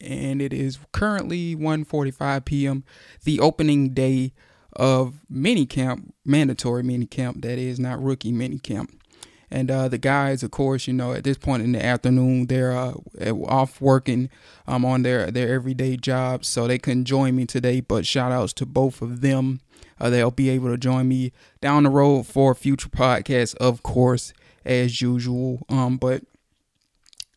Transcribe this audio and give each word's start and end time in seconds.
and 0.00 0.40
it 0.40 0.52
is 0.52 0.78
currently 0.92 1.54
1:45 1.54 2.44
p.m. 2.44 2.84
the 3.24 3.40
opening 3.40 3.94
day 3.94 4.32
of 4.74 5.20
mini 5.28 5.66
camp, 5.66 6.14
mandatory 6.24 6.82
mini 6.82 7.06
camp 7.06 7.42
that 7.42 7.58
is 7.58 7.78
not 7.78 8.02
rookie 8.02 8.32
mini 8.32 8.58
camp. 8.58 8.98
And 9.50 9.70
uh, 9.70 9.88
the 9.88 9.98
guys, 9.98 10.42
of 10.42 10.50
course, 10.50 10.86
you 10.86 10.92
know, 10.92 11.12
at 11.14 11.24
this 11.24 11.38
point 11.38 11.62
in 11.62 11.72
the 11.72 11.84
afternoon, 11.84 12.46
they're 12.46 12.76
uh, 12.76 12.92
off 13.46 13.80
working 13.80 14.28
um, 14.66 14.84
on 14.84 15.02
their, 15.02 15.30
their 15.30 15.54
everyday 15.54 15.96
jobs, 15.96 16.48
so 16.48 16.66
they 16.66 16.78
couldn't 16.78 17.06
join 17.06 17.34
me 17.34 17.46
today. 17.46 17.80
But 17.80 18.06
shout 18.06 18.30
outs 18.30 18.52
to 18.54 18.66
both 18.66 19.00
of 19.00 19.22
them. 19.22 19.60
Uh, 19.98 20.10
they'll 20.10 20.30
be 20.30 20.50
able 20.50 20.68
to 20.68 20.76
join 20.76 21.08
me 21.08 21.32
down 21.60 21.84
the 21.84 21.90
road 21.90 22.26
for 22.26 22.54
future 22.54 22.90
podcasts, 22.90 23.54
of 23.56 23.82
course, 23.82 24.32
as 24.64 25.00
usual. 25.00 25.64
Um, 25.70 25.96
but 25.96 26.24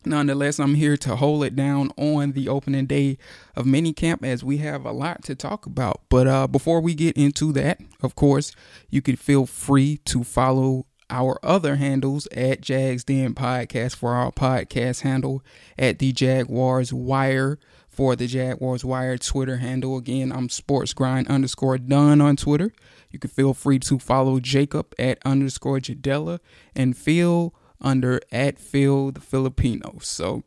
Nonetheless, 0.04 0.58
I'm 0.58 0.74
here 0.74 0.96
to 0.98 1.16
hold 1.16 1.44
it 1.44 1.54
down 1.54 1.90
on 1.96 2.32
the 2.32 2.48
opening 2.48 2.86
day 2.86 3.18
of 3.54 3.66
minicamp 3.66 4.24
as 4.24 4.42
we 4.42 4.58
have 4.58 4.84
a 4.84 4.92
lot 4.92 5.22
to 5.24 5.34
talk 5.34 5.66
about. 5.66 6.02
But 6.08 6.26
uh, 6.26 6.46
before 6.48 6.80
we 6.80 6.94
get 6.94 7.16
into 7.16 7.52
that, 7.52 7.80
of 8.02 8.14
course, 8.14 8.52
you 8.90 9.00
can 9.00 9.16
feel 9.16 9.46
free 9.46 9.98
to 10.06 10.24
follow 10.24 10.86
our 11.08 11.38
other 11.42 11.76
handles 11.76 12.26
at 12.32 12.62
Jags 12.62 13.04
Den 13.04 13.34
Podcast 13.34 13.96
for 13.96 14.14
our 14.14 14.32
podcast 14.32 15.02
handle 15.02 15.44
at 15.78 15.98
the 15.98 16.10
Jaguars 16.10 16.92
Wire 16.92 17.58
for 17.86 18.16
the 18.16 18.26
Jaguars 18.26 18.84
Wire 18.84 19.18
Twitter 19.18 19.58
handle. 19.58 19.98
Again, 19.98 20.32
I'm 20.32 20.48
Sports 20.48 20.94
Grind 20.94 21.28
underscore 21.28 21.76
done 21.76 22.22
on 22.22 22.36
Twitter. 22.36 22.72
You 23.10 23.18
can 23.18 23.28
feel 23.28 23.52
free 23.52 23.78
to 23.80 23.98
follow 23.98 24.40
Jacob 24.40 24.94
at 24.98 25.18
underscore 25.24 25.78
Jadella 25.78 26.40
and 26.74 26.96
feel 26.96 27.54
under 27.82 28.20
at 28.30 28.58
Phil 28.58 29.12
the 29.12 29.20
Filipino. 29.20 29.98
So 30.00 30.44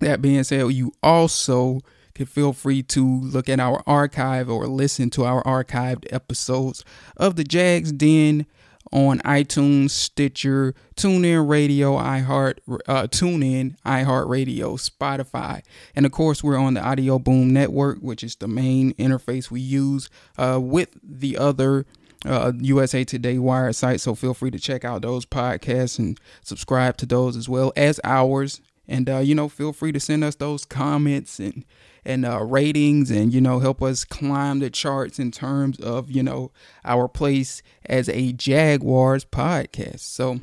that 0.00 0.20
being 0.20 0.44
said, 0.44 0.66
you 0.68 0.92
also 1.02 1.80
can 2.14 2.26
feel 2.26 2.52
free 2.52 2.82
to 2.82 3.06
look 3.06 3.48
at 3.48 3.60
our 3.60 3.82
archive 3.86 4.50
or 4.50 4.66
listen 4.66 5.10
to 5.10 5.24
our 5.24 5.42
archived 5.44 6.06
episodes 6.12 6.84
of 7.16 7.36
the 7.36 7.44
Jags 7.44 7.92
Den 7.92 8.46
on 8.92 9.20
iTunes, 9.20 9.90
Stitcher, 9.90 10.74
TuneIn 10.96 11.48
Radio, 11.48 11.96
iHeart, 11.96 12.58
uh, 12.88 13.06
TuneIn, 13.06 13.76
iHeart 13.86 14.28
Radio, 14.28 14.76
Spotify, 14.76 15.62
and 15.94 16.04
of 16.04 16.12
course 16.12 16.42
we're 16.42 16.58
on 16.58 16.74
the 16.74 16.82
Audio 16.82 17.18
Boom 17.18 17.52
Network, 17.52 17.98
which 18.00 18.24
is 18.24 18.36
the 18.36 18.48
main 18.48 18.92
interface 18.94 19.50
we 19.50 19.60
use 19.60 20.10
uh, 20.38 20.58
with 20.60 20.90
the 21.02 21.38
other 21.38 21.86
uh, 22.24 22.52
USA 22.60 23.04
Today 23.04 23.38
Wire 23.38 23.72
site. 23.72 24.00
So 24.00 24.14
feel 24.14 24.34
free 24.34 24.50
to 24.50 24.58
check 24.58 24.84
out 24.84 25.02
those 25.02 25.24
podcasts 25.26 25.98
and 25.98 26.18
subscribe 26.42 26.96
to 26.98 27.06
those 27.06 27.36
as 27.36 27.48
well 27.48 27.72
as 27.76 28.00
ours. 28.04 28.60
And 28.88 29.08
uh, 29.08 29.18
you 29.18 29.34
know, 29.34 29.48
feel 29.48 29.72
free 29.72 29.92
to 29.92 30.00
send 30.00 30.24
us 30.24 30.34
those 30.34 30.64
comments 30.64 31.38
and 31.38 31.64
and 32.04 32.24
uh, 32.24 32.42
ratings, 32.42 33.10
and 33.10 33.32
you 33.32 33.40
know, 33.40 33.58
help 33.58 33.82
us 33.82 34.04
climb 34.04 34.58
the 34.58 34.70
charts 34.70 35.18
in 35.18 35.30
terms 35.30 35.78
of 35.78 36.10
you 36.10 36.22
know 36.22 36.50
our 36.84 37.08
place 37.08 37.62
as 37.86 38.08
a 38.08 38.32
Jaguars 38.32 39.24
podcast. 39.24 40.00
So, 40.00 40.40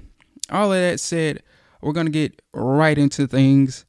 all 0.52 0.72
of 0.72 0.80
that 0.80 1.00
said, 1.00 1.44
we're 1.82 1.94
gonna 1.94 2.10
get 2.10 2.42
right 2.54 2.98
into 2.98 3.28
things. 3.28 3.86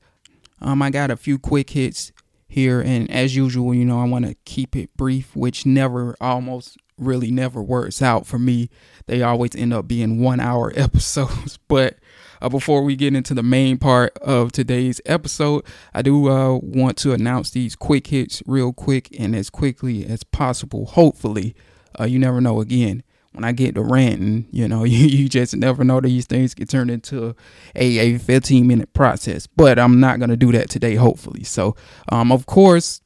Um, 0.61 0.83
I 0.83 0.91
got 0.91 1.11
a 1.11 1.17
few 1.17 1.39
quick 1.39 1.71
hits 1.71 2.11
here, 2.49 2.81
and 2.81 3.09
as 3.11 3.37
usual, 3.37 3.75
you 3.75 3.85
know, 3.85 4.01
I 4.01 4.07
want 4.07 4.25
to 4.25 4.35
keep 4.45 4.75
it 4.75 4.97
brief, 4.97 5.37
which 5.37 5.67
never 5.67 6.17
almost 6.21 6.79
really 6.99 7.31
never 7.31 7.63
works 7.63 8.03
out 8.03 8.27
for 8.27 8.39
me. 8.39 8.71
They 9.07 9.23
always 9.23 9.55
end 9.55 9.73
up 9.73 9.89
being 9.89 10.21
one 10.21 10.41
hour 10.41 10.73
episodes. 10.77 11.59
But 11.69 11.99
uh, 12.41 12.49
before 12.49 12.83
we 12.83 12.97
get 12.97 13.15
into 13.15 13.35
the 13.35 13.43
main 13.43 13.79
part 13.79 14.17
of 14.19 14.53
today's 14.53 15.01
episode, 15.07 15.65
I 15.95 16.03
do 16.03 16.29
uh, 16.29 16.55
want 16.57 16.97
to 16.99 17.13
announce 17.13 17.51
these 17.51 17.75
quick 17.75 18.09
hits 18.09 18.43
real 18.47 18.73
quick 18.73 19.09
and 19.19 19.35
as 19.35 19.51
quickly 19.51 20.07
as 20.07 20.23
possible. 20.23 20.87
Hopefully, 20.87 21.55
uh, 21.99 22.05
you 22.05 22.19
never 22.19 22.41
know 22.41 22.61
again. 22.61 23.03
When 23.33 23.45
I 23.45 23.53
get 23.53 23.77
to 23.77 23.83
ranting, 23.83 24.49
you 24.51 24.67
know, 24.67 24.85
you, 24.85 25.07
you 25.07 25.29
just 25.29 25.55
never 25.55 25.85
know 25.85 26.01
these 26.01 26.27
things 26.27 26.55
get 26.55 26.71
turned 26.71 26.91
into 26.91 27.37
a, 27.75 27.99
a 27.99 28.19
15 28.19 28.67
minute 28.67 28.93
process. 28.95 29.47
But 29.47 29.79
I'm 29.79 30.01
not 30.01 30.19
going 30.19 30.31
to 30.31 30.37
do 30.37 30.53
that 30.53 30.71
today, 30.71 30.95
hopefully. 30.95 31.45
So, 31.45 31.77
um, 32.11 32.33
of 32.33 32.47
course, 32.47 33.01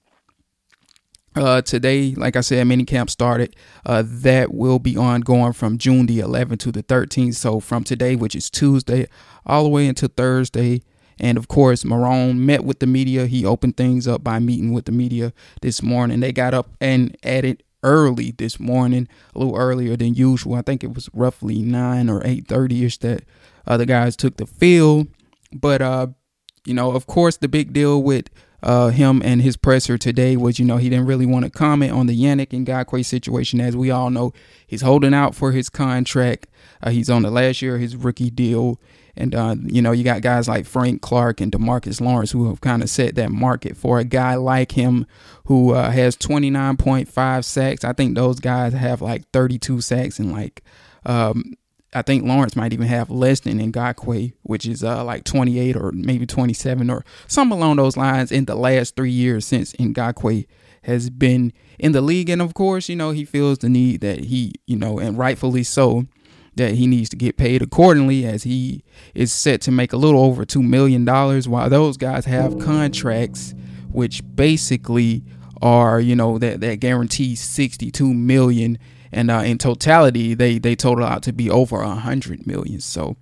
uh, 1.34 1.62
today, 1.62 2.14
like 2.14 2.36
I 2.36 2.40
said, 2.40 2.66
mini 2.66 2.84
camp 2.84 3.10
started. 3.10 3.56
Uh, 3.86 4.02
that 4.06 4.52
will 4.52 4.78
be 4.78 4.96
ongoing 4.96 5.52
from 5.52 5.78
June 5.78 6.06
the 6.06 6.18
11th 6.18 6.58
to 6.60 6.72
the 6.72 6.82
13th. 6.82 7.34
So 7.36 7.60
from 7.60 7.84
today, 7.84 8.16
which 8.16 8.34
is 8.34 8.50
Tuesday, 8.50 9.06
all 9.46 9.64
the 9.64 9.68
way 9.68 9.86
until 9.86 10.08
Thursday. 10.08 10.82
And 11.18 11.38
of 11.38 11.48
course, 11.48 11.84
Marrone 11.84 12.38
met 12.38 12.64
with 12.64 12.80
the 12.80 12.86
media. 12.86 13.26
He 13.26 13.44
opened 13.44 13.76
things 13.76 14.08
up 14.08 14.24
by 14.24 14.38
meeting 14.38 14.72
with 14.72 14.86
the 14.86 14.92
media 14.92 15.32
this 15.60 15.82
morning. 15.82 16.20
They 16.20 16.32
got 16.32 16.54
up 16.54 16.70
and 16.80 17.16
at 17.22 17.44
it 17.44 17.62
early 17.82 18.32
this 18.32 18.60
morning, 18.60 19.08
a 19.34 19.38
little 19.38 19.56
earlier 19.56 19.96
than 19.96 20.14
usual. 20.14 20.54
I 20.54 20.62
think 20.62 20.82
it 20.84 20.94
was 20.94 21.08
roughly 21.12 21.62
nine 21.62 22.08
or 22.08 22.22
eight 22.24 22.46
thirty 22.46 22.84
ish 22.84 22.98
that 22.98 23.24
other 23.66 23.84
guys 23.84 24.16
took 24.16 24.36
the 24.36 24.46
field. 24.46 25.08
But 25.52 25.82
uh, 25.82 26.08
you 26.64 26.74
know, 26.74 26.92
of 26.92 27.06
course, 27.06 27.36
the 27.36 27.48
big 27.48 27.72
deal 27.72 28.02
with 28.02 28.28
uh, 28.62 28.88
him 28.88 29.20
and 29.24 29.42
his 29.42 29.56
presser 29.56 29.98
today 29.98 30.36
was, 30.36 30.58
you 30.58 30.64
know, 30.64 30.76
he 30.76 30.88
didn't 30.88 31.06
really 31.06 31.26
want 31.26 31.44
to 31.44 31.50
comment 31.50 31.92
on 31.92 32.06
the 32.06 32.16
Yannick 32.16 32.48
Ngakoue 32.48 33.04
situation. 33.04 33.60
As 33.60 33.76
we 33.76 33.90
all 33.90 34.10
know, 34.10 34.32
he's 34.66 34.82
holding 34.82 35.14
out 35.14 35.34
for 35.34 35.52
his 35.52 35.68
contract. 35.68 36.46
Uh, 36.82 36.90
he's 36.90 37.10
on 37.10 37.22
the 37.22 37.30
last 37.30 37.60
year 37.60 37.74
of 37.74 37.80
his 37.80 37.96
rookie 37.96 38.30
deal. 38.30 38.80
And, 39.16 39.34
uh, 39.34 39.56
you 39.64 39.82
know, 39.82 39.92
you 39.92 40.04
got 40.04 40.22
guys 40.22 40.48
like 40.48 40.64
Frank 40.64 41.02
Clark 41.02 41.40
and 41.40 41.52
Demarcus 41.52 42.00
Lawrence 42.00 42.30
who 42.30 42.48
have 42.48 42.60
kind 42.60 42.82
of 42.82 42.88
set 42.88 43.14
that 43.16 43.30
market 43.30 43.76
for 43.76 43.98
a 43.98 44.04
guy 44.04 44.36
like 44.36 44.72
him 44.72 45.06
who 45.46 45.74
uh, 45.74 45.90
has 45.90 46.16
29.5 46.16 47.44
sacks. 47.44 47.84
I 47.84 47.92
think 47.92 48.14
those 48.14 48.40
guys 48.40 48.72
have 48.72 49.02
like 49.02 49.28
32 49.32 49.80
sacks 49.82 50.18
and 50.18 50.32
like 50.32 50.62
um, 51.04 51.54
I 51.94 52.02
think 52.02 52.24
Lawrence 52.24 52.56
might 52.56 52.72
even 52.72 52.86
have 52.86 53.10
less 53.10 53.40
than 53.40 53.58
Ngakoue, 53.58 54.32
which 54.42 54.66
is 54.66 54.82
uh, 54.82 55.04
like 55.04 55.24
28 55.24 55.76
or 55.76 55.92
maybe 55.92 56.26
27 56.26 56.88
or 56.88 57.04
something 57.26 57.58
along 57.58 57.76
those 57.76 57.96
lines 57.96 58.32
in 58.32 58.46
the 58.46 58.54
last 58.54 58.96
three 58.96 59.10
years 59.10 59.46
since 59.46 59.72
Ngakoue 59.74 60.46
has 60.84 61.10
been 61.10 61.52
in 61.78 61.92
the 61.92 62.00
league. 62.00 62.30
And 62.30 62.40
of 62.40 62.54
course, 62.54 62.88
you 62.88 62.96
know, 62.96 63.10
he 63.10 63.24
feels 63.24 63.58
the 63.58 63.68
need 63.68 64.00
that 64.00 64.20
he, 64.20 64.54
you 64.66 64.76
know, 64.76 64.98
and 64.98 65.18
rightfully 65.18 65.64
so, 65.64 66.06
that 66.56 66.74
he 66.74 66.86
needs 66.86 67.08
to 67.10 67.16
get 67.16 67.36
paid 67.36 67.62
accordingly 67.62 68.26
as 68.26 68.42
he 68.42 68.84
is 69.14 69.32
set 69.32 69.60
to 69.62 69.70
make 69.70 69.92
a 69.92 69.96
little 69.96 70.22
over 70.22 70.44
$2 70.44 70.66
million 70.66 71.04
while 71.06 71.70
those 71.70 71.96
guys 71.96 72.24
have 72.26 72.58
contracts 72.58 73.54
which 73.90 74.22
basically 74.34 75.22
are 75.60 76.00
you 76.00 76.16
know 76.16 76.38
that 76.38 76.60
that 76.60 76.80
guarantees 76.80 77.40
62 77.40 78.12
million 78.12 78.78
and 79.12 79.30
uh, 79.30 79.38
in 79.38 79.58
totality 79.58 80.34
they 80.34 80.58
they 80.58 80.74
total 80.74 81.04
out 81.04 81.22
to 81.24 81.32
be 81.32 81.50
over 81.50 81.76
a 81.80 81.88
100 81.88 82.46
million. 82.46 82.80
So 82.80 83.16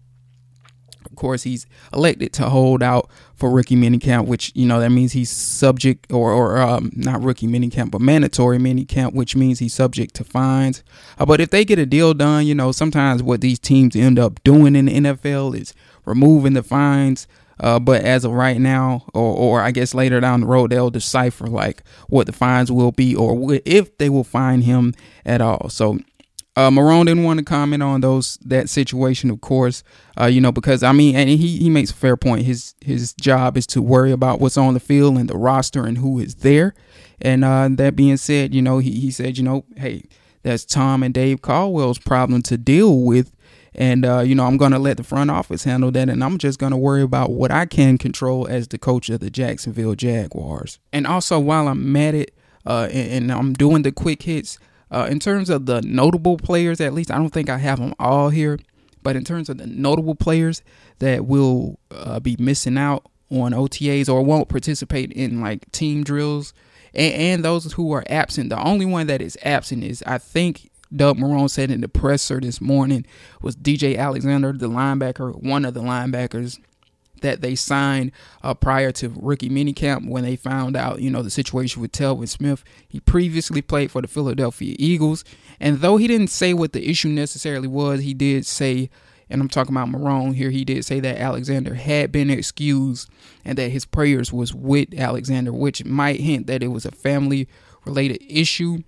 of 1.05 1.17
course 1.17 1.43
he's 1.43 1.67
elected 1.93 2.33
to 2.35 2.49
hold 2.49 2.83
out 2.83 3.11
for 3.35 3.51
rookie 3.51 3.77
minicamp 3.77 4.27
which 4.27 4.53
you 4.55 4.67
know 4.67 4.81
that 4.81 4.91
means 4.91 5.13
he's 5.13 5.31
subject 5.31 6.11
or 6.13 6.33
or 6.33 6.59
um, 6.59 6.91
not 6.95 7.23
rookie 7.23 7.49
minicamp 7.49 7.91
but 7.91 8.01
mandatory 8.01 8.59
minicamp 8.59 9.13
which 9.13 9.35
means 9.35 9.59
he's 9.59 9.75
subject 9.75 10.15
to 10.15 10.25
fines. 10.25 10.83
Uh, 11.19 11.27
but 11.27 11.41
if 11.41 11.51
they 11.51 11.65
get 11.65 11.79
a 11.79 11.87
deal 11.87 12.15
done 12.15 12.47
you 12.47 12.55
know 12.55 12.73
sometimes 12.73 13.23
what 13.23 13.41
these 13.41 13.59
teams 13.59 13.97
end 13.97 14.19
up 14.19 14.43
doing 14.45 14.77
in 14.77 14.87
the 14.87 15.01
NFL 15.01 15.59
is 15.59 15.75
removing 16.05 16.55
the 16.55 16.63
fines 16.63 17.27
uh, 17.61 17.79
but 17.79 18.03
as 18.03 18.25
of 18.25 18.33
right 18.33 18.59
now, 18.59 19.05
or, 19.15 19.37
or 19.37 19.61
I 19.61 19.71
guess 19.71 19.95
later 19.95 20.21
down 20.21 20.41
the 20.41 20.47
road, 20.47 20.71
they'll 20.71 20.91
decipher 20.91 21.47
like 21.47 21.83
what 22.09 22.27
the 22.27 22.33
fines 22.33 22.73
will 22.73 22.93
be 22.93 23.15
or 23.15 23.61
if 23.65 23.97
they 23.99 24.09
will 24.09 24.25
fine 24.25 24.63
him 24.63 24.95
at 25.25 25.41
all. 25.41 25.69
So 25.69 25.99
uh, 26.57 26.71
Marrone 26.71 27.07
didn't 27.07 27.25
want 27.25 27.39
to 27.39 27.45
comment 27.45 27.83
on 27.83 28.01
those 28.01 28.39
that 28.45 28.69
situation, 28.69 29.31
of 29.31 29.41
course. 29.41 29.83
Uh, 30.21 30.27
you 30.27 30.41
know, 30.41 30.53
because 30.53 30.83
I 30.83 30.93
mean, 30.93 31.15
and 31.15 31.29
he 31.29 31.59
he 31.59 31.71
makes 31.71 31.91
a 31.91 31.95
fair 31.95 32.17
point. 32.17 32.43
His 32.43 32.75
his 32.81 33.13
job 33.15 33.57
is 33.57 33.67
to 33.69 33.83
worry 33.83 34.11
about 34.11 34.41
what's 34.41 34.57
on 34.57 34.75
the 34.75 34.81
field 34.81 35.17
and 35.17 35.29
the 35.29 35.37
roster 35.37 35.85
and 35.85 35.99
who 35.99 36.19
is 36.19 36.37
there. 36.37 36.75
And 37.21 37.45
uh, 37.45 37.69
that 37.73 37.95
being 37.95 38.17
said, 38.17 38.55
you 38.55 38.63
know, 38.63 38.79
he 38.79 38.91
he 38.93 39.11
said, 39.11 39.39
you 39.39 39.45
know, 39.45 39.65
hey, 39.77 40.05
that's 40.43 40.65
Tom 40.65 41.03
and 41.03 41.15
Dave 41.15 41.43
Caldwell's 41.43 41.99
problem 41.99 42.43
to 42.43 42.57
deal 42.57 43.01
with. 43.01 43.33
And, 43.75 44.05
uh, 44.05 44.21
you 44.21 44.35
know, 44.35 44.47
I'm 44.47 44.57
going 44.57 44.73
to 44.73 44.79
let 44.79 44.97
the 44.97 45.05
front 45.05 45.31
office 45.31 45.65
handle 45.65 45.91
that. 45.93 46.09
And 46.09 46.25
I'm 46.25 46.39
just 46.39 46.59
going 46.59 46.73
to 46.73 46.77
worry 46.77 47.03
about 47.03 47.31
what 47.31 47.51
I 47.51 47.67
can 47.67 47.99
control 47.99 48.47
as 48.49 48.69
the 48.69 48.79
coach 48.79 49.09
of 49.09 49.21
the 49.21 49.31
Jacksonville 49.31 49.95
Jaguars. 49.95 50.79
And 50.93 51.07
also, 51.07 51.39
while 51.39 51.69
I'm 51.69 51.95
at 51.97 52.15
it 52.15 52.35
uh, 52.67 52.89
and, 52.93 53.31
and, 53.31 53.33
I'm 53.33 53.53
doing 53.53 53.83
the 53.83 53.93
quick 53.93 54.23
hits, 54.23 54.59
uh, 54.91 55.07
in 55.09 55.21
terms 55.21 55.51
of 55.51 55.67
the 55.67 55.81
notable 55.83 56.37
players, 56.37 56.81
at 56.81 56.93
least, 56.93 57.11
I 57.11 57.17
don't 57.17 57.31
think 57.31 57.49
I 57.49 57.59
have 57.59 57.79
them 57.79 57.95
all 57.99 58.31
here. 58.31 58.59
But 59.03 59.17
in 59.17 59.25
terms 59.25 59.49
of 59.49 59.59
the 59.59 59.67
notable 59.67 60.15
players 60.15 60.63
that 60.99 61.25
will 61.25 61.79
uh, 61.91 62.21
be 62.21 62.37
missing 62.39 62.77
out 62.77 63.07
on 63.31 63.53
OTAs 63.53 64.09
or 64.09 64.23
won't 64.23 64.49
participate 64.49 65.13
in 65.13 65.41
like 65.41 65.71
team 65.73 66.05
drills, 66.05 66.53
and, 66.93 67.15
and, 67.15 67.45
those 67.45 67.73
who 67.73 67.93
are 67.93 68.05
absent. 68.09 68.51
The 68.51 68.61
only 68.61 68.85
one 68.85 69.07
that 69.07 69.23
is 69.23 69.39
absent 69.43 69.85
is 69.85 70.03
I 70.07 70.19
think 70.19 70.71
Doug 70.95 71.19
Marrone 71.19 71.49
said 71.49 71.71
in 71.71 71.81
the 71.81 71.89
presser 71.89 72.41
this 72.41 72.61
morning 72.61 73.07
was 73.41 73.57
DJ 73.57 73.97
Alexander, 73.97 74.53
the 74.53 74.69
linebacker, 74.69 75.41
one 75.43 75.65
of 75.65 75.75
the 75.75 75.81
linebackers 75.81 76.59
that 77.21 77.41
they 77.41 77.55
signed 77.55 78.13
uh, 78.43 78.55
prior 78.55 78.93
to 78.93 79.13
rookie 79.17 79.51
minicamp 79.51 80.09
when 80.09 80.25
they 80.25 80.37
found 80.37 80.77
out, 80.77 81.01
you 81.01 81.11
know, 81.11 81.23
the 81.23 81.31
situation 81.31 81.83
with 81.83 81.93
Telvin 81.93 82.29
Smith. 82.29 82.65
He 82.89 83.01
previously 83.01 83.63
played 83.63 83.91
for 83.91 84.03
the 84.03 84.09
Philadelphia 84.09 84.75
Eagles. 84.79 85.25
And 85.59 85.81
though 85.81 85.97
he 85.97 86.07
didn't 86.07 86.29
say 86.29 86.55
what 86.55 86.73
the 86.73 86.89
issue 86.89 87.09
necessarily 87.09 87.69
was, 87.69 88.01
he 88.01 88.15
did 88.15 88.47
say, 88.47 88.91
and 89.29 89.41
I'm 89.41 89.49
talking 89.49 89.75
about 89.75 89.89
Marrone 89.89 90.35
here, 90.35 90.51
he 90.51 90.65
did 90.65 90.85
say 90.85 90.99
that 91.01 91.19
Alexander 91.19 91.75
had 91.75 92.11
been 92.11 92.31
excused 92.31 93.09
and 93.45 93.57
that 93.59 93.71
his 93.71 93.85
prayers 93.85 94.33
was 94.33 94.55
with 94.55 94.99
Alexander, 94.99 95.53
which 95.53 95.85
might 95.85 96.21
hint 96.21 96.47
that 96.49 96.63
it 96.63 96.69
was 96.69 96.85
a 96.85 96.91
family 96.91 97.49
related 97.85 98.23
issue. 98.29 98.79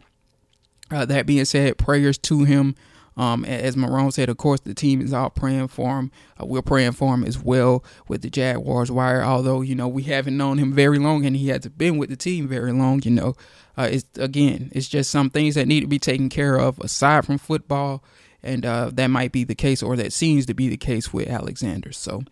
Uh, 0.90 1.04
that 1.06 1.26
being 1.26 1.44
said, 1.44 1.78
prayers 1.78 2.18
to 2.18 2.44
him. 2.44 2.74
Um, 3.16 3.44
as 3.44 3.76
Marrone 3.76 4.12
said, 4.12 4.28
of 4.30 4.38
course, 4.38 4.60
the 4.60 4.74
team 4.74 5.00
is 5.02 5.12
all 5.12 5.28
praying 5.30 5.68
for 5.68 5.98
him. 5.98 6.10
Uh, 6.40 6.46
we're 6.46 6.62
praying 6.62 6.92
for 6.92 7.12
him 7.12 7.24
as 7.24 7.38
well 7.38 7.84
with 8.08 8.22
the 8.22 8.30
Jaguars 8.30 8.90
wire. 8.90 9.22
Although 9.22 9.60
you 9.60 9.74
know 9.74 9.88
we 9.88 10.04
haven't 10.04 10.36
known 10.36 10.58
him 10.58 10.72
very 10.72 10.98
long, 10.98 11.26
and 11.26 11.36
he 11.36 11.48
hasn't 11.48 11.76
been 11.76 11.98
with 11.98 12.08
the 12.08 12.16
team 12.16 12.48
very 12.48 12.72
long. 12.72 13.02
You 13.04 13.10
know, 13.10 13.34
uh, 13.76 13.88
it's 13.90 14.06
again, 14.18 14.70
it's 14.74 14.88
just 14.88 15.10
some 15.10 15.28
things 15.28 15.54
that 15.56 15.68
need 15.68 15.80
to 15.80 15.86
be 15.86 15.98
taken 15.98 16.28
care 16.28 16.56
of 16.58 16.78
aside 16.78 17.26
from 17.26 17.38
football, 17.38 18.02
and 18.42 18.66
uh, 18.66 18.90
that 18.92 19.08
might 19.08 19.32
be 19.32 19.44
the 19.44 19.54
case, 19.54 19.82
or 19.82 19.96
that 19.96 20.12
seems 20.12 20.46
to 20.46 20.54
be 20.54 20.68
the 20.68 20.76
case 20.76 21.12
with 21.12 21.28
Alexander. 21.28 21.92
So, 21.92 22.22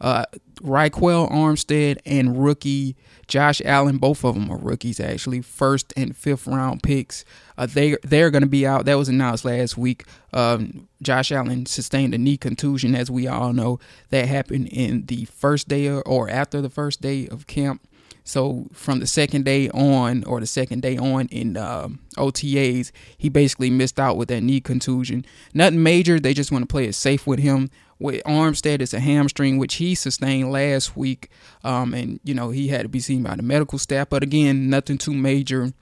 uh, 0.00 0.24
Armstead 0.62 1.98
and 2.06 2.42
rookie 2.42 2.96
Josh 3.28 3.60
Allen, 3.64 3.98
both 3.98 4.24
of 4.24 4.34
them 4.34 4.50
are 4.50 4.56
rookies 4.56 4.98
actually, 4.98 5.42
first 5.42 5.92
and 5.96 6.16
fifth 6.16 6.46
round 6.46 6.82
picks. 6.82 7.24
Uh, 7.58 7.66
they 7.66 7.96
they're 8.02 8.30
going 8.30 8.42
to 8.42 8.48
be 8.48 8.66
out. 8.66 8.86
That 8.86 8.96
was 8.96 9.08
announced 9.08 9.44
last 9.44 9.76
week. 9.76 10.04
Um, 10.32 10.88
Josh 11.02 11.30
Allen 11.30 11.66
sustained 11.66 12.14
a 12.14 12.18
knee 12.18 12.38
contusion, 12.38 12.94
as 12.94 13.10
we 13.10 13.28
all 13.28 13.52
know. 13.52 13.78
That 14.08 14.26
happened 14.26 14.68
in 14.68 15.06
the 15.06 15.26
first 15.26 15.68
day 15.68 15.88
or 15.90 16.30
after 16.30 16.60
the 16.62 16.70
first 16.70 17.02
day 17.02 17.28
of 17.28 17.46
camp. 17.46 17.86
So 18.28 18.66
from 18.72 19.00
the 19.00 19.06
second 19.06 19.44
day 19.44 19.70
on, 19.70 20.24
or 20.24 20.38
the 20.40 20.46
second 20.46 20.82
day 20.82 20.96
on 20.96 21.28
in 21.28 21.56
uh, 21.56 21.88
OTAs, 22.16 22.92
he 23.16 23.28
basically 23.28 23.70
missed 23.70 23.98
out 23.98 24.16
with 24.16 24.28
that 24.28 24.42
knee 24.42 24.60
contusion. 24.60 25.24
Nothing 25.54 25.82
major. 25.82 26.20
They 26.20 26.34
just 26.34 26.52
want 26.52 26.62
to 26.62 26.66
play 26.66 26.84
it 26.84 26.94
safe 26.94 27.26
with 27.26 27.38
him 27.38 27.70
with 27.98 28.22
Armstead, 28.24 28.80
it's 28.80 28.94
a 28.94 29.00
hamstring 29.00 29.58
which 29.58 29.76
he 29.76 29.94
sustained 29.94 30.52
last 30.52 30.96
week, 30.96 31.30
um, 31.64 31.94
and 31.94 32.20
you 32.22 32.34
know 32.34 32.50
he 32.50 32.68
had 32.68 32.82
to 32.82 32.88
be 32.88 33.00
seen 33.00 33.22
by 33.22 33.34
the 33.34 33.42
medical 33.42 33.78
staff. 33.78 34.08
But 34.08 34.22
again, 34.22 34.70
nothing 34.70 34.98
too 34.98 35.14
major. 35.14 35.72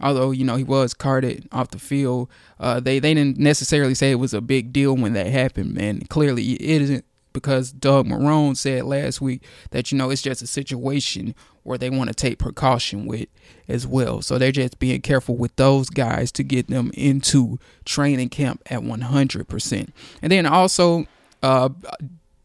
Although 0.00 0.30
you 0.30 0.44
know 0.44 0.56
he 0.56 0.64
was 0.64 0.94
carted 0.94 1.48
off 1.52 1.70
the 1.70 1.78
field, 1.78 2.28
uh, 2.58 2.80
they 2.80 2.98
they 2.98 3.14
didn't 3.14 3.38
necessarily 3.38 3.94
say 3.94 4.10
it 4.10 4.16
was 4.16 4.34
a 4.34 4.40
big 4.40 4.72
deal 4.72 4.96
when 4.96 5.12
that 5.12 5.26
happened, 5.26 5.78
and 5.78 6.08
clearly 6.08 6.52
it 6.52 6.82
isn't 6.82 7.04
because 7.32 7.72
Doug 7.72 8.06
Marrone 8.06 8.56
said 8.56 8.84
last 8.84 9.20
week 9.20 9.42
that 9.70 9.92
you 9.92 9.98
know 9.98 10.08
it's 10.08 10.22
just 10.22 10.40
a 10.40 10.46
situation 10.46 11.34
where 11.66 11.78
they 11.78 11.90
want 11.90 12.08
to 12.08 12.14
take 12.14 12.38
precaution 12.38 13.06
with 13.06 13.28
as 13.68 13.86
well. 13.86 14.22
So 14.22 14.38
they're 14.38 14.52
just 14.52 14.78
being 14.78 15.00
careful 15.00 15.36
with 15.36 15.54
those 15.56 15.90
guys 15.90 16.30
to 16.32 16.42
get 16.42 16.68
them 16.68 16.90
into 16.94 17.58
training 17.84 18.28
camp 18.28 18.62
at 18.66 18.80
100%. 18.80 19.88
And 20.22 20.32
then 20.32 20.46
also 20.46 21.06
uh, 21.42 21.70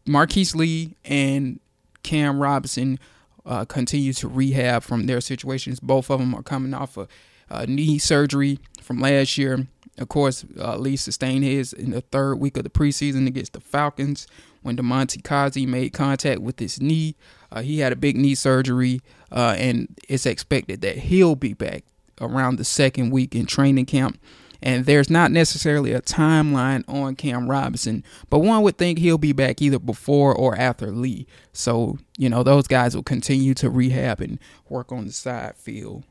Marquise 0.06 0.54
Lee 0.54 0.96
and 1.04 1.60
Cam 2.02 2.40
Robinson 2.40 2.98
uh, 3.46 3.64
continue 3.64 4.12
to 4.14 4.28
rehab 4.28 4.82
from 4.82 5.06
their 5.06 5.20
situations. 5.20 5.80
Both 5.80 6.10
of 6.10 6.20
them 6.20 6.34
are 6.34 6.42
coming 6.42 6.74
off 6.74 6.96
of 6.96 7.08
uh, 7.50 7.66
knee 7.68 7.98
surgery 7.98 8.58
from 8.80 9.00
last 9.00 9.38
year. 9.38 9.66
Of 9.98 10.08
course, 10.08 10.44
uh, 10.58 10.76
Lee 10.76 10.96
sustained 10.96 11.44
his 11.44 11.72
in 11.72 11.90
the 11.90 12.00
third 12.00 12.36
week 12.36 12.56
of 12.56 12.64
the 12.64 12.70
preseason 12.70 13.26
against 13.26 13.52
the 13.52 13.60
Falcons 13.60 14.26
when 14.62 14.76
Damontae 14.76 15.22
Kazee 15.22 15.66
made 15.66 15.92
contact 15.92 16.40
with 16.40 16.58
his 16.58 16.80
knee. 16.80 17.16
Uh, 17.50 17.62
he 17.62 17.80
had 17.80 17.92
a 17.92 17.96
big 17.96 18.16
knee 18.16 18.34
surgery, 18.34 19.00
uh, 19.30 19.54
and 19.58 19.88
it's 20.08 20.26
expected 20.26 20.80
that 20.80 20.96
he'll 20.96 21.36
be 21.36 21.52
back 21.52 21.84
around 22.20 22.56
the 22.56 22.64
second 22.64 23.10
week 23.10 23.34
in 23.34 23.46
training 23.46 23.86
camp. 23.86 24.18
And 24.64 24.86
there's 24.86 25.10
not 25.10 25.32
necessarily 25.32 25.92
a 25.92 26.00
timeline 26.00 26.84
on 26.86 27.16
Cam 27.16 27.50
Robinson, 27.50 28.04
but 28.30 28.38
one 28.38 28.62
would 28.62 28.78
think 28.78 28.98
he'll 28.98 29.18
be 29.18 29.32
back 29.32 29.60
either 29.60 29.80
before 29.80 30.32
or 30.32 30.56
after 30.56 30.92
Lee. 30.92 31.26
So, 31.52 31.98
you 32.16 32.28
know, 32.28 32.44
those 32.44 32.68
guys 32.68 32.94
will 32.94 33.02
continue 33.02 33.54
to 33.54 33.68
rehab 33.68 34.20
and 34.20 34.38
work 34.68 34.92
on 34.92 35.06
the 35.06 35.12
side 35.12 35.56
field. 35.56 36.04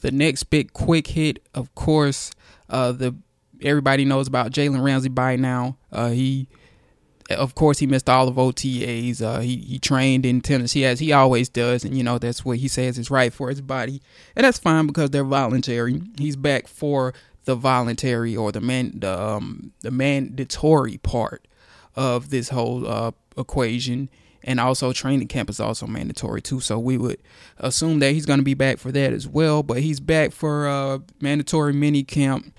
The 0.00 0.10
next 0.10 0.44
big 0.44 0.72
quick 0.72 1.06
hit, 1.06 1.38
of 1.54 1.72
course, 1.76 2.32
uh, 2.68 2.90
the 2.90 3.14
everybody 3.62 4.04
knows 4.04 4.26
about 4.26 4.50
Jalen 4.50 4.82
Ramsey 4.82 5.08
by 5.08 5.36
now. 5.36 5.76
Uh, 5.92 6.10
he 6.10 6.48
of 7.38 7.54
course, 7.54 7.78
he 7.78 7.86
missed 7.86 8.08
all 8.08 8.28
of 8.28 8.36
OTAs. 8.36 9.22
Uh, 9.22 9.40
he 9.40 9.56
he 9.56 9.78
trained 9.78 10.24
in 10.24 10.40
Tennessee 10.40 10.84
as 10.84 10.98
he 11.00 11.12
always 11.12 11.48
does, 11.48 11.84
and 11.84 11.96
you 11.96 12.02
know 12.02 12.18
that's 12.18 12.44
what 12.44 12.58
he 12.58 12.68
says 12.68 12.98
is 12.98 13.10
right 13.10 13.32
for 13.32 13.48
his 13.48 13.60
body, 13.60 14.00
and 14.36 14.44
that's 14.44 14.58
fine 14.58 14.86
because 14.86 15.10
they're 15.10 15.24
voluntary. 15.24 16.02
He's 16.18 16.36
back 16.36 16.66
for 16.66 17.14
the 17.44 17.54
voluntary 17.54 18.36
or 18.36 18.52
the 18.52 18.60
man 18.60 19.00
the 19.00 19.20
um 19.20 19.72
the 19.80 19.90
mandatory 19.90 20.98
part 20.98 21.46
of 21.96 22.30
this 22.30 22.48
whole 22.50 22.86
uh, 22.86 23.12
equation, 23.36 24.08
and 24.42 24.60
also 24.60 24.92
training 24.92 25.28
camp 25.28 25.50
is 25.50 25.60
also 25.60 25.86
mandatory 25.86 26.40
too. 26.40 26.60
So 26.60 26.78
we 26.78 26.96
would 26.96 27.20
assume 27.58 27.98
that 28.00 28.12
he's 28.12 28.26
going 28.26 28.38
to 28.38 28.44
be 28.44 28.54
back 28.54 28.78
for 28.78 28.92
that 28.92 29.12
as 29.12 29.28
well. 29.28 29.62
But 29.62 29.78
he's 29.80 30.00
back 30.00 30.32
for 30.32 30.68
uh, 30.68 30.98
mandatory 31.20 31.72
mini 31.72 32.04
camp 32.04 32.54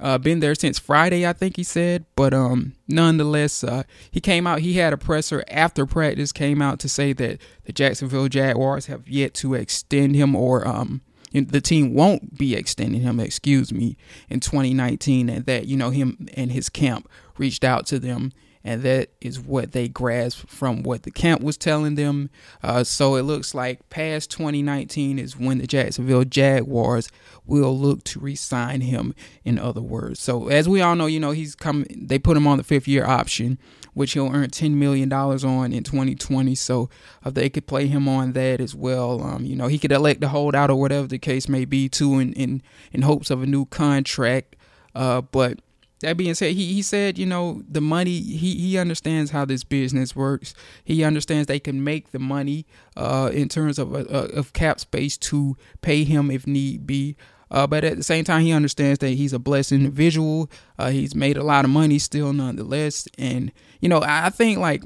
uh, 0.00 0.18
been 0.18 0.40
there 0.40 0.54
since 0.54 0.78
Friday, 0.78 1.26
I 1.26 1.32
think 1.32 1.56
he 1.56 1.62
said. 1.62 2.04
But 2.16 2.32
um, 2.34 2.74
nonetheless, 2.86 3.64
uh, 3.64 3.82
he 4.10 4.20
came 4.20 4.46
out. 4.46 4.60
He 4.60 4.74
had 4.74 4.92
a 4.92 4.96
presser 4.98 5.44
after 5.48 5.86
practice. 5.86 6.32
Came 6.32 6.62
out 6.62 6.78
to 6.80 6.88
say 6.88 7.12
that 7.14 7.40
the 7.64 7.72
Jacksonville 7.72 8.28
Jaguars 8.28 8.86
have 8.86 9.08
yet 9.08 9.34
to 9.34 9.54
extend 9.54 10.14
him, 10.14 10.34
or 10.34 10.66
um, 10.66 11.00
the 11.32 11.60
team 11.60 11.94
won't 11.94 12.38
be 12.38 12.54
extending 12.54 13.00
him. 13.00 13.20
Excuse 13.20 13.72
me, 13.72 13.96
in 14.28 14.40
2019, 14.40 15.28
and 15.28 15.46
that 15.46 15.66
you 15.66 15.76
know 15.76 15.90
him 15.90 16.28
and 16.34 16.52
his 16.52 16.68
camp 16.68 17.08
reached 17.36 17.64
out 17.64 17.86
to 17.86 17.98
them 17.98 18.32
and 18.68 18.82
that 18.82 19.08
is 19.22 19.40
what 19.40 19.72
they 19.72 19.88
grasped 19.88 20.50
from 20.50 20.82
what 20.82 21.04
the 21.04 21.10
camp 21.10 21.40
was 21.40 21.56
telling 21.56 21.94
them. 21.94 22.28
Uh, 22.62 22.84
so 22.84 23.14
it 23.14 23.22
looks 23.22 23.54
like 23.54 23.88
past 23.88 24.30
2019 24.32 25.18
is 25.18 25.38
when 25.38 25.56
the 25.56 25.66
Jacksonville 25.66 26.24
Jaguars 26.24 27.08
will 27.46 27.76
look 27.76 28.04
to 28.04 28.20
re-sign 28.20 28.82
him. 28.82 29.14
In 29.42 29.58
other 29.58 29.80
words, 29.80 30.20
so 30.20 30.48
as 30.48 30.68
we 30.68 30.82
all 30.82 30.94
know, 30.96 31.06
you 31.06 31.18
know 31.18 31.30
he's 31.30 31.54
coming. 31.54 31.86
They 31.98 32.18
put 32.18 32.36
him 32.36 32.46
on 32.46 32.58
the 32.58 32.62
fifth 32.62 32.86
year 32.86 33.06
option, 33.06 33.58
which 33.94 34.12
he'll 34.12 34.30
earn 34.30 34.50
10 34.50 34.78
million 34.78 35.08
dollars 35.08 35.44
on 35.44 35.72
in 35.72 35.82
2020. 35.82 36.54
So 36.54 36.90
if 37.24 37.32
they 37.32 37.48
could 37.48 37.66
play 37.66 37.86
him 37.86 38.06
on 38.06 38.34
that 38.34 38.60
as 38.60 38.74
well, 38.74 39.22
um, 39.22 39.46
you 39.46 39.56
know 39.56 39.68
he 39.68 39.78
could 39.78 39.92
elect 39.92 40.20
to 40.20 40.28
hold 40.28 40.54
out 40.54 40.68
or 40.68 40.78
whatever 40.78 41.06
the 41.06 41.18
case 41.18 41.48
may 41.48 41.64
be, 41.64 41.88
too, 41.88 42.18
in 42.18 42.34
in, 42.34 42.62
in 42.92 43.00
hopes 43.00 43.30
of 43.30 43.42
a 43.42 43.46
new 43.46 43.64
contract. 43.64 44.56
Uh, 44.94 45.22
but 45.22 45.60
that 46.00 46.16
being 46.16 46.34
said, 46.34 46.52
he, 46.52 46.72
he 46.72 46.82
said, 46.82 47.18
you 47.18 47.26
know, 47.26 47.62
the 47.68 47.80
money, 47.80 48.20
he, 48.20 48.54
he 48.56 48.78
understands 48.78 49.30
how 49.30 49.44
this 49.44 49.64
business 49.64 50.14
works. 50.14 50.54
He 50.84 51.02
understands 51.02 51.46
they 51.46 51.58
can 51.60 51.82
make 51.82 52.12
the 52.12 52.18
money 52.18 52.66
uh, 52.96 53.30
in 53.32 53.48
terms 53.48 53.78
of, 53.78 53.94
uh, 53.94 54.04
of 54.08 54.52
cap 54.52 54.80
space 54.80 55.16
to 55.18 55.56
pay 55.82 56.04
him 56.04 56.30
if 56.30 56.46
need 56.46 56.86
be. 56.86 57.16
Uh, 57.50 57.66
but 57.66 57.82
at 57.82 57.96
the 57.96 58.04
same 58.04 58.24
time, 58.24 58.42
he 58.42 58.52
understands 58.52 58.98
that 58.98 59.10
he's 59.10 59.32
a 59.32 59.38
blessed 59.38 59.72
individual. 59.72 60.50
Uh, 60.78 60.90
he's 60.90 61.14
made 61.14 61.36
a 61.36 61.42
lot 61.42 61.64
of 61.64 61.70
money 61.70 61.98
still, 61.98 62.32
nonetheless. 62.32 63.08
And, 63.16 63.50
you 63.80 63.88
know, 63.88 64.02
I 64.04 64.30
think 64.30 64.58
like 64.58 64.82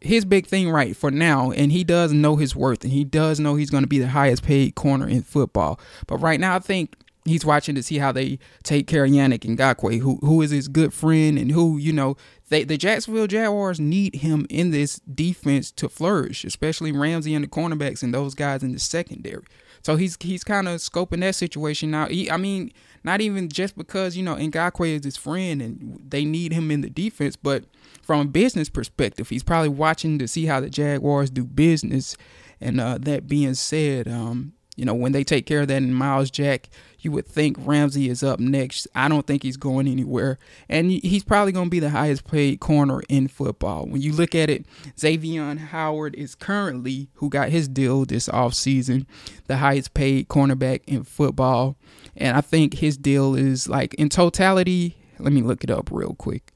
his 0.00 0.24
big 0.24 0.46
thing 0.46 0.70
right 0.70 0.96
for 0.96 1.10
now, 1.10 1.50
and 1.50 1.72
he 1.72 1.84
does 1.84 2.12
know 2.12 2.36
his 2.36 2.56
worth 2.56 2.84
and 2.84 2.92
he 2.92 3.04
does 3.04 3.38
know 3.38 3.56
he's 3.56 3.70
going 3.70 3.82
to 3.82 3.88
be 3.88 3.98
the 3.98 4.08
highest 4.08 4.42
paid 4.42 4.74
corner 4.74 5.06
in 5.06 5.22
football. 5.22 5.78
But 6.06 6.18
right 6.18 6.40
now, 6.40 6.56
I 6.56 6.60
think 6.60 6.94
he's 7.24 7.44
watching 7.44 7.74
to 7.74 7.82
see 7.82 7.98
how 7.98 8.12
they 8.12 8.38
take 8.62 8.86
care 8.86 9.04
of 9.04 9.10
Yannick 9.10 9.40
Ngakoue, 9.40 10.00
who 10.00 10.16
who 10.22 10.42
is 10.42 10.50
his 10.50 10.68
good 10.68 10.92
friend 10.92 11.38
and 11.38 11.52
who 11.52 11.78
you 11.78 11.92
know 11.92 12.16
they 12.48 12.64
the 12.64 12.76
Jacksonville 12.76 13.26
Jaguars 13.26 13.80
need 13.80 14.16
him 14.16 14.46
in 14.48 14.70
this 14.70 15.00
defense 15.00 15.70
to 15.72 15.88
flourish, 15.88 16.44
especially 16.44 16.92
Ramsey 16.92 17.34
and 17.34 17.44
the 17.44 17.48
cornerbacks 17.48 18.02
and 18.02 18.14
those 18.14 18.34
guys 18.34 18.62
in 18.62 18.72
the 18.72 18.78
secondary. 18.78 19.44
So 19.82 19.96
he's 19.96 20.16
he's 20.20 20.44
kind 20.44 20.68
of 20.68 20.80
scoping 20.80 21.20
that 21.20 21.34
situation. 21.34 21.92
He, 22.08 22.30
I 22.30 22.36
mean, 22.36 22.72
not 23.04 23.20
even 23.20 23.48
just 23.48 23.76
because 23.76 24.16
you 24.16 24.22
know 24.22 24.36
Ngakoue 24.36 24.98
is 24.98 25.04
his 25.04 25.16
friend 25.16 25.62
and 25.62 26.02
they 26.08 26.24
need 26.24 26.52
him 26.52 26.70
in 26.70 26.80
the 26.80 26.90
defense, 26.90 27.36
but 27.36 27.64
from 28.02 28.20
a 28.20 28.24
business 28.24 28.68
perspective, 28.68 29.28
he's 29.28 29.42
probably 29.42 29.68
watching 29.68 30.18
to 30.18 30.28
see 30.28 30.46
how 30.46 30.60
the 30.60 30.70
Jaguars 30.70 31.30
do 31.30 31.44
business. 31.44 32.16
And 32.62 32.78
uh, 32.78 32.98
that 32.98 33.26
being 33.26 33.54
said, 33.54 34.06
um, 34.06 34.52
you 34.76 34.84
know, 34.84 34.94
when 34.94 35.12
they 35.12 35.24
take 35.24 35.46
care 35.46 35.60
of 35.60 35.68
that 35.68 35.82
in 35.82 35.92
Myles 35.92 36.30
Jack, 36.30 36.70
you 37.00 37.10
would 37.12 37.26
think 37.26 37.56
Ramsey 37.60 38.08
is 38.08 38.22
up 38.22 38.40
next. 38.40 38.86
I 38.94 39.08
don't 39.08 39.26
think 39.26 39.42
he's 39.42 39.56
going 39.56 39.88
anywhere. 39.88 40.38
And 40.68 40.90
he's 40.90 41.24
probably 41.24 41.52
going 41.52 41.66
to 41.66 41.70
be 41.70 41.80
the 41.80 41.90
highest 41.90 42.26
paid 42.26 42.60
corner 42.60 43.02
in 43.08 43.28
football. 43.28 43.86
When 43.86 44.00
you 44.00 44.12
look 44.12 44.34
at 44.34 44.50
it, 44.50 44.66
Xavier 44.98 45.54
Howard 45.56 46.14
is 46.14 46.34
currently, 46.34 47.08
who 47.14 47.28
got 47.28 47.48
his 47.48 47.68
deal 47.68 48.04
this 48.04 48.28
offseason, 48.28 49.06
the 49.46 49.58
highest 49.58 49.94
paid 49.94 50.28
cornerback 50.28 50.82
in 50.86 51.04
football. 51.04 51.76
And 52.16 52.36
I 52.36 52.40
think 52.40 52.74
his 52.74 52.96
deal 52.96 53.34
is 53.34 53.68
like 53.68 53.94
in 53.94 54.08
totality, 54.08 54.96
let 55.18 55.32
me 55.32 55.42
look 55.42 55.64
it 55.64 55.70
up 55.70 55.90
real 55.90 56.14
quick. 56.14 56.52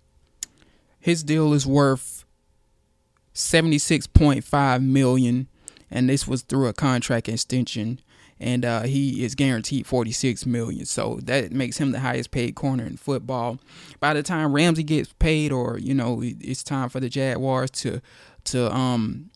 His 1.00 1.22
deal 1.22 1.52
is 1.52 1.66
worth 1.66 2.24
76.5 3.34 4.82
million 4.82 5.48
and 5.94 6.10
this 6.10 6.28
was 6.28 6.42
through 6.42 6.66
a 6.66 6.74
contract 6.74 7.28
extension 7.28 8.00
and 8.40 8.64
uh, 8.64 8.82
he 8.82 9.24
is 9.24 9.34
guaranteed 9.34 9.86
46 9.86 10.44
million. 10.44 10.84
So 10.84 11.20
that 11.22 11.52
makes 11.52 11.78
him 11.78 11.92
the 11.92 12.00
highest 12.00 12.30
paid 12.30 12.54
corner 12.54 12.84
in 12.84 12.96
football. 12.96 13.58
By 14.00 14.12
the 14.12 14.22
time 14.22 14.52
Ramsey 14.52 14.82
gets 14.82 15.12
paid, 15.14 15.52
or 15.52 15.78
you 15.78 15.94
know, 15.94 16.20
it's 16.22 16.62
time 16.62 16.88
for 16.88 17.00
the 17.00 17.08
Jaguars 17.08 17.70
to 17.70 18.00
to 18.44 18.74
um 18.74 19.30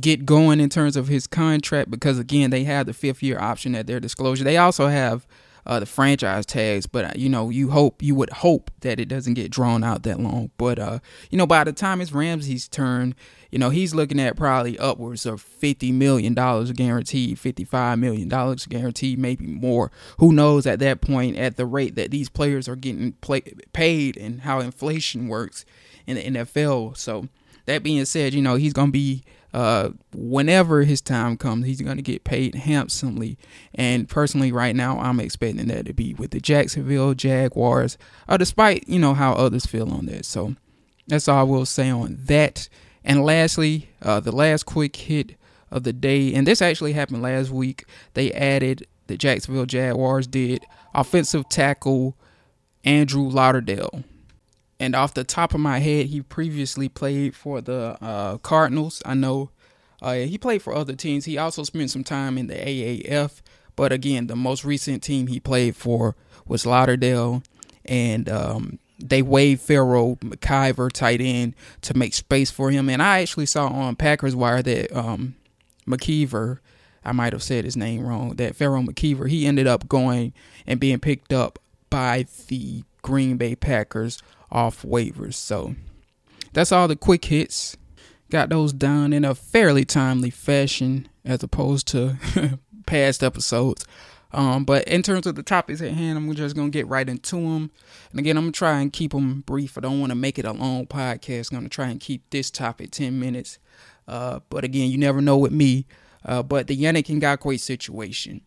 get 0.00 0.24
going 0.24 0.58
in 0.60 0.68
terms 0.68 0.96
of 0.96 1.06
his 1.08 1.26
contract 1.26 1.90
because 1.90 2.18
again 2.18 2.50
they 2.50 2.64
have 2.64 2.86
the 2.86 2.92
fifth 2.92 3.22
year 3.22 3.38
option 3.38 3.74
at 3.74 3.86
their 3.86 4.00
disclosure. 4.00 4.44
They 4.44 4.56
also 4.56 4.88
have 4.88 5.26
uh, 5.66 5.80
the 5.80 5.86
franchise 5.86 6.46
tags, 6.46 6.86
but 6.86 7.04
uh, 7.04 7.12
you 7.16 7.28
know 7.28 7.50
you 7.50 7.70
hope 7.70 8.02
you 8.02 8.14
would 8.14 8.30
hope 8.30 8.70
that 8.80 9.00
it 9.00 9.06
doesn't 9.06 9.34
get 9.34 9.50
drawn 9.50 9.82
out 9.82 10.02
that 10.02 10.20
long. 10.20 10.50
But 10.56 10.78
uh, 10.78 10.98
you 11.30 11.38
know 11.38 11.46
by 11.46 11.64
the 11.64 11.72
time 11.72 12.00
it's 12.00 12.12
Ramsey's 12.12 12.68
turn, 12.68 13.14
you 13.50 13.58
know 13.58 13.70
he's 13.70 13.94
looking 13.94 14.20
at 14.20 14.36
probably 14.36 14.78
upwards 14.78 15.26
of 15.26 15.40
fifty 15.40 15.92
million 15.92 16.34
dollars 16.34 16.72
guaranteed, 16.72 17.38
fifty 17.38 17.64
five 17.64 17.98
million 17.98 18.28
dollars 18.28 18.66
guaranteed, 18.66 19.18
maybe 19.18 19.46
more. 19.46 19.90
Who 20.18 20.32
knows 20.32 20.66
at 20.66 20.80
that 20.80 21.00
point 21.00 21.36
at 21.36 21.56
the 21.56 21.66
rate 21.66 21.94
that 21.94 22.10
these 22.10 22.28
players 22.28 22.68
are 22.68 22.76
getting 22.76 23.12
play- 23.14 23.54
paid 23.72 24.16
and 24.16 24.42
how 24.42 24.60
inflation 24.60 25.28
works 25.28 25.64
in 26.06 26.16
the 26.16 26.22
NFL. 26.40 26.96
So 26.96 27.28
that 27.66 27.82
being 27.82 28.04
said, 28.04 28.34
you 28.34 28.42
know 28.42 28.56
he's 28.56 28.72
gonna 28.74 28.92
be 28.92 29.24
uh, 29.54 29.90
whenever 30.12 30.82
his 30.82 31.00
time 31.00 31.36
comes, 31.36 31.64
he's 31.64 31.80
going 31.80 31.96
to 31.96 32.02
get 32.02 32.24
paid 32.24 32.56
handsomely. 32.56 33.38
And 33.72 34.08
personally, 34.08 34.50
right 34.50 34.74
now, 34.74 34.98
I'm 34.98 35.20
expecting 35.20 35.68
that 35.68 35.86
to 35.86 35.92
be 35.92 36.12
with 36.12 36.32
the 36.32 36.40
Jacksonville 36.40 37.14
Jaguars, 37.14 37.96
uh, 38.28 38.36
despite 38.36 38.88
you 38.88 38.98
know 38.98 39.14
how 39.14 39.32
others 39.32 39.64
feel 39.64 39.92
on 39.92 40.06
that. 40.06 40.24
So 40.24 40.56
that's 41.06 41.28
all 41.28 41.38
I 41.38 41.44
will 41.44 41.66
say 41.66 41.88
on 41.88 42.18
that. 42.24 42.68
And 43.04 43.22
lastly, 43.22 43.90
uh, 44.02 44.18
the 44.18 44.32
last 44.32 44.64
quick 44.64 44.96
hit 44.96 45.36
of 45.70 45.84
the 45.84 45.92
day, 45.92 46.34
and 46.34 46.48
this 46.48 46.60
actually 46.60 46.94
happened 46.94 47.22
last 47.22 47.50
week. 47.50 47.84
They 48.14 48.32
added 48.32 48.88
the 49.06 49.16
Jacksonville 49.16 49.66
Jaguars 49.66 50.26
did 50.26 50.64
offensive 50.92 51.48
tackle 51.48 52.16
Andrew 52.84 53.28
Lauderdale 53.28 54.02
and 54.80 54.94
off 54.94 55.14
the 55.14 55.24
top 55.24 55.54
of 55.54 55.60
my 55.60 55.78
head, 55.78 56.06
he 56.06 56.20
previously 56.22 56.88
played 56.88 57.34
for 57.34 57.60
the 57.60 57.96
uh, 58.00 58.38
Cardinals. 58.38 59.02
I 59.04 59.14
know 59.14 59.50
uh, 60.02 60.14
he 60.14 60.36
played 60.38 60.62
for 60.62 60.74
other 60.74 60.94
teams. 60.94 61.24
He 61.24 61.38
also 61.38 61.62
spent 61.62 61.90
some 61.90 62.04
time 62.04 62.36
in 62.36 62.48
the 62.48 62.54
AAF. 62.54 63.40
But 63.76 63.92
again, 63.92 64.26
the 64.26 64.36
most 64.36 64.64
recent 64.64 65.02
team 65.02 65.26
he 65.26 65.40
played 65.40 65.76
for 65.76 66.14
was 66.46 66.66
Lauderdale, 66.66 67.42
and 67.84 68.28
um, 68.28 68.78
they 68.98 69.22
waived 69.22 69.62
Pharaoh 69.62 70.16
McKever 70.16 70.92
tight 70.92 71.20
end 71.20 71.54
to 71.82 71.96
make 71.96 72.14
space 72.14 72.50
for 72.50 72.70
him. 72.70 72.88
And 72.88 73.02
I 73.02 73.20
actually 73.20 73.46
saw 73.46 73.68
on 73.68 73.96
Packers 73.96 74.36
Wire 74.36 74.62
that 74.62 74.96
um, 74.96 75.34
McKever, 75.86 76.58
I 77.04 77.12
might 77.12 77.32
have 77.32 77.42
said 77.42 77.64
his 77.64 77.76
name 77.76 78.06
wrong, 78.06 78.36
that 78.36 78.56
Pharaoh 78.56 78.82
McKeever, 78.82 79.28
he 79.28 79.46
ended 79.46 79.66
up 79.66 79.88
going 79.88 80.32
and 80.66 80.78
being 80.78 81.00
picked 81.00 81.32
up 81.32 81.58
by 81.90 82.26
the 82.48 82.84
Green 83.04 83.36
Bay 83.36 83.54
Packers 83.54 84.20
off 84.50 84.82
waivers. 84.82 85.34
So 85.34 85.76
that's 86.52 86.72
all 86.72 86.88
the 86.88 86.96
quick 86.96 87.26
hits. 87.26 87.76
Got 88.30 88.48
those 88.48 88.72
done 88.72 89.12
in 89.12 89.24
a 89.24 89.34
fairly 89.34 89.84
timely 89.84 90.30
fashion 90.30 91.08
as 91.24 91.42
opposed 91.42 91.86
to 91.88 92.16
past 92.86 93.22
episodes. 93.22 93.86
Um, 94.32 94.64
but 94.64 94.88
in 94.88 95.02
terms 95.02 95.26
of 95.26 95.36
the 95.36 95.44
topics 95.44 95.80
at 95.80 95.92
hand, 95.92 96.18
I'm 96.18 96.34
just 96.34 96.56
gonna 96.56 96.70
get 96.70 96.88
right 96.88 97.08
into 97.08 97.36
them. 97.36 97.70
And 98.10 98.18
again, 98.18 98.36
I'm 98.36 98.44
gonna 98.44 98.52
try 98.52 98.80
and 98.80 98.92
keep 98.92 99.12
them 99.12 99.42
brief. 99.46 99.78
I 99.78 99.82
don't 99.82 100.00
want 100.00 100.10
to 100.10 100.16
make 100.16 100.38
it 100.38 100.44
a 100.44 100.52
long 100.52 100.86
podcast. 100.86 101.52
I'm 101.52 101.58
gonna 101.58 101.68
try 101.68 101.88
and 101.88 102.00
keep 102.00 102.28
this 102.30 102.50
topic 102.50 102.90
10 102.90 103.20
minutes. 103.20 103.58
Uh, 104.08 104.40
but 104.48 104.64
again, 104.64 104.90
you 104.90 104.98
never 104.98 105.20
know 105.20 105.38
with 105.38 105.52
me. 105.52 105.86
Uh, 106.24 106.42
but 106.42 106.66
the 106.66 106.76
Yannick 106.76 107.06
Ngakoue 107.06 107.60
situation, 107.60 108.40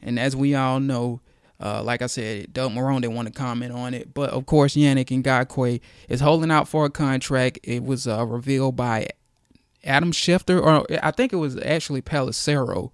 and 0.00 0.18
as 0.18 0.36
we 0.36 0.54
all 0.54 0.78
know, 0.80 1.20
uh, 1.64 1.82
like 1.82 2.02
I 2.02 2.06
said, 2.06 2.52
Doug 2.52 2.72
Marrone 2.72 3.00
didn't 3.00 3.14
want 3.16 3.26
to 3.26 3.32
comment 3.32 3.72
on 3.72 3.94
it, 3.94 4.12
but 4.12 4.28
of 4.30 4.44
course, 4.44 4.76
Yannick 4.76 5.06
Ngakoue 5.06 5.80
is 6.10 6.20
holding 6.20 6.50
out 6.50 6.68
for 6.68 6.84
a 6.84 6.90
contract. 6.90 7.58
It 7.62 7.82
was 7.82 8.06
uh, 8.06 8.26
revealed 8.26 8.76
by 8.76 9.08
Adam 9.82 10.12
Schefter, 10.12 10.62
or 10.62 10.86
I 11.02 11.10
think 11.10 11.32
it 11.32 11.36
was 11.36 11.56
actually 11.62 12.02
Pelissero, 12.02 12.90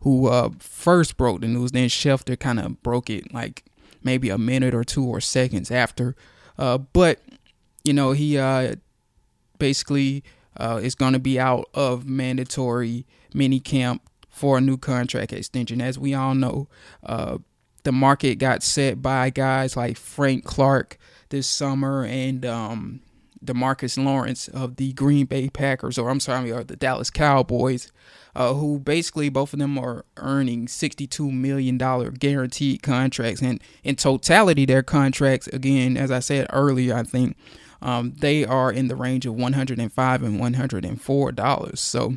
who 0.00 0.28
uh, 0.28 0.48
first 0.58 1.18
broke 1.18 1.42
the 1.42 1.48
news. 1.48 1.72
Then 1.72 1.88
Schefter 1.90 2.40
kind 2.40 2.58
of 2.58 2.82
broke 2.82 3.10
it 3.10 3.34
like 3.34 3.62
maybe 4.02 4.30
a 4.30 4.38
minute 4.38 4.74
or 4.74 4.84
two 4.84 5.04
or 5.04 5.20
seconds 5.20 5.70
after. 5.70 6.16
Uh, 6.58 6.78
but 6.78 7.20
you 7.84 7.92
know, 7.92 8.12
he 8.12 8.38
uh, 8.38 8.76
basically 9.58 10.24
uh, 10.56 10.80
is 10.82 10.94
going 10.94 11.12
to 11.12 11.18
be 11.18 11.38
out 11.38 11.68
of 11.74 12.08
mandatory 12.08 13.06
mini 13.34 13.60
camp 13.60 14.00
for 14.30 14.56
a 14.56 14.60
new 14.62 14.78
contract 14.78 15.30
extension. 15.34 15.82
As 15.82 15.98
we 15.98 16.14
all 16.14 16.34
know, 16.34 16.68
the 17.84 17.92
market 17.92 18.36
got 18.36 18.62
set 18.62 19.00
by 19.00 19.30
guys 19.30 19.76
like 19.76 19.96
Frank 19.96 20.44
Clark 20.44 20.98
this 21.28 21.46
summer 21.46 22.04
and 22.04 22.44
um, 22.44 23.00
Demarcus 23.44 24.02
Lawrence 24.02 24.48
of 24.48 24.76
the 24.76 24.92
Green 24.94 25.26
Bay 25.26 25.48
Packers, 25.48 25.98
or 25.98 26.10
I'm 26.10 26.20
sorry, 26.20 26.50
or 26.50 26.64
the 26.64 26.76
Dallas 26.76 27.10
Cowboys, 27.10 27.92
uh, 28.34 28.54
who 28.54 28.78
basically 28.78 29.28
both 29.28 29.52
of 29.52 29.58
them 29.58 29.78
are 29.78 30.04
earning 30.16 30.66
$62 30.66 31.30
million 31.30 31.76
guaranteed 31.78 32.82
contracts. 32.82 33.42
And 33.42 33.62
in 33.82 33.96
totality, 33.96 34.64
their 34.64 34.82
contracts, 34.82 35.46
again, 35.48 35.96
as 35.96 36.10
I 36.10 36.20
said 36.20 36.46
earlier, 36.50 36.96
I 36.96 37.02
think 37.02 37.36
um, 37.82 38.14
they 38.18 38.44
are 38.44 38.72
in 38.72 38.88
the 38.88 38.96
range 38.96 39.26
of 39.26 39.34
105 39.34 40.22
and 40.22 40.40
$104. 40.40 41.78
So, 41.78 42.16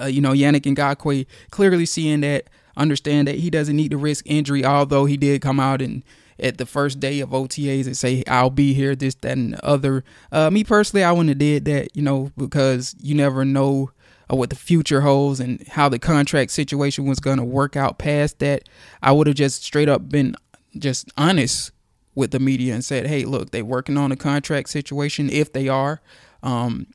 uh, 0.00 0.06
you 0.06 0.20
know, 0.20 0.32
Yannick 0.32 0.66
and 0.66 0.76
Ngakoue 0.76 1.26
clearly 1.50 1.86
seeing 1.86 2.22
that 2.22 2.48
understand 2.76 3.28
that 3.28 3.36
he 3.36 3.50
doesn't 3.50 3.76
need 3.76 3.90
to 3.90 3.96
risk 3.96 4.24
injury, 4.26 4.64
although 4.64 5.04
he 5.04 5.16
did 5.16 5.42
come 5.42 5.60
out 5.60 5.82
and 5.82 6.02
at 6.38 6.58
the 6.58 6.66
first 6.66 6.98
day 6.98 7.20
of 7.20 7.30
OTAs 7.30 7.86
and 7.86 7.96
say 7.96 8.24
I'll 8.26 8.50
be 8.50 8.74
here, 8.74 8.94
this, 8.94 9.14
that, 9.16 9.32
and 9.32 9.54
the 9.54 9.64
other. 9.64 10.04
Uh, 10.30 10.50
me 10.50 10.64
personally, 10.64 11.04
I 11.04 11.12
wouldn't 11.12 11.28
have 11.30 11.38
did 11.38 11.64
that, 11.66 11.96
you 11.96 12.02
know, 12.02 12.32
because 12.36 12.94
you 13.00 13.14
never 13.14 13.44
know 13.44 13.90
uh, 14.30 14.36
what 14.36 14.50
the 14.50 14.56
future 14.56 15.02
holds 15.02 15.40
and 15.40 15.66
how 15.68 15.88
the 15.88 15.98
contract 15.98 16.50
situation 16.50 17.06
was 17.06 17.20
going 17.20 17.38
to 17.38 17.44
work 17.44 17.76
out 17.76 17.98
past 17.98 18.38
that. 18.40 18.68
I 19.02 19.12
would 19.12 19.26
have 19.26 19.36
just 19.36 19.62
straight 19.62 19.88
up 19.88 20.08
been 20.08 20.34
just 20.76 21.10
honest 21.16 21.70
with 22.14 22.30
the 22.30 22.40
media 22.40 22.74
and 22.74 22.84
said, 22.84 23.06
"Hey, 23.06 23.24
look, 23.24 23.50
they're 23.50 23.64
working 23.64 23.96
on 23.96 24.12
a 24.12 24.16
contract 24.16 24.68
situation. 24.68 25.30
If 25.30 25.52
they 25.52 25.68
are, 25.68 26.00
um, 26.42 26.86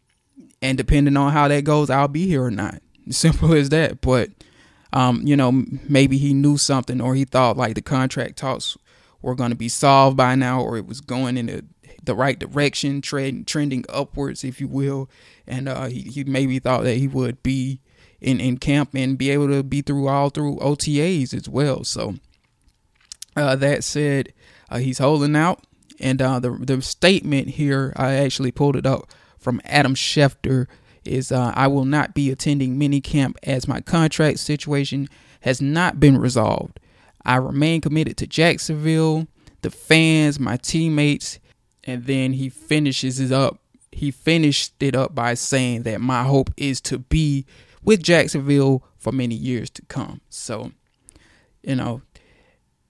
and 0.61 0.77
depending 0.77 1.17
on 1.17 1.31
how 1.31 1.47
that 1.47 1.63
goes, 1.63 1.89
I'll 1.89 2.07
be 2.07 2.27
here 2.27 2.43
or 2.43 2.51
not. 2.51 2.81
Simple 3.09 3.53
as 3.53 3.69
that. 3.69 4.01
But 4.01 4.31
um, 4.93 5.21
you 5.25 5.35
know, 5.35 5.63
maybe 5.87 6.17
he 6.17 6.33
knew 6.33 6.57
something 6.57 7.01
or 7.01 7.15
he 7.15 7.25
thought 7.25 7.57
like 7.57 7.75
the 7.75 7.81
contract 7.81 8.37
talks 8.37 8.77
were 9.21 9.35
going 9.35 9.49
to 9.49 9.55
be 9.55 9.69
solved 9.69 10.15
by 10.15 10.35
now, 10.35 10.61
or 10.61 10.77
it 10.77 10.85
was 10.85 11.01
going 11.01 11.37
in 11.37 11.47
the, 11.47 11.65
the 12.03 12.15
right 12.15 12.39
direction, 12.39 13.01
trend, 13.01 13.47
trending 13.47 13.83
upwards, 13.89 14.43
if 14.43 14.61
you 14.61 14.67
will. 14.67 15.09
And 15.45 15.67
uh, 15.67 15.85
he, 15.87 16.01
he 16.01 16.23
maybe 16.23 16.59
thought 16.59 16.83
that 16.83 16.97
he 16.97 17.07
would 17.07 17.41
be 17.43 17.81
in, 18.21 18.39
in 18.39 18.57
camp 18.57 18.91
and 18.93 19.17
be 19.17 19.29
able 19.31 19.47
to 19.49 19.63
be 19.63 19.81
through 19.81 20.07
all 20.07 20.29
through 20.29 20.57
OTAs 20.57 21.33
as 21.33 21.49
well. 21.49 21.83
So 21.83 22.15
uh, 23.35 23.55
that 23.55 23.83
said, 23.83 24.33
uh, 24.69 24.79
he's 24.79 24.97
holding 24.99 25.35
out. 25.35 25.63
And 25.99 26.21
uh, 26.21 26.39
the 26.39 26.51
the 26.51 26.79
statement 26.83 27.49
here, 27.49 27.91
I 27.95 28.13
actually 28.13 28.51
pulled 28.51 28.75
it 28.75 28.85
up 28.85 29.11
from 29.39 29.59
Adam 29.65 29.95
Schefter. 29.95 30.67
Is 31.07 31.31
uh, 31.31 31.53
I 31.55 31.67
will 31.67 31.85
not 31.85 32.13
be 32.13 32.29
attending 32.31 32.77
minicamp 32.77 33.35
as 33.43 33.67
my 33.67 33.81
contract 33.81 34.39
situation 34.39 35.07
has 35.41 35.61
not 35.61 35.99
been 35.99 36.17
resolved. 36.17 36.79
I 37.25 37.35
remain 37.37 37.81
committed 37.81 38.17
to 38.17 38.27
Jacksonville, 38.27 39.27
the 39.61 39.69
fans, 39.69 40.39
my 40.39 40.57
teammates, 40.57 41.39
and 41.83 42.05
then 42.05 42.33
he 42.33 42.49
finishes 42.49 43.19
it 43.19 43.31
up. 43.31 43.59
He 43.91 44.11
finished 44.11 44.73
it 44.81 44.95
up 44.95 45.15
by 45.15 45.33
saying 45.33 45.83
that 45.83 46.01
my 46.01 46.23
hope 46.23 46.51
is 46.57 46.79
to 46.81 46.99
be 46.99 47.45
with 47.83 48.03
Jacksonville 48.03 48.83
for 48.97 49.11
many 49.11 49.35
years 49.35 49.69
to 49.71 49.81
come. 49.83 50.21
So, 50.29 50.71
you 51.63 51.75
know, 51.75 52.01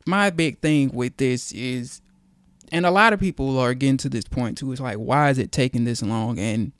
my 0.05 0.29
big 0.29 0.59
thing 0.59 0.89
with 0.93 1.17
this 1.17 1.51
is, 1.51 2.01
and 2.71 2.85
a 2.85 2.91
lot 2.91 3.13
of 3.13 3.19
people 3.19 3.57
are 3.59 3.73
getting 3.73 3.97
to 3.97 4.09
this 4.09 4.25
point 4.25 4.57
too. 4.57 4.71
It's 4.71 4.81
like, 4.81 4.97
why 4.97 5.29
is 5.29 5.37
it 5.37 5.51
taking 5.51 5.85
this 5.85 6.01
long? 6.01 6.39
And 6.39 6.71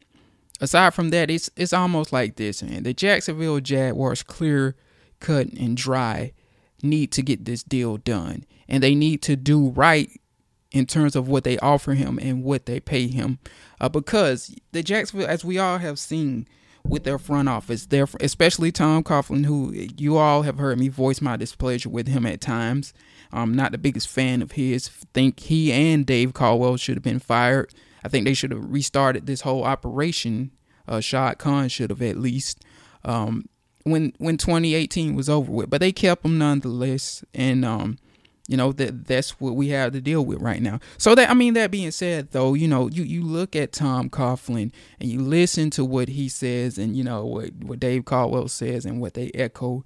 aside 0.59 0.93
from 0.93 1.09
that, 1.09 1.29
it's 1.29 1.49
it's 1.55 1.73
almost 1.73 2.13
like 2.13 2.35
this, 2.35 2.61
man. 2.63 2.83
The 2.83 2.93
Jacksonville 2.93 3.59
Jaguars, 3.59 4.23
clear 4.23 4.75
cut 5.19 5.47
and 5.47 5.75
dry, 5.75 6.33
need 6.81 7.11
to 7.13 7.21
get 7.21 7.45
this 7.45 7.63
deal 7.63 7.97
done, 7.97 8.45
and 8.67 8.83
they 8.83 8.95
need 8.95 9.21
to 9.23 9.35
do 9.35 9.69
right 9.69 10.09
in 10.71 10.85
terms 10.85 11.15
of 11.15 11.27
what 11.27 11.43
they 11.43 11.57
offer 11.59 11.93
him 11.93 12.19
and 12.21 12.43
what 12.43 12.65
they 12.65 12.79
pay 12.79 13.07
him, 13.07 13.39
uh, 13.79 13.89
because 13.89 14.55
the 14.73 14.83
Jacksonville, 14.83 15.27
as 15.27 15.45
we 15.45 15.57
all 15.57 15.77
have 15.77 15.97
seen, 15.97 16.45
with 16.89 17.03
their 17.03 17.17
front 17.17 17.49
office. 17.49 17.85
Their, 17.85 18.07
especially 18.19 18.71
Tom 18.71 19.03
Coughlin, 19.03 19.45
who 19.45 19.73
you 19.97 20.17
all 20.17 20.43
have 20.43 20.57
heard 20.57 20.79
me 20.79 20.87
voice 20.87 21.21
my 21.21 21.35
displeasure 21.35 21.89
with 21.89 22.07
him 22.07 22.25
at 22.25 22.41
times. 22.41 22.93
I'm 23.31 23.53
not 23.53 23.71
the 23.71 23.77
biggest 23.77 24.07
fan 24.07 24.41
of 24.41 24.53
his. 24.53 24.87
Think 24.87 25.39
he 25.39 25.71
and 25.71 26.05
Dave 26.05 26.33
Caldwell 26.33 26.77
should 26.77 26.95
have 26.95 27.03
been 27.03 27.19
fired. 27.19 27.73
I 28.03 28.09
think 28.09 28.25
they 28.25 28.33
should 28.33 28.51
have 28.51 28.71
restarted 28.71 29.25
this 29.25 29.41
whole 29.41 29.63
operation. 29.63 30.51
Uh, 30.87 30.99
Shad 30.99 31.37
Khan 31.37 31.69
should 31.69 31.89
have 31.89 32.01
at 32.01 32.17
least 32.17 32.63
um, 33.03 33.49
when 33.83 34.13
when 34.17 34.37
2018 34.37 35.15
was 35.15 35.29
over 35.29 35.51
with, 35.51 35.69
but 35.69 35.81
they 35.81 35.91
kept 35.91 36.25
him 36.25 36.37
nonetheless. 36.37 37.23
And 37.33 37.65
um, 37.65 37.97
you 38.47 38.55
know 38.55 38.71
that 38.73 39.05
that's 39.05 39.39
what 39.41 39.55
we 39.55 39.69
have 39.69 39.91
to 39.93 40.01
deal 40.01 40.25
with 40.25 40.41
right 40.41 40.61
now. 40.61 40.79
So 40.97 41.15
that 41.15 41.29
I 41.29 41.33
mean, 41.33 41.53
that 41.55 41.71
being 41.71 41.91
said, 41.91 42.31
though, 42.31 42.53
you 42.53 42.67
know, 42.67 42.87
you 42.87 43.03
you 43.03 43.23
look 43.23 43.55
at 43.55 43.73
Tom 43.73 44.09
Coughlin 44.09 44.71
and 44.99 45.09
you 45.09 45.19
listen 45.19 45.69
to 45.71 45.83
what 45.83 46.07
he 46.07 46.29
says, 46.29 46.77
and 46.77 46.95
you 46.95 47.03
know 47.03 47.25
what 47.25 47.53
what 47.55 47.79
Dave 47.79 48.05
Caldwell 48.05 48.47
says, 48.47 48.85
and 48.85 49.01
what 49.01 49.15
they 49.15 49.31
echo, 49.33 49.83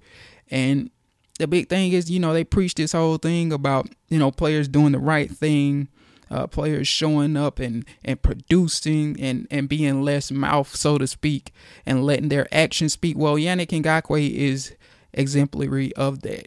and 0.50 0.90
the 1.38 1.48
big 1.48 1.68
thing 1.68 1.92
is, 1.92 2.10
you 2.10 2.20
know, 2.20 2.32
they 2.32 2.44
preach 2.44 2.74
this 2.74 2.92
whole 2.92 3.16
thing 3.16 3.52
about 3.52 3.88
you 4.08 4.18
know 4.18 4.30
players 4.30 4.68
doing 4.68 4.92
the 4.92 4.98
right 4.98 5.30
thing. 5.30 5.88
Uh, 6.32 6.46
players 6.46 6.88
showing 6.88 7.36
up 7.36 7.58
and, 7.58 7.84
and 8.02 8.22
producing 8.22 9.20
and, 9.20 9.46
and 9.50 9.68
being 9.68 10.00
less 10.00 10.30
mouth, 10.30 10.74
so 10.74 10.96
to 10.96 11.06
speak, 11.06 11.52
and 11.84 12.06
letting 12.06 12.30
their 12.30 12.48
actions 12.50 12.94
speak. 12.94 13.18
Well, 13.18 13.34
Yannick 13.34 13.68
Ngakoue 13.68 14.34
is 14.34 14.74
exemplary 15.12 15.92
of 15.94 16.22
that. 16.22 16.46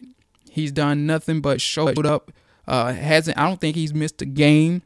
He's 0.50 0.72
done 0.72 1.06
nothing 1.06 1.40
but 1.40 1.60
showed 1.60 2.04
up. 2.04 2.32
Uh, 2.66 2.94
hasn't 2.94 3.38
I 3.38 3.46
don't 3.46 3.60
think 3.60 3.76
he's 3.76 3.94
missed 3.94 4.20
a 4.22 4.26
game. 4.26 4.82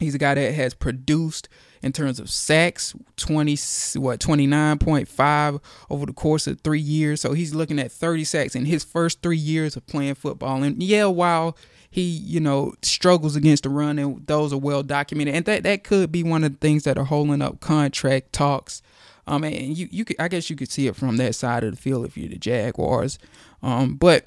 He's 0.00 0.16
a 0.16 0.18
guy 0.18 0.34
that 0.34 0.54
has 0.54 0.74
produced 0.74 1.48
in 1.80 1.92
terms 1.92 2.18
of 2.18 2.28
sacks, 2.28 2.94
twenty 3.16 3.56
what 3.94 4.18
twenty 4.18 4.48
nine 4.48 4.78
point 4.78 5.06
five 5.06 5.60
over 5.88 6.06
the 6.06 6.12
course 6.12 6.48
of 6.48 6.60
three 6.62 6.80
years. 6.80 7.20
So 7.20 7.34
he's 7.34 7.54
looking 7.54 7.78
at 7.78 7.92
thirty 7.92 8.24
sacks 8.24 8.56
in 8.56 8.64
his 8.64 8.82
first 8.82 9.22
three 9.22 9.36
years 9.36 9.76
of 9.76 9.86
playing 9.86 10.16
football. 10.16 10.64
And 10.64 10.82
yeah, 10.82 11.06
while 11.06 11.56
he 11.92 12.00
you 12.00 12.40
know 12.40 12.72
struggles 12.80 13.36
against 13.36 13.64
the 13.64 13.68
run, 13.68 13.98
and 13.98 14.26
those 14.26 14.50
are 14.50 14.58
well 14.58 14.82
documented, 14.82 15.34
and 15.34 15.44
that 15.44 15.62
that 15.64 15.84
could 15.84 16.10
be 16.10 16.22
one 16.22 16.42
of 16.42 16.52
the 16.52 16.58
things 16.58 16.84
that 16.84 16.96
are 16.96 17.04
holding 17.04 17.42
up 17.42 17.60
contract 17.60 18.32
talks. 18.32 18.80
Um, 19.26 19.44
and 19.44 19.76
you 19.76 19.88
you 19.92 20.06
could, 20.06 20.16
I 20.18 20.28
guess 20.28 20.48
you 20.48 20.56
could 20.56 20.70
see 20.70 20.86
it 20.86 20.96
from 20.96 21.18
that 21.18 21.34
side 21.34 21.64
of 21.64 21.70
the 21.70 21.76
field 21.76 22.06
if 22.06 22.16
you're 22.16 22.30
the 22.30 22.38
Jaguars. 22.38 23.18
Um, 23.62 23.96
but 23.96 24.24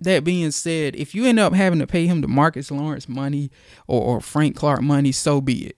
that 0.00 0.22
being 0.22 0.52
said, 0.52 0.94
if 0.94 1.12
you 1.12 1.26
end 1.26 1.40
up 1.40 1.52
having 1.52 1.80
to 1.80 1.86
pay 1.86 2.06
him 2.06 2.20
the 2.20 2.28
Marcus 2.28 2.70
Lawrence 2.70 3.08
money 3.08 3.50
or, 3.88 4.00
or 4.00 4.20
Frank 4.20 4.54
Clark 4.54 4.80
money, 4.80 5.10
so 5.10 5.40
be 5.40 5.66
it. 5.66 5.76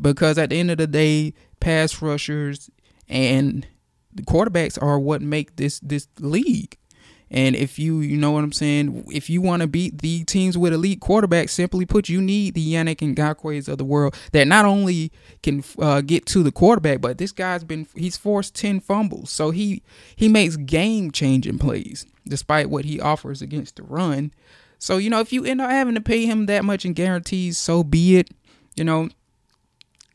Because 0.00 0.36
at 0.36 0.50
the 0.50 0.60
end 0.60 0.70
of 0.70 0.76
the 0.76 0.86
day, 0.86 1.32
pass 1.60 2.02
rushers 2.02 2.70
and 3.08 3.66
the 4.12 4.22
quarterbacks 4.22 4.80
are 4.80 4.98
what 4.98 5.22
make 5.22 5.56
this 5.56 5.80
this 5.80 6.08
league. 6.20 6.76
And 7.30 7.56
if 7.56 7.78
you 7.78 8.00
you 8.00 8.16
know 8.16 8.30
what 8.30 8.44
I'm 8.44 8.52
saying, 8.52 9.06
if 9.12 9.28
you 9.28 9.40
want 9.40 9.62
to 9.62 9.66
beat 9.66 10.02
the 10.02 10.24
teams 10.24 10.56
with 10.56 10.72
elite 10.72 11.00
quarterbacks, 11.00 11.50
simply 11.50 11.86
put, 11.86 12.08
you 12.08 12.20
need 12.20 12.54
the 12.54 12.72
Yannick 12.74 13.02
and 13.02 13.16
Ngakoues 13.16 13.68
of 13.68 13.78
the 13.78 13.84
world 13.84 14.14
that 14.32 14.46
not 14.46 14.64
only 14.64 15.10
can 15.42 15.64
uh, 15.78 16.00
get 16.00 16.26
to 16.26 16.42
the 16.42 16.52
quarterback, 16.52 17.00
but 17.00 17.18
this 17.18 17.32
guy's 17.32 17.64
been 17.64 17.86
he's 17.94 18.16
forced 18.16 18.54
ten 18.54 18.80
fumbles, 18.80 19.30
so 19.30 19.50
he 19.50 19.82
he 20.16 20.28
makes 20.28 20.56
game 20.56 21.10
changing 21.10 21.58
plays 21.58 22.06
despite 22.26 22.70
what 22.70 22.84
he 22.84 23.00
offers 23.00 23.42
against 23.42 23.76
the 23.76 23.82
run. 23.82 24.32
So 24.78 24.98
you 24.98 25.10
know, 25.10 25.20
if 25.20 25.32
you 25.32 25.44
end 25.44 25.60
up 25.60 25.70
having 25.70 25.94
to 25.94 26.00
pay 26.00 26.26
him 26.26 26.46
that 26.46 26.64
much 26.64 26.84
in 26.84 26.92
guarantees, 26.92 27.58
so 27.58 27.82
be 27.82 28.16
it. 28.16 28.30
You 28.76 28.84
know, 28.84 29.08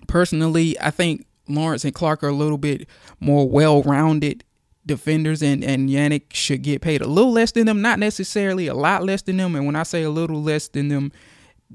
personally, 0.07 0.79
I 0.79 0.91
think 0.91 1.25
Lawrence 1.47 1.83
and 1.83 1.95
Clark 1.95 2.23
are 2.23 2.29
a 2.29 2.33
little 2.33 2.57
bit 2.57 2.87
more 3.19 3.49
well 3.49 3.81
rounded 3.83 4.43
defenders 4.89 5.41
and, 5.41 5.63
and 5.63 5.89
Yannick 5.89 6.33
should 6.33 6.61
get 6.61 6.81
paid 6.81 7.01
a 7.01 7.07
little 7.07 7.31
less 7.31 7.53
than 7.53 7.67
them, 7.67 7.81
not 7.81 7.99
necessarily 7.99 8.67
a 8.67 8.73
lot 8.73 9.03
less 9.03 9.21
than 9.21 9.37
them. 9.37 9.55
And 9.55 9.65
when 9.65 9.77
I 9.77 9.83
say 9.83 10.03
a 10.03 10.09
little 10.09 10.41
less 10.41 10.67
than 10.67 10.89
them, 10.89 11.13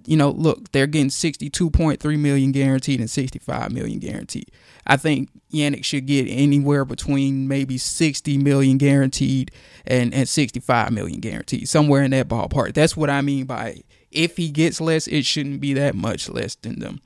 you 0.07 0.17
know, 0.17 0.31
look, 0.31 0.73
they're 0.73 0.87
getting 0.87 1.09
62.3 1.09 2.19
million 2.19 2.53
guaranteed 2.53 3.01
and 3.01 3.09
65 3.09 3.73
million 3.73 4.01
guaranteed. 4.01 4.51
I 4.87 4.97
think 4.97 5.31
Yannick 5.53 5.85
should 5.85 6.07
get 6.07 6.27
anywhere 6.29 6.85
between 6.85 7.49
maybe 7.49 7.79
60 7.79 8.37
million 8.39 8.77
guaranteed 8.77 9.53
and, 9.87 10.13
and 10.13 10.29
65 10.29 10.93
million 10.93 11.21
guaranteed, 11.21 11.69
somewhere 11.69 12.03
in 12.03 12.11
that 12.11 12.29
ballpark. 12.29 12.75
That's 12.75 12.97
what 12.97 13.09
I 13.09 13.21
mean 13.21 13.45
by 13.47 13.83
if 14.11 14.37
he 14.37 14.49
gets 14.49 14.81
less, 14.81 15.07
it 15.07 15.25
shouldn't 15.25 15.61
be 15.61 15.75
that 15.75 15.95
much 15.95 16.29
less 16.29 16.57
than 16.57 16.81
them. 16.81 17.01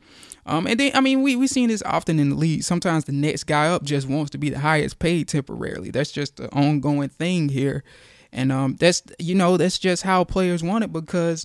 Um, 0.49 0.67
and 0.67 0.81
then 0.81 0.93
I 0.95 1.01
mean 1.01 1.23
we 1.23 1.37
we 1.37 1.47
seen 1.47 1.69
this 1.69 1.83
often 1.83 2.19
in 2.19 2.31
the 2.31 2.35
league. 2.35 2.63
Sometimes 2.63 3.05
the 3.05 3.13
next 3.13 3.45
guy 3.45 3.69
up 3.69 3.83
just 3.83 4.09
wants 4.09 4.31
to 4.31 4.39
be 4.39 4.49
the 4.49 4.59
highest 4.59 4.99
paid 4.99 5.29
temporarily. 5.29 5.91
That's 5.91 6.11
just 6.11 6.37
the 6.37 6.51
ongoing 6.55 7.11
thing 7.11 7.51
here, 7.51 7.85
and 8.33 8.51
um, 8.51 8.77
that's 8.77 9.03
you 9.19 9.35
know 9.35 9.59
that's 9.59 9.79
just 9.79 10.05
how 10.05 10.25
players 10.25 10.63
want 10.63 10.85
it 10.85 10.93
because, 10.93 11.45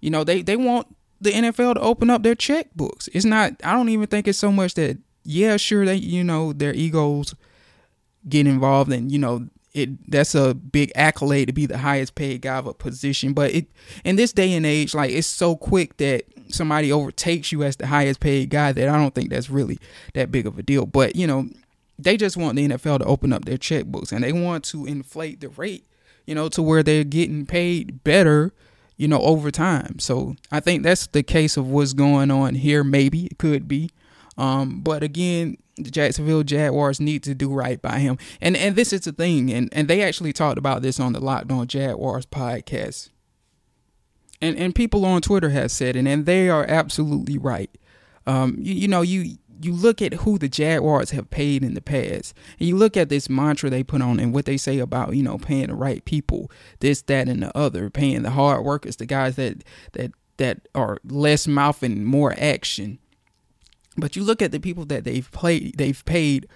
you 0.00 0.10
know 0.10 0.22
they 0.22 0.42
they 0.42 0.56
want 0.56 0.94
the 1.20 1.32
NFL 1.32 1.74
to 1.74 1.80
open 1.80 2.10
up 2.10 2.22
their 2.22 2.34
checkbooks. 2.34 3.08
It's 3.14 3.24
not. 3.24 3.54
I 3.64 3.72
don't 3.72 3.88
even 3.88 4.06
think 4.06 4.28
it's 4.28 4.38
so 4.38 4.52
much 4.52 4.74
that 4.74 4.98
yeah, 5.24 5.56
sure 5.56 5.86
they 5.86 5.96
you 5.96 6.22
know 6.22 6.52
their 6.52 6.74
egos 6.74 7.34
get 8.28 8.46
involved 8.46 8.92
and 8.92 9.10
you 9.10 9.18
know 9.18 9.48
it 9.72 10.10
that's 10.10 10.34
a 10.34 10.52
big 10.52 10.90
accolade 10.94 11.46
to 11.46 11.52
be 11.52 11.64
the 11.64 11.78
highest 11.78 12.14
paid 12.14 12.42
guy 12.42 12.56
of 12.56 12.66
a 12.66 12.74
position. 12.74 13.32
But 13.32 13.54
it 13.54 13.66
in 14.04 14.16
this 14.16 14.32
day 14.32 14.52
and 14.52 14.66
age, 14.66 14.94
like 14.94 15.10
it's 15.10 15.26
so 15.26 15.56
quick 15.56 15.96
that 15.98 16.24
somebody 16.48 16.92
overtakes 16.92 17.52
you 17.52 17.62
as 17.62 17.76
the 17.76 17.86
highest 17.86 18.20
paid 18.20 18.50
guy 18.50 18.72
that 18.72 18.88
I 18.88 18.96
don't 18.96 19.14
think 19.14 19.30
that's 19.30 19.50
really 19.50 19.78
that 20.14 20.30
big 20.30 20.46
of 20.46 20.58
a 20.58 20.62
deal. 20.62 20.86
But 20.86 21.16
you 21.16 21.26
know, 21.26 21.48
they 21.98 22.16
just 22.16 22.36
want 22.36 22.56
the 22.56 22.68
NFL 22.68 23.00
to 23.00 23.04
open 23.04 23.32
up 23.32 23.44
their 23.44 23.58
checkbooks 23.58 24.12
and 24.12 24.22
they 24.22 24.32
want 24.32 24.64
to 24.66 24.86
inflate 24.86 25.40
the 25.40 25.48
rate, 25.48 25.86
you 26.26 26.34
know, 26.34 26.48
to 26.50 26.62
where 26.62 26.82
they're 26.82 27.04
getting 27.04 27.46
paid 27.46 28.04
better, 28.04 28.52
you 28.96 29.08
know, 29.08 29.20
over 29.22 29.50
time. 29.50 29.98
So 29.98 30.36
I 30.50 30.60
think 30.60 30.82
that's 30.82 31.06
the 31.06 31.22
case 31.22 31.56
of 31.56 31.68
what's 31.68 31.92
going 31.92 32.30
on 32.30 32.54
here. 32.56 32.84
Maybe 32.84 33.26
it 33.26 33.38
could 33.38 33.66
be. 33.68 33.90
Um, 34.38 34.80
but 34.80 35.02
again, 35.02 35.56
the 35.76 35.90
Jacksonville 35.90 36.42
Jaguars 36.42 37.00
need 37.00 37.22
to 37.24 37.34
do 37.34 37.52
right 37.52 37.80
by 37.80 37.98
him. 37.98 38.18
And 38.40 38.56
and 38.56 38.76
this 38.76 38.92
is 38.92 39.02
the 39.02 39.12
thing, 39.12 39.52
and, 39.52 39.68
and 39.72 39.88
they 39.88 40.02
actually 40.02 40.32
talked 40.32 40.58
about 40.58 40.82
this 40.82 40.98
on 40.98 41.12
the 41.12 41.20
Locked 41.20 41.50
On 41.50 41.66
Jaguars 41.66 42.26
podcast. 42.26 43.10
And 44.40 44.56
and 44.56 44.74
people 44.74 45.04
on 45.04 45.22
Twitter 45.22 45.50
have 45.50 45.70
said 45.70 45.96
it, 45.96 46.06
and 46.06 46.26
they 46.26 46.48
are 46.48 46.64
absolutely 46.68 47.38
right. 47.38 47.70
Um, 48.26 48.56
you, 48.58 48.74
you 48.74 48.88
know, 48.88 49.02
you 49.02 49.36
you 49.62 49.72
look 49.72 50.02
at 50.02 50.14
who 50.14 50.38
the 50.38 50.48
Jaguars 50.48 51.10
have 51.10 51.30
paid 51.30 51.64
in 51.64 51.74
the 51.74 51.80
past, 51.80 52.34
and 52.58 52.68
you 52.68 52.76
look 52.76 52.96
at 52.96 53.08
this 53.08 53.28
mantra 53.28 53.70
they 53.70 53.82
put 53.82 54.02
on 54.02 54.20
and 54.20 54.34
what 54.34 54.44
they 54.44 54.56
say 54.56 54.78
about 54.78 55.14
you 55.14 55.22
know 55.22 55.38
paying 55.38 55.68
the 55.68 55.74
right 55.74 56.04
people, 56.04 56.50
this, 56.80 57.02
that, 57.02 57.28
and 57.28 57.42
the 57.42 57.56
other, 57.56 57.90
paying 57.90 58.22
the 58.22 58.30
hard 58.30 58.64
workers, 58.64 58.96
the 58.96 59.06
guys 59.06 59.36
that 59.36 59.64
that 59.92 60.12
that 60.36 60.68
are 60.74 60.98
less 61.04 61.46
mouth 61.46 61.82
and 61.82 62.06
more 62.06 62.34
action. 62.38 62.98
But 63.96 64.16
you 64.16 64.22
look 64.22 64.42
at 64.42 64.52
the 64.52 64.60
people 64.60 64.84
that 64.86 65.04
they've 65.04 65.30
played, 65.32 65.78
they've 65.78 66.04
paid 66.04 66.46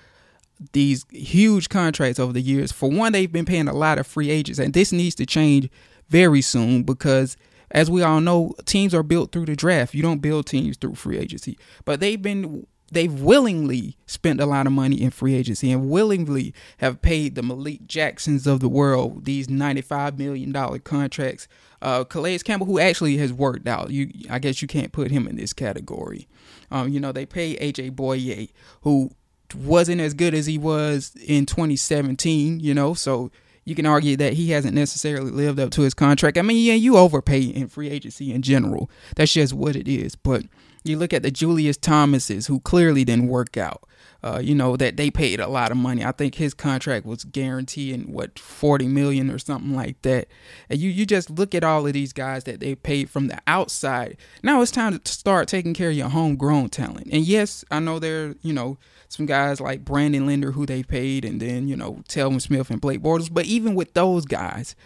these 0.72 1.06
huge 1.10 1.70
contracts 1.70 2.18
over 2.18 2.32
the 2.32 2.42
years. 2.42 2.70
For 2.70 2.90
one, 2.90 3.12
they've 3.12 3.32
been 3.32 3.46
paying 3.46 3.68
a 3.68 3.72
lot 3.74 3.98
of 3.98 4.06
free 4.06 4.30
agents, 4.30 4.58
and 4.58 4.74
this 4.74 4.92
needs 4.92 5.14
to 5.16 5.26
change 5.26 5.70
very 6.08 6.42
soon 6.42 6.82
because 6.82 7.36
as 7.70 7.90
we 7.90 8.02
all 8.02 8.20
know, 8.20 8.54
teams 8.64 8.94
are 8.94 9.02
built 9.02 9.33
through 9.33 9.46
the 9.46 9.56
draft. 9.56 9.94
You 9.94 10.02
don't 10.02 10.20
build 10.20 10.46
teams 10.46 10.76
through 10.76 10.94
free 10.96 11.18
agency. 11.18 11.59
But 11.85 12.00
they've 12.00 12.20
been 12.20 12.66
they've 12.92 13.20
willingly 13.20 13.96
spent 14.06 14.40
a 14.40 14.46
lot 14.46 14.66
of 14.66 14.72
money 14.72 15.00
in 15.00 15.11
free 15.11 15.35
agency 15.35 15.70
and 15.70 15.88
willingly 15.88 16.52
have 16.78 17.00
paid 17.00 17.37
the 17.37 17.42
Malik 17.42 17.87
Jacksons 17.87 18.46
of 18.48 18.59
the 18.59 18.68
world 18.68 19.24
these 19.24 19.46
$95 19.46 20.18
million 20.18 20.52
contracts. 20.80 21.46
Uh, 21.80 22.02
Calais 22.04 22.38
Campbell, 22.38 22.66
who 22.66 22.80
actually 22.80 23.16
has 23.18 23.33
worked 23.33 23.68
out, 23.68 23.90
you 23.90 24.11
I 24.28 24.38
guess 24.38 24.61
you 24.61 24.68
can't 24.68 24.92
put 24.92 25.11
him 25.11 25.26
in 25.26 25.37
this 25.37 25.52
category. 25.52 26.28
Um, 26.70 26.88
you 26.88 27.00
know, 27.00 27.12
they 27.12 27.26
pay 27.26 27.56
AJ 27.56 27.92
Bouye, 27.92 28.50
who 28.83 29.11
wasn't 29.54 30.00
as 30.00 30.14
good 30.14 30.35
as 30.35 30.46
he 30.46 30.59
was 30.59 31.12
in 31.26 31.46
2017, 31.46 32.61
you 32.61 32.74
know, 32.74 32.94
so 32.94 33.30
you 33.64 33.75
can 33.75 33.87
argue 33.87 34.16
that 34.16 34.35
he 34.35 34.51
hasn't 34.51 34.75
necessarily 34.75 35.31
lived 35.31 35.61
up 35.61 35.70
to 35.73 35.83
his 35.83 35.94
contract. 35.94 36.38
I 36.38 36.42
mean, 36.42 36.64
yeah, 36.64 36.75
you 36.75 36.96
overpay 36.96 37.42
in 37.42 37.68
free 37.68 37.90
agency 37.90 38.33
in 38.33 38.42
general. 38.42 38.90
That's 39.16 39.33
just 39.33 39.53
what 39.53 39.77
it 39.77 39.88
is. 39.88 40.16
But 40.16 40.44
you 40.83 40.99
look 40.99 41.12
at 41.12 41.23
the 41.23 41.31
Julius 41.31 41.77
Thomases, 41.77 42.46
who 42.46 42.61
clearly 42.61 43.05
didn't 43.05 43.29
work 43.29 43.57
out. 43.57 43.85
Uh, 44.22 44.40
you 44.42 44.54
know 44.54 44.76
that 44.76 44.96
they 44.96 45.11
paid 45.11 45.40
a 45.40 45.48
lot 45.48 45.70
of 45.70 45.76
money. 45.76 46.04
I 46.04 46.12
think 46.12 46.35
his 46.35 46.52
contract 46.52 47.06
was 47.06 47.24
guaranteeing 47.24 48.12
what 48.12 48.38
forty 48.38 48.87
million 48.87 49.30
or 49.30 49.38
something 49.38 49.74
like 49.74 50.00
that. 50.02 50.28
And 50.68 50.78
you 50.78 50.90
you 50.90 51.06
just 51.06 51.30
look 51.30 51.54
at 51.54 51.64
all 51.64 51.87
of 51.87 51.92
these 51.92 52.12
guys 52.12 52.44
that 52.44 52.61
they 52.61 52.74
paid 52.74 53.09
from 53.09 53.28
the 53.28 53.38
outside. 53.46 54.18
Now 54.42 54.61
it's 54.61 54.70
time 54.70 54.98
to 54.98 55.12
start 55.12 55.48
taking 55.48 55.72
care 55.72 55.90
of 55.90 55.96
your 55.96 56.11
homegrown 56.11 56.68
talent. 56.68 57.09
And 57.11 57.24
yes, 57.24 57.64
I 57.70 57.78
know 57.78 57.98
there 57.98 58.26
are, 58.26 58.35
you 58.42 58.52
know 58.52 58.76
some 59.09 59.26
guys 59.26 59.61
like 59.61 59.85
Brandon 59.85 60.26
Linder 60.26 60.52
who 60.52 60.66
they 60.66 60.83
paid, 60.83 61.24
and 61.24 61.40
then 61.40 61.66
you 61.66 61.76
know 61.76 62.02
Telvin 62.09 62.42
Smith 62.42 62.70
and 62.70 62.80
Blake 62.80 63.00
Bortles. 63.00 63.33
But 63.33 63.46
even 63.46 63.74
with 63.74 63.94
those 63.94 64.26
guys, 64.26 64.76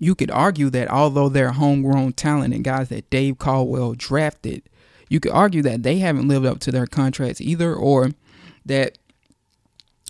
you 0.00 0.16
could 0.16 0.32
argue 0.32 0.68
that 0.70 0.90
although 0.90 1.28
they're 1.28 1.52
homegrown 1.52 2.14
talent 2.14 2.54
and 2.54 2.64
guys 2.64 2.88
that 2.88 3.08
Dave 3.08 3.38
Caldwell 3.38 3.94
drafted 3.94 4.62
you 5.10 5.18
could 5.18 5.32
argue 5.32 5.60
that 5.62 5.82
they 5.82 5.98
haven't 5.98 6.28
lived 6.28 6.46
up 6.46 6.60
to 6.60 6.70
their 6.70 6.86
contracts 6.86 7.40
either, 7.40 7.74
or 7.74 8.10
that 8.66 8.98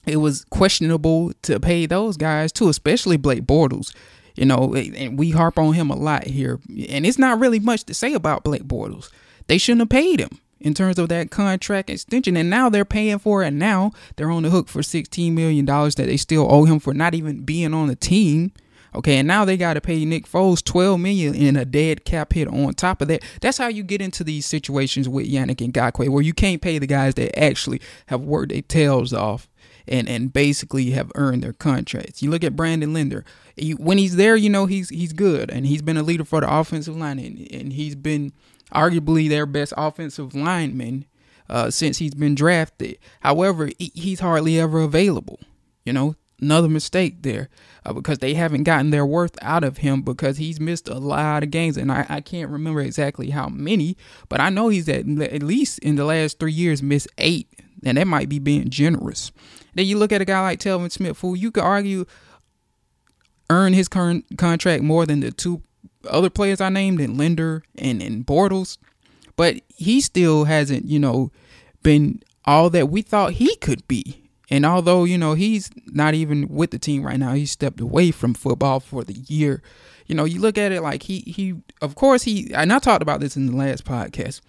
it 0.07 0.17
was 0.17 0.45
questionable 0.51 1.33
to 1.43 1.61
pay 1.61 1.87
those 1.87 2.17
guys 2.17 2.53
too, 2.53 2.69
especially 2.69 3.17
Blake 3.17 3.43
Bortles. 3.43 3.95
You 4.37 4.47
know, 4.47 4.75
and 4.75 5.19
we 5.19 5.31
harp 5.31 5.59
on 5.59 5.75
him 5.75 5.91
a 5.91 5.97
lot 5.97 6.27
here, 6.27 6.61
and 6.89 7.05
it's 7.05 7.19
not 7.19 7.41
really 7.41 7.59
much 7.59 7.85
to 7.85 7.95
say 7.95 8.15
about 8.15 8.45
Blake 8.45 8.65
Bortles. 8.65 9.11
They 9.49 9.59
shouldn't 9.59 9.81
have 9.81 9.89
paid 9.91 10.21
him 10.21 10.39
in 10.61 10.73
terms 10.73 10.99
of 10.99 11.09
that 11.09 11.31
contract 11.31 11.91
extension, 11.91 12.37
and 12.37 12.49
now 12.49 12.69
they're 12.69 12.85
paying 12.85 13.19
for 13.19 13.43
it. 13.43 13.51
Now 13.51 13.93
they're 14.17 14.31
on 14.31 14.45
the 14.45 14.51
hook 14.51 14.69
for 14.69 14.83
sixteen 14.83 15.35
million 15.35 15.65
dollars 15.65 15.97
that 15.97 16.07
they 16.07 16.17
still 16.17 16.47
owe 16.51 16.65
him 16.65 16.79
for 16.79 16.95
not 16.95 17.15
even 17.15 17.43
being 17.43 17.75
on 17.75 17.89
the 17.89 17.97
team. 17.97 18.53
Okay, 18.95 19.19
and 19.19 19.29
now 19.29 19.45
they 19.45 19.57
got 19.57 19.75
to 19.75 19.81
pay 19.81 20.05
Nick 20.05 20.27
Foles 20.27 20.65
twelve 20.65 20.99
million 20.99 21.35
in 21.35 21.57
a 21.57 21.65
dead 21.65 22.05
cap 22.05 22.33
hit 22.33 22.49
on 22.49 22.73
top 22.75 23.01
of 23.01 23.09
that. 23.09 23.23
That's 23.41 23.59
how 23.59 23.69
you 23.69 23.83
get 23.83 24.03
into 24.03 24.25
these 24.25 24.47
situations 24.47 25.09
with 25.09 25.31
Yannick 25.31 25.57
Ngakoue, 25.57 26.09
where 26.09 26.23
you 26.23 26.35
can't 26.35 26.61
pay 26.61 26.79
the 26.79 26.87
guys 26.87 27.15
that 27.15 27.39
actually 27.39 27.81
have 28.07 28.21
worked 28.21 28.53
their 28.53 28.63
tails 28.63 29.13
off 29.13 29.49
and 29.87 30.09
and 30.09 30.33
basically 30.33 30.91
have 30.91 31.13
earned 31.15 31.43
their 31.43 31.53
contracts. 31.53 32.23
You 32.23 32.31
look 32.31 32.45
at 32.45 32.57
Brandon 32.57 32.93
Linder. 32.93 33.25
When 33.77 33.99
he's 33.99 34.17
there, 34.17 34.37
you 34.37 34.49
know 34.49 34.67
he's 34.67 34.89
he's 34.89 35.13
good, 35.13 35.51
and 35.51 35.67
he's 35.67 35.83
been 35.83 35.97
a 35.97 36.03
leader 36.03 36.25
for 36.25 36.41
the 36.41 36.53
offensive 36.53 36.97
line, 36.97 37.19
and, 37.19 37.47
and 37.53 37.73
he's 37.73 37.95
been 37.95 38.33
arguably 38.75 39.29
their 39.29 39.47
best 39.47 39.73
offensive 39.77 40.35
lineman 40.35 41.05
uh, 41.49 41.71
since 41.71 41.99
he's 41.99 42.15
been 42.15 42.35
drafted. 42.35 42.99
However, 43.21 43.71
he's 43.79 44.21
hardly 44.21 44.59
ever 44.59 44.81
available. 44.81 45.41
You 45.85 45.93
know, 45.93 46.17
another 46.41 46.69
mistake 46.69 47.23
there 47.23 47.49
uh, 47.85 47.93
because 47.93 48.19
they 48.19 48.35
haven't 48.35 48.65
gotten 48.65 48.91
their 48.91 49.07
worth 49.07 49.37
out 49.43 49.65
of 49.65 49.79
him 49.79 50.03
because 50.03 50.37
he's 50.39 50.61
missed 50.61 50.89
a 50.89 50.99
lot 50.99 51.43
of 51.43 51.51
games. 51.51 51.77
And 51.77 51.91
I, 51.91 52.07
I 52.09 52.21
can't 52.21 52.51
remember 52.51 52.81
exactly 52.81 53.31
how 53.31 53.49
many 53.49 53.97
but 54.29 54.41
I 54.41 54.51
know 54.51 54.69
he's 54.69 54.89
at 54.89 55.07
at 55.09 55.43
least 55.43 55.79
in 55.81 55.97
the 55.97 56.05
last 56.05 56.39
three 56.39 56.53
years 56.53 56.83
missed 56.83 57.09
eight. 57.19 57.49
And 57.83 57.97
that 57.97 58.07
might 58.07 58.29
be 58.29 58.39
being 58.39 58.69
generous. 58.69 59.33
Then 59.75 59.87
you 59.87 59.97
look 59.97 60.13
at 60.13 60.21
a 60.21 60.27
guy 60.27 60.41
like 60.43 60.61
Telvin 60.61 60.93
Smith 60.93 61.21
who 61.21 61.35
you 61.35 61.51
could 61.51 61.65
argue 61.65 62.05
earn 63.49 63.73
his 63.73 63.89
current 63.89 64.27
contract 64.37 64.83
more 64.83 65.07
than 65.07 65.21
the 65.21 65.33
two 65.33 65.63
other 66.09 66.31
players 66.31 66.61
I 66.61 66.69
named 66.69 67.01
in 67.01 67.17
Linder 67.17 67.63
and, 67.77 68.03
and 68.03 68.27
Bortles. 68.27 68.79
But 69.37 69.63
he 69.69 70.01
still 70.01 70.45
hasn't 70.45 70.87
you 70.87 70.99
know 70.99 71.31
been 71.83 72.23
all 72.45 72.71
that 72.71 72.91
we 72.91 73.03
thought 73.03 73.35
he 73.35 73.57
could 73.57 73.87
be 73.89 74.20
and 74.51 74.67
although, 74.67 75.05
you 75.05 75.17
know, 75.17 75.35
he's 75.35 75.71
not 75.87 76.15
even 76.15 76.49
with 76.49 76.73
the 76.73 76.79
team 76.79 77.05
right 77.05 77.19
now, 77.19 77.35
he 77.35 77.47
stepped 77.47 77.81
away 77.81 78.11
from 78.11 78.35
football 78.35 78.81
for 78.81 79.05
the 79.05 79.15
year. 79.15 79.63
You 80.07 80.17
know, 80.17 80.25
you 80.25 80.41
look 80.41 80.59
at 80.59 80.73
it 80.73 80.83
like 80.83 81.05
he, 81.05 81.21
he, 81.21 81.55
of 81.81 81.95
course, 81.95 82.25
he, 82.25 82.53
and 82.53 82.73
I 82.73 82.81
talked 82.81 83.03
about 83.03 83.21
this 83.21 83.37
in 83.37 83.47
the 83.47 83.57
last 83.57 83.85
podcast. 83.85 84.41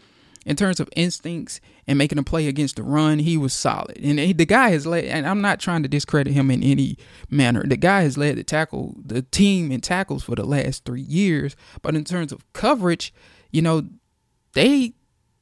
In 0.43 0.55
terms 0.55 0.79
of 0.79 0.89
instincts 0.95 1.61
and 1.85 1.99
making 1.99 2.17
a 2.17 2.23
play 2.23 2.47
against 2.47 2.77
the 2.77 2.81
run, 2.81 3.19
he 3.19 3.37
was 3.37 3.53
solid. 3.53 3.95
And 4.01 4.17
he, 4.17 4.33
the 4.33 4.47
guy 4.47 4.71
has 4.71 4.87
led, 4.87 5.05
and 5.05 5.27
I'm 5.27 5.39
not 5.39 5.59
trying 5.59 5.83
to 5.83 5.87
discredit 5.87 6.33
him 6.33 6.49
in 6.49 6.63
any 6.63 6.97
manner. 7.29 7.63
The 7.63 7.77
guy 7.77 8.01
has 8.01 8.17
led 8.17 8.37
the 8.37 8.43
tackle, 8.43 8.95
the 9.05 9.21
team 9.21 9.71
in 9.71 9.81
tackles 9.81 10.23
for 10.23 10.33
the 10.33 10.43
last 10.43 10.83
three 10.83 11.03
years. 11.03 11.55
But 11.83 11.93
in 11.93 12.03
terms 12.05 12.31
of 12.31 12.51
coverage, 12.53 13.13
you 13.51 13.61
know, 13.61 13.83
they, 14.53 14.93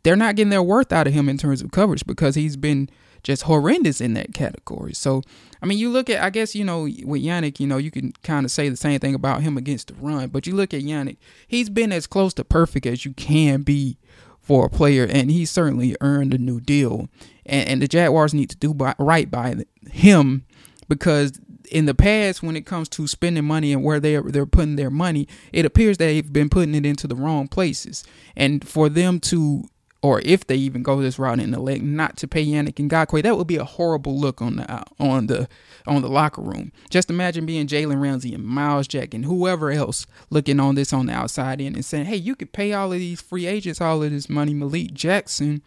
they're 0.03 0.17
not 0.17 0.35
getting 0.35 0.49
their 0.49 0.61
worth 0.61 0.91
out 0.91 1.07
of 1.07 1.13
him 1.13 1.29
in 1.29 1.37
terms 1.37 1.61
of 1.61 1.71
coverage 1.71 2.05
because 2.05 2.35
he's 2.35 2.57
been 2.57 2.89
just 3.23 3.43
horrendous 3.43 4.01
in 4.01 4.13
that 4.13 4.33
category. 4.33 4.93
So, 4.93 5.21
I 5.61 5.65
mean, 5.65 5.77
you 5.77 5.89
look 5.89 6.09
at, 6.09 6.23
I 6.23 6.29
guess, 6.29 6.55
you 6.55 6.63
know, 6.63 6.83
with 6.83 7.23
Yannick, 7.23 7.59
you 7.59 7.67
know, 7.67 7.77
you 7.77 7.91
can 7.91 8.13
kind 8.23 8.45
of 8.45 8.51
say 8.51 8.69
the 8.69 8.77
same 8.77 8.99
thing 8.99 9.15
about 9.15 9.41
him 9.41 9.57
against 9.57 9.87
the 9.87 9.93
run, 9.95 10.29
but 10.29 10.47
you 10.47 10.55
look 10.55 10.73
at 10.73 10.81
Yannick, 10.81 11.17
he's 11.47 11.69
been 11.69 11.91
as 11.91 12.07
close 12.07 12.33
to 12.35 12.43
perfect 12.43 12.85
as 12.85 13.05
you 13.05 13.13
can 13.13 13.61
be 13.61 13.97
for 14.41 14.65
a 14.65 14.69
player, 14.69 15.05
and 15.05 15.29
he 15.29 15.45
certainly 15.45 15.95
earned 16.01 16.33
a 16.33 16.37
new 16.37 16.59
deal. 16.59 17.07
And, 17.45 17.69
and 17.69 17.81
the 17.81 17.87
Jaguars 17.87 18.33
need 18.33 18.49
to 18.49 18.57
do 18.57 18.73
by, 18.73 18.95
right 18.97 19.29
by 19.29 19.57
him 19.91 20.45
because 20.87 21.39
in 21.71 21.85
the 21.85 21.93
past, 21.93 22.41
when 22.43 22.55
it 22.55 22.65
comes 22.65 22.89
to 22.89 23.07
spending 23.07 23.45
money 23.45 23.71
and 23.71 23.83
where 23.83 23.99
they're 23.99 24.23
they're 24.23 24.45
putting 24.45 24.75
their 24.75 24.89
money, 24.89 25.27
it 25.53 25.65
appears 25.65 25.97
they've 25.97 26.33
been 26.33 26.49
putting 26.49 26.75
it 26.75 26.85
into 26.85 27.07
the 27.07 27.15
wrong 27.15 27.47
places. 27.47 28.03
And 28.35 28.67
for 28.67 28.89
them 28.89 29.19
to 29.21 29.65
or 30.01 30.21
if 30.23 30.47
they 30.47 30.55
even 30.55 30.81
go 30.81 31.01
this 31.01 31.19
route 31.19 31.39
in 31.39 31.51
the 31.51 31.59
leg, 31.59 31.83
not 31.83 32.15
to 32.17 32.27
pay 32.27 32.45
Yannick 32.45 32.75
Ngakoue, 32.75 33.21
that 33.21 33.37
would 33.37 33.47
be 33.47 33.57
a 33.57 33.65
horrible 33.65 34.17
look 34.17 34.41
on 34.41 34.55
the 34.55 34.83
on 34.97 35.27
the 35.27 35.49
on 35.85 36.01
the 36.01 36.07
locker 36.07 36.41
room. 36.41 36.71
Just 36.89 37.09
imagine 37.09 37.45
being 37.45 37.67
Jalen 37.67 38.01
Ramsey 38.01 38.33
and 38.33 38.45
Myles 38.45 38.87
Jack 38.87 39.13
and 39.13 39.25
whoever 39.25 39.71
else 39.71 40.07
looking 40.29 40.59
on 40.59 40.75
this 40.75 40.93
on 40.93 41.07
the 41.07 41.13
outside 41.13 41.59
end 41.59 41.75
and 41.75 41.83
saying, 41.83 42.05
"Hey, 42.05 42.15
you 42.15 42.35
could 42.35 42.53
pay 42.53 42.71
all 42.71 42.93
of 42.93 42.99
these 42.99 43.21
free 43.21 43.45
agents 43.45 43.81
all 43.81 44.01
of 44.01 44.11
this 44.11 44.29
money, 44.29 44.53
Malik 44.53 44.93
Jackson 44.93 45.61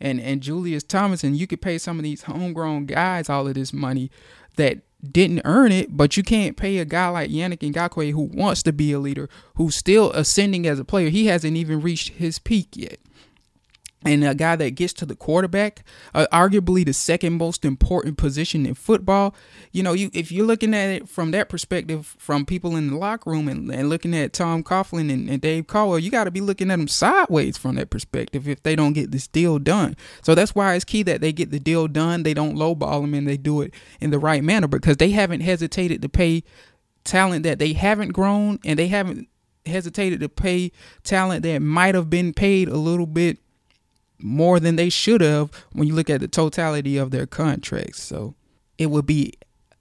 and 0.00 0.20
and 0.20 0.42
Julius 0.42 0.84
Thomas, 0.84 1.24
and 1.24 1.36
you 1.36 1.48
could 1.48 1.60
pay 1.60 1.76
some 1.76 1.98
of 1.98 2.04
these 2.04 2.22
homegrown 2.22 2.86
guys 2.86 3.28
all 3.28 3.48
of 3.48 3.54
this 3.54 3.72
money 3.72 4.10
that." 4.56 4.78
Didn't 5.04 5.42
earn 5.44 5.72
it, 5.72 5.96
but 5.96 6.16
you 6.16 6.22
can't 6.22 6.56
pay 6.56 6.78
a 6.78 6.84
guy 6.84 7.08
like 7.08 7.28
Yannick 7.28 7.58
Ngakoue 7.58 8.12
who 8.12 8.20
wants 8.20 8.62
to 8.62 8.72
be 8.72 8.92
a 8.92 9.00
leader, 9.00 9.28
who's 9.56 9.74
still 9.74 10.12
ascending 10.12 10.64
as 10.64 10.78
a 10.78 10.84
player. 10.84 11.08
He 11.08 11.26
hasn't 11.26 11.56
even 11.56 11.80
reached 11.80 12.10
his 12.10 12.38
peak 12.38 12.68
yet 12.74 13.00
and 14.04 14.24
a 14.24 14.34
guy 14.34 14.56
that 14.56 14.70
gets 14.70 14.92
to 14.94 15.06
the 15.06 15.14
quarterback, 15.14 15.84
uh, 16.14 16.26
arguably 16.32 16.84
the 16.84 16.92
second 16.92 17.34
most 17.34 17.64
important 17.64 18.18
position 18.18 18.66
in 18.66 18.74
football. 18.74 19.34
You 19.70 19.82
know, 19.82 19.92
you 19.92 20.10
if 20.12 20.32
you're 20.32 20.46
looking 20.46 20.74
at 20.74 20.90
it 20.90 21.08
from 21.08 21.30
that 21.32 21.48
perspective, 21.48 22.14
from 22.18 22.44
people 22.44 22.76
in 22.76 22.90
the 22.90 22.96
locker 22.96 23.30
room 23.30 23.48
and, 23.48 23.70
and 23.70 23.88
looking 23.88 24.14
at 24.14 24.32
Tom 24.32 24.62
Coughlin 24.62 25.12
and, 25.12 25.28
and 25.28 25.40
Dave 25.40 25.66
Caldwell, 25.66 25.98
you 25.98 26.10
got 26.10 26.24
to 26.24 26.30
be 26.30 26.40
looking 26.40 26.70
at 26.70 26.78
them 26.78 26.88
sideways 26.88 27.56
from 27.56 27.76
that 27.76 27.90
perspective 27.90 28.48
if 28.48 28.62
they 28.62 28.76
don't 28.76 28.92
get 28.92 29.10
this 29.10 29.26
deal 29.26 29.58
done. 29.58 29.96
So 30.22 30.34
that's 30.34 30.54
why 30.54 30.74
it's 30.74 30.84
key 30.84 31.02
that 31.04 31.20
they 31.20 31.32
get 31.32 31.50
the 31.50 31.60
deal 31.60 31.88
done. 31.88 32.22
They 32.22 32.34
don't 32.34 32.56
lowball 32.56 33.02
them 33.02 33.14
and 33.14 33.26
they 33.26 33.36
do 33.36 33.60
it 33.62 33.74
in 34.00 34.10
the 34.10 34.18
right 34.18 34.42
manner 34.42 34.68
because 34.68 34.96
they 34.96 35.10
haven't 35.10 35.40
hesitated 35.40 36.02
to 36.02 36.08
pay 36.08 36.44
talent 37.04 37.42
that 37.42 37.58
they 37.58 37.72
haven't 37.72 38.10
grown 38.10 38.58
and 38.64 38.78
they 38.78 38.88
haven't 38.88 39.28
hesitated 39.66 40.20
to 40.20 40.28
pay 40.28 40.72
talent 41.04 41.42
that 41.42 41.60
might 41.60 41.94
have 41.94 42.10
been 42.10 42.32
paid 42.32 42.68
a 42.68 42.76
little 42.76 43.06
bit 43.06 43.38
more 44.22 44.60
than 44.60 44.76
they 44.76 44.88
should 44.88 45.20
have 45.20 45.50
when 45.72 45.88
you 45.88 45.94
look 45.94 46.10
at 46.10 46.20
the 46.20 46.28
totality 46.28 46.96
of 46.96 47.10
their 47.10 47.26
contracts. 47.26 48.02
So 48.02 48.34
it 48.78 48.86
would 48.86 49.06
be 49.06 49.34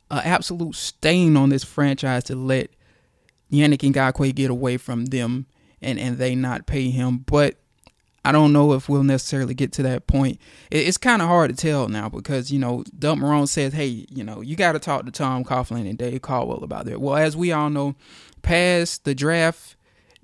an 0.10 0.22
absolute 0.24 0.76
stain 0.76 1.38
on 1.38 1.50
this 1.50 1.64
franchise 1.64 2.24
to 2.26 2.36
let 2.36 2.70
Yannick 3.52 3.92
Ngakoue 3.92 4.34
get 4.34 4.50
away 4.50 4.78
from 4.78 5.06
them 5.06 5.46
and 5.82 6.00
and 6.00 6.18
they 6.18 6.36
not 6.36 6.66
pay 6.66 6.90
him. 6.90 7.20
But 7.20 7.58
I 8.24 8.32
don't 8.32 8.54
know 8.54 8.74
if 8.74 8.88
we'll 8.88 9.04
necessarily 9.04 9.54
get 9.54 9.72
to 9.74 9.84
that 9.84 10.06
point. 10.06 10.40
It's 10.70 10.98
kind 10.98 11.22
of 11.22 11.28
hard 11.28 11.50
to 11.50 11.56
tell 11.56 11.88
now 11.88 12.08
because 12.08 12.52
you 12.52 12.60
know 12.60 12.84
Doug 12.98 13.18
Marrone 13.18 13.48
says, 13.48 13.74
"Hey, 13.74 14.06
you 14.10 14.24
know, 14.24 14.42
you 14.42 14.56
got 14.56 14.74
to 14.74 14.80
talk 14.80 15.06
to 15.06 15.12
Tom 15.12 15.44
Coughlin 15.44 15.90
and 15.90 15.98
Dave 15.98 16.22
Caldwell 16.22 16.64
about 16.64 16.86
that." 16.86 17.02
Well, 17.02 17.16
as 17.16 17.36
we 17.36 17.52
all 17.52 17.70
know, 17.70 17.96
past 18.44 19.06
the 19.06 19.16
draft, 19.16 19.76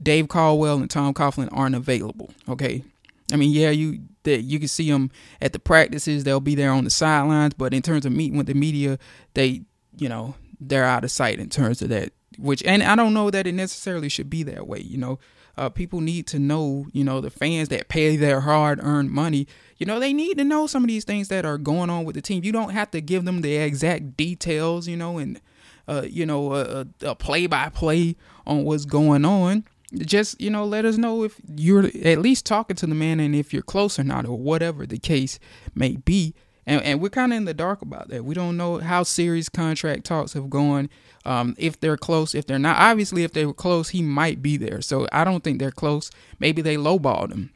Dave 0.02 0.28
Caldwell 0.28 0.78
and 0.78 0.90
Tom 0.90 1.14
Coughlin 1.14 1.50
aren't 1.52 1.76
available. 1.76 2.32
Okay, 2.48 2.84
I 3.32 3.36
mean, 3.36 3.52
yeah, 3.52 3.70
you 3.70 4.00
that 4.24 4.42
you 4.42 4.60
can 4.60 4.68
see 4.68 4.90
them 4.90 5.12
at 5.42 5.54
the 5.54 5.60
practices; 5.60 6.24
they'll 6.24 6.40
be 6.40 6.56
there 6.56 6.72
on 6.72 6.84
the 6.84 6.90
sidelines. 6.90 7.54
But 7.54 7.74
in 7.74 7.82
terms 7.82 8.06
of 8.06 8.12
meeting 8.12 8.38
with 8.38 8.48
the 8.48 8.54
media, 8.54 9.00
they, 9.34 9.64
you 9.98 10.10
know, 10.10 10.36
they're 10.60 10.86
out 10.86 11.04
of 11.04 11.12
sight 11.12 11.40
in 11.40 11.50
terms 11.50 11.82
of 11.82 11.90
that. 11.90 12.14
Which, 12.38 12.64
and 12.64 12.84
I 12.84 12.96
don't 12.96 13.14
know 13.14 13.32
that 13.32 13.48
it 13.48 13.54
necessarily 13.54 14.10
should 14.10 14.30
be 14.30 14.44
that 14.44 14.68
way. 14.68 14.80
You 14.80 14.98
know, 14.98 15.20
uh, 15.58 15.70
people 15.70 16.02
need 16.02 16.28
to 16.28 16.40
know, 16.40 16.86
you 16.94 17.04
know, 17.04 17.20
the 17.20 17.32
fans 17.32 17.70
that 17.70 17.90
pay 17.90 18.16
their 18.16 18.42
hard 18.42 18.80
earned 18.82 19.10
money, 19.10 19.48
you 19.78 19.86
know, 19.86 20.00
they 20.00 20.14
need 20.14 20.38
to 20.38 20.44
know 20.44 20.68
some 20.68 20.84
of 20.84 20.88
these 20.88 21.04
things 21.04 21.30
that 21.30 21.46
are 21.46 21.58
going 21.58 21.90
on 21.90 22.06
with 22.06 22.16
the 22.16 22.22
team. 22.22 22.44
You 22.44 22.52
don't 22.52 22.70
have 22.70 22.92
to 22.92 23.02
give 23.02 23.26
them 23.26 23.42
the 23.42 23.56
exact 23.56 24.16
details, 24.16 24.88
you 24.88 24.96
know, 24.96 25.18
and, 25.18 25.42
uh, 25.88 26.04
you 26.08 26.26
know, 26.26 26.86
a 27.02 27.16
play 27.16 27.48
by 27.48 27.70
play 27.70 28.16
on 28.46 28.64
what's 28.64 28.86
going 28.86 29.26
on. 29.26 29.66
Just, 29.96 30.40
you 30.42 30.50
know, 30.50 30.66
let 30.66 30.86
us 30.86 30.98
know 30.98 31.24
if 31.24 31.40
you're 31.56 31.86
at 32.04 32.20
least 32.20 32.46
talking 32.46 32.76
to 32.76 32.88
the 32.88 32.96
man 32.96 33.20
and 33.20 33.34
if 33.34 33.54
you're 33.54 33.62
close 33.62 33.98
or 33.98 34.04
not, 34.04 34.26
or 34.26 34.38
whatever 34.38 34.86
the 34.86 35.00
case 35.00 35.40
may 35.74 35.96
be 35.96 36.34
and, 36.68 36.82
and 36.84 37.02
we're 37.02 37.10
kind 37.10 37.32
of 37.32 37.38
in 37.38 37.46
the 37.46 37.54
dark 37.54 37.82
about 37.82 38.10
that. 38.10 38.26
We 38.26 38.36
don't 38.36 38.58
know 38.58 38.78
how 38.80 39.04
serious 39.04 39.48
contract 39.48 40.04
talks 40.04 40.34
have 40.34 40.50
gone. 40.50 40.90
Um, 41.26 41.56
if 41.58 41.80
they're 41.80 41.98
close, 41.98 42.36
if 42.36 42.46
they're 42.46 42.60
not. 42.60 42.78
Obviously, 42.78 43.24
if 43.24 43.32
they 43.32 43.46
were 43.46 43.54
close, 43.54 43.90
he 43.90 44.02
might 44.02 44.42
be 44.42 44.58
there. 44.58 44.82
So 44.82 45.08
I 45.12 45.24
don't 45.24 45.44
think 45.44 45.60
they're 45.60 45.72
close. 45.72 46.12
Maybe 46.40 46.62
they 46.62 46.76
lowballed 46.76 47.32
him. 47.32 47.52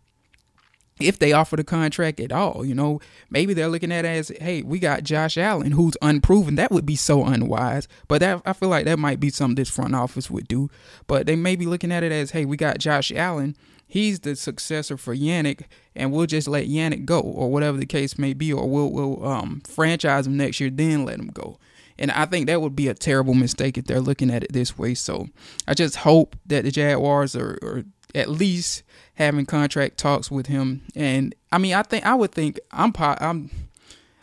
If 1.01 1.19
they 1.19 1.33
offer 1.33 1.55
the 1.55 1.63
contract 1.63 2.19
at 2.19 2.31
all, 2.31 2.65
you 2.65 2.75
know, 2.75 2.99
maybe 3.29 3.53
they're 3.53 3.67
looking 3.67 3.91
at 3.91 4.05
it 4.05 4.09
as, 4.09 4.29
hey, 4.39 4.61
we 4.61 4.79
got 4.79 5.03
Josh 5.03 5.37
Allen, 5.37 5.71
who's 5.71 5.97
unproven. 6.01 6.55
That 6.55 6.71
would 6.71 6.85
be 6.85 6.95
so 6.95 7.25
unwise. 7.25 7.87
But 8.07 8.19
that 8.19 8.41
I 8.45 8.53
feel 8.53 8.69
like 8.69 8.85
that 8.85 8.99
might 8.99 9.19
be 9.19 9.29
something 9.29 9.55
this 9.55 9.69
front 9.69 9.95
office 9.95 10.29
would 10.29 10.47
do. 10.47 10.69
But 11.07 11.25
they 11.25 11.35
may 11.35 11.55
be 11.55 11.65
looking 11.65 11.91
at 11.91 12.03
it 12.03 12.11
as, 12.11 12.31
hey, 12.31 12.45
we 12.45 12.57
got 12.57 12.79
Josh 12.79 13.11
Allen 13.11 13.55
he's 13.91 14.21
the 14.21 14.37
successor 14.37 14.95
for 14.95 15.13
Yannick, 15.13 15.65
and 15.95 16.13
we'll 16.13 16.25
just 16.25 16.47
let 16.47 16.67
Yannick 16.67 17.03
go, 17.03 17.19
or 17.19 17.51
whatever 17.51 17.77
the 17.77 17.85
case 17.85 18.17
may 18.17 18.33
be, 18.33 18.51
or 18.51 18.67
we'll 18.67 18.89
we'll 18.89 19.25
um, 19.25 19.61
franchise 19.67 20.25
him 20.25 20.37
next 20.37 20.61
year, 20.61 20.69
then 20.69 21.03
let 21.03 21.19
him 21.19 21.27
go. 21.27 21.59
And 21.99 22.09
I 22.11 22.25
think 22.25 22.47
that 22.47 22.61
would 22.61 22.75
be 22.75 22.87
a 22.87 22.93
terrible 22.95 23.33
mistake 23.33 23.77
if 23.77 23.85
they're 23.85 23.99
looking 23.99 24.31
at 24.31 24.43
it 24.43 24.53
this 24.53 24.77
way. 24.77 24.95
So 24.95 25.27
I 25.67 25.73
just 25.73 25.97
hope 25.97 26.35
that 26.47 26.63
the 26.63 26.71
Jaguars 26.71 27.35
are, 27.35 27.59
are 27.61 27.83
at 28.15 28.29
least 28.29 28.81
having 29.21 29.45
contract 29.45 29.97
talks 29.97 30.31
with 30.31 30.47
him. 30.47 30.81
And 30.95 31.33
I 31.51 31.57
mean, 31.57 31.73
I 31.73 31.83
think 31.83 32.05
I 32.05 32.15
would 32.15 32.31
think 32.31 32.59
I'm 32.71 32.93
I'm 32.97 33.49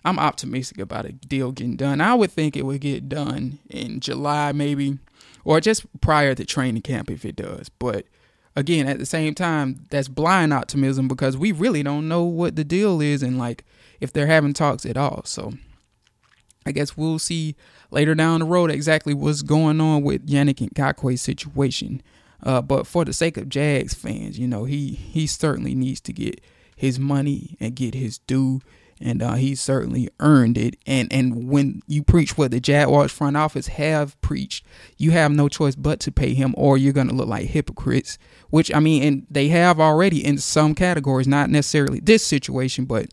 I'm 0.04 0.18
optimistic 0.18 0.78
about 0.78 1.06
a 1.06 1.12
deal 1.12 1.52
getting 1.52 1.76
done. 1.76 2.00
I 2.00 2.14
would 2.14 2.30
think 2.30 2.56
it 2.56 2.64
would 2.64 2.80
get 2.80 3.08
done 3.08 3.58
in 3.68 4.00
July, 4.00 4.52
maybe, 4.52 4.98
or 5.44 5.60
just 5.60 5.86
prior 6.00 6.34
to 6.34 6.44
training 6.44 6.82
camp 6.82 7.10
if 7.10 7.24
it 7.24 7.36
does. 7.36 7.68
But 7.68 8.06
again, 8.56 8.86
at 8.88 8.98
the 8.98 9.06
same 9.06 9.34
time, 9.34 9.86
that's 9.90 10.08
blind 10.08 10.52
optimism 10.52 11.08
because 11.08 11.36
we 11.36 11.52
really 11.52 11.82
don't 11.82 12.08
know 12.08 12.24
what 12.24 12.56
the 12.56 12.64
deal 12.64 13.00
is 13.00 13.22
and 13.22 13.38
like 13.38 13.64
if 14.00 14.12
they're 14.12 14.26
having 14.26 14.52
talks 14.52 14.84
at 14.84 14.96
all. 14.96 15.22
So 15.24 15.54
I 16.66 16.72
guess 16.72 16.96
we'll 16.96 17.18
see 17.18 17.54
later 17.90 18.14
down 18.14 18.40
the 18.40 18.46
road 18.46 18.70
exactly 18.70 19.14
what's 19.14 19.42
going 19.42 19.80
on 19.80 20.02
with 20.02 20.26
Yannick 20.26 20.70
Ngakoue's 20.70 21.22
situation. 21.22 22.02
Uh, 22.42 22.62
but 22.62 22.86
for 22.86 23.04
the 23.04 23.12
sake 23.12 23.36
of 23.36 23.48
Jags 23.48 23.94
fans, 23.94 24.38
you 24.38 24.46
know, 24.46 24.64
he 24.64 24.90
he 24.94 25.26
certainly 25.26 25.74
needs 25.74 26.00
to 26.02 26.12
get 26.12 26.40
his 26.76 26.98
money 26.98 27.56
and 27.60 27.74
get 27.74 27.94
his 27.94 28.18
due 28.18 28.60
and 29.00 29.22
uh, 29.22 29.34
he 29.34 29.54
certainly 29.54 30.08
earned 30.20 30.58
it. 30.58 30.76
And 30.86 31.12
and 31.12 31.48
when 31.48 31.82
you 31.86 32.02
preach 32.02 32.36
what 32.36 32.50
the 32.50 32.60
Jaguars 32.60 33.12
front 33.12 33.36
office 33.36 33.68
have 33.68 34.20
preached, 34.20 34.64
you 34.96 35.10
have 35.12 35.30
no 35.30 35.48
choice 35.48 35.74
but 35.74 36.00
to 36.00 36.12
pay 36.12 36.34
him, 36.34 36.54
or 36.56 36.76
you're 36.76 36.92
gonna 36.92 37.12
look 37.12 37.28
like 37.28 37.46
hypocrites. 37.46 38.18
Which 38.50 38.74
I 38.74 38.80
mean, 38.80 39.02
and 39.02 39.26
they 39.30 39.48
have 39.48 39.80
already 39.80 40.24
in 40.24 40.38
some 40.38 40.74
categories, 40.74 41.28
not 41.28 41.50
necessarily 41.50 42.00
this 42.00 42.24
situation, 42.24 42.84
but 42.84 43.06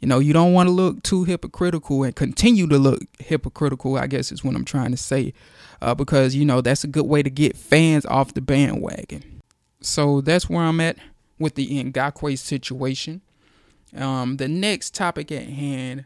you 0.00 0.08
know, 0.08 0.18
you 0.18 0.32
don't 0.32 0.54
want 0.54 0.68
to 0.68 0.72
look 0.72 1.02
too 1.02 1.24
hypocritical 1.24 2.02
and 2.04 2.16
continue 2.16 2.66
to 2.68 2.78
look 2.78 3.02
hypocritical. 3.18 3.96
I 3.96 4.06
guess 4.06 4.32
is 4.32 4.42
what 4.42 4.56
I'm 4.56 4.64
trying 4.64 4.90
to 4.92 4.96
say, 4.96 5.34
uh, 5.82 5.94
because 5.94 6.34
you 6.34 6.44
know 6.44 6.60
that's 6.60 6.84
a 6.84 6.88
good 6.88 7.06
way 7.06 7.22
to 7.22 7.30
get 7.30 7.56
fans 7.56 8.04
off 8.06 8.34
the 8.34 8.40
bandwagon. 8.40 9.40
So 9.80 10.20
that's 10.20 10.48
where 10.48 10.62
I'm 10.62 10.80
at 10.80 10.98
with 11.38 11.54
the 11.54 11.82
Ngakoue 11.84 12.38
situation. 12.38 13.22
Um, 13.96 14.36
the 14.36 14.48
next 14.48 14.94
topic 14.94 15.32
at 15.32 15.44
hand, 15.48 16.04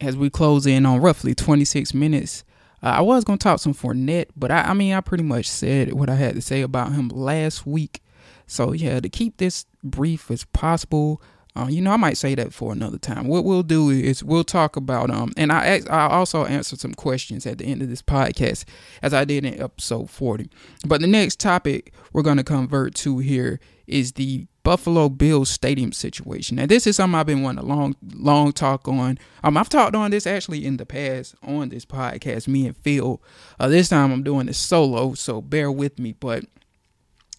as 0.00 0.16
we 0.16 0.30
close 0.30 0.66
in 0.66 0.86
on 0.86 1.00
roughly 1.00 1.34
26 1.34 1.94
minutes, 1.94 2.44
uh, 2.82 2.86
I 2.86 3.00
was 3.02 3.24
going 3.24 3.38
to 3.38 3.42
talk 3.42 3.60
some 3.60 3.74
Fournette, 3.74 4.28
but 4.36 4.50
I, 4.50 4.62
I 4.62 4.74
mean, 4.74 4.94
I 4.94 5.00
pretty 5.00 5.24
much 5.24 5.48
said 5.48 5.92
what 5.92 6.08
I 6.08 6.14
had 6.14 6.34
to 6.34 6.40
say 6.40 6.62
about 6.62 6.92
him 6.92 7.08
last 7.08 7.66
week. 7.66 8.02
So, 8.46 8.72
yeah, 8.72 9.00
to 9.00 9.08
keep 9.08 9.36
this 9.36 9.66
brief 9.84 10.30
as 10.30 10.44
possible, 10.44 11.20
uh, 11.56 11.66
you 11.68 11.80
know, 11.80 11.92
I 11.92 11.96
might 11.96 12.16
say 12.16 12.34
that 12.34 12.52
for 12.52 12.72
another 12.72 12.98
time. 12.98 13.26
What 13.26 13.44
we'll 13.44 13.62
do 13.62 13.90
is 13.90 14.22
we'll 14.22 14.44
talk 14.44 14.76
about 14.76 15.10
um, 15.10 15.32
and 15.36 15.50
I 15.50 15.80
I 15.90 16.08
also 16.08 16.44
answer 16.44 16.76
some 16.76 16.94
questions 16.94 17.46
at 17.46 17.58
the 17.58 17.64
end 17.64 17.82
of 17.82 17.88
this 17.88 18.02
podcast 18.02 18.64
as 19.02 19.12
I 19.12 19.24
did 19.24 19.44
in 19.44 19.60
episode 19.60 20.10
forty. 20.10 20.50
But 20.86 21.00
the 21.00 21.06
next 21.06 21.40
topic 21.40 21.92
we're 22.12 22.22
going 22.22 22.36
to 22.36 22.44
convert 22.44 22.94
to 22.96 23.18
here 23.18 23.60
is 23.86 24.12
the 24.12 24.46
Buffalo 24.62 25.08
Bills 25.08 25.48
stadium 25.48 25.92
situation. 25.92 26.58
And 26.58 26.70
this 26.70 26.86
is 26.86 26.96
something 26.96 27.18
I've 27.18 27.24
been 27.24 27.42
wanting 27.42 27.64
a 27.64 27.66
long, 27.66 27.96
long 28.14 28.52
talk 28.52 28.86
on. 28.86 29.18
Um, 29.42 29.56
I've 29.56 29.70
talked 29.70 29.96
on 29.96 30.10
this 30.10 30.26
actually 30.26 30.66
in 30.66 30.76
the 30.76 30.84
past 30.84 31.34
on 31.42 31.70
this 31.70 31.86
podcast, 31.86 32.46
me 32.48 32.66
and 32.66 32.76
Phil. 32.76 33.22
Uh, 33.58 33.68
this 33.68 33.88
time 33.88 34.12
I'm 34.12 34.22
doing 34.22 34.44
this 34.44 34.58
solo, 34.58 35.14
so 35.14 35.40
bear 35.40 35.72
with 35.72 35.98
me. 35.98 36.12
But 36.12 36.44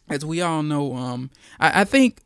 as 0.09 0.25
we 0.25 0.41
all 0.41 0.63
know, 0.63 0.95
um, 0.95 1.29
I, 1.59 1.81
I 1.81 1.83
think 1.83 2.21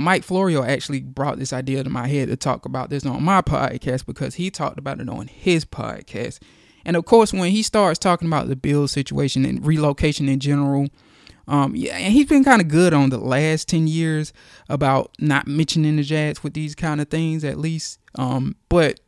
Mike 0.00 0.24
Florio 0.24 0.62
actually 0.62 1.00
brought 1.00 1.38
this 1.38 1.52
idea 1.52 1.84
to 1.84 1.90
my 1.90 2.08
head 2.08 2.28
to 2.28 2.36
talk 2.36 2.64
about 2.64 2.90
this 2.90 3.04
on 3.04 3.22
my 3.22 3.42
podcast 3.42 4.06
because 4.06 4.36
he 4.36 4.50
talked 4.50 4.78
about 4.78 5.00
it 5.00 5.08
on 5.08 5.26
his 5.26 5.64
podcast. 5.64 6.38
And 6.84 6.96
of 6.96 7.04
course, 7.04 7.32
when 7.32 7.50
he 7.50 7.62
starts 7.62 7.98
talking 7.98 8.26
about 8.26 8.48
the 8.48 8.56
Bills 8.56 8.92
situation 8.92 9.44
and 9.44 9.64
relocation 9.64 10.28
in 10.28 10.40
general, 10.40 10.88
um, 11.46 11.76
yeah, 11.76 11.96
and 11.96 12.12
he's 12.12 12.28
been 12.28 12.44
kind 12.44 12.62
of 12.62 12.68
good 12.68 12.94
on 12.94 13.10
the 13.10 13.18
last 13.18 13.68
ten 13.68 13.86
years 13.86 14.32
about 14.68 15.10
not 15.18 15.46
mentioning 15.46 15.96
the 15.96 16.02
Jags 16.02 16.42
with 16.42 16.54
these 16.54 16.74
kind 16.74 17.00
of 17.00 17.08
things, 17.08 17.44
at 17.44 17.58
least. 17.58 17.98
Um, 18.14 18.56
but 18.68 19.00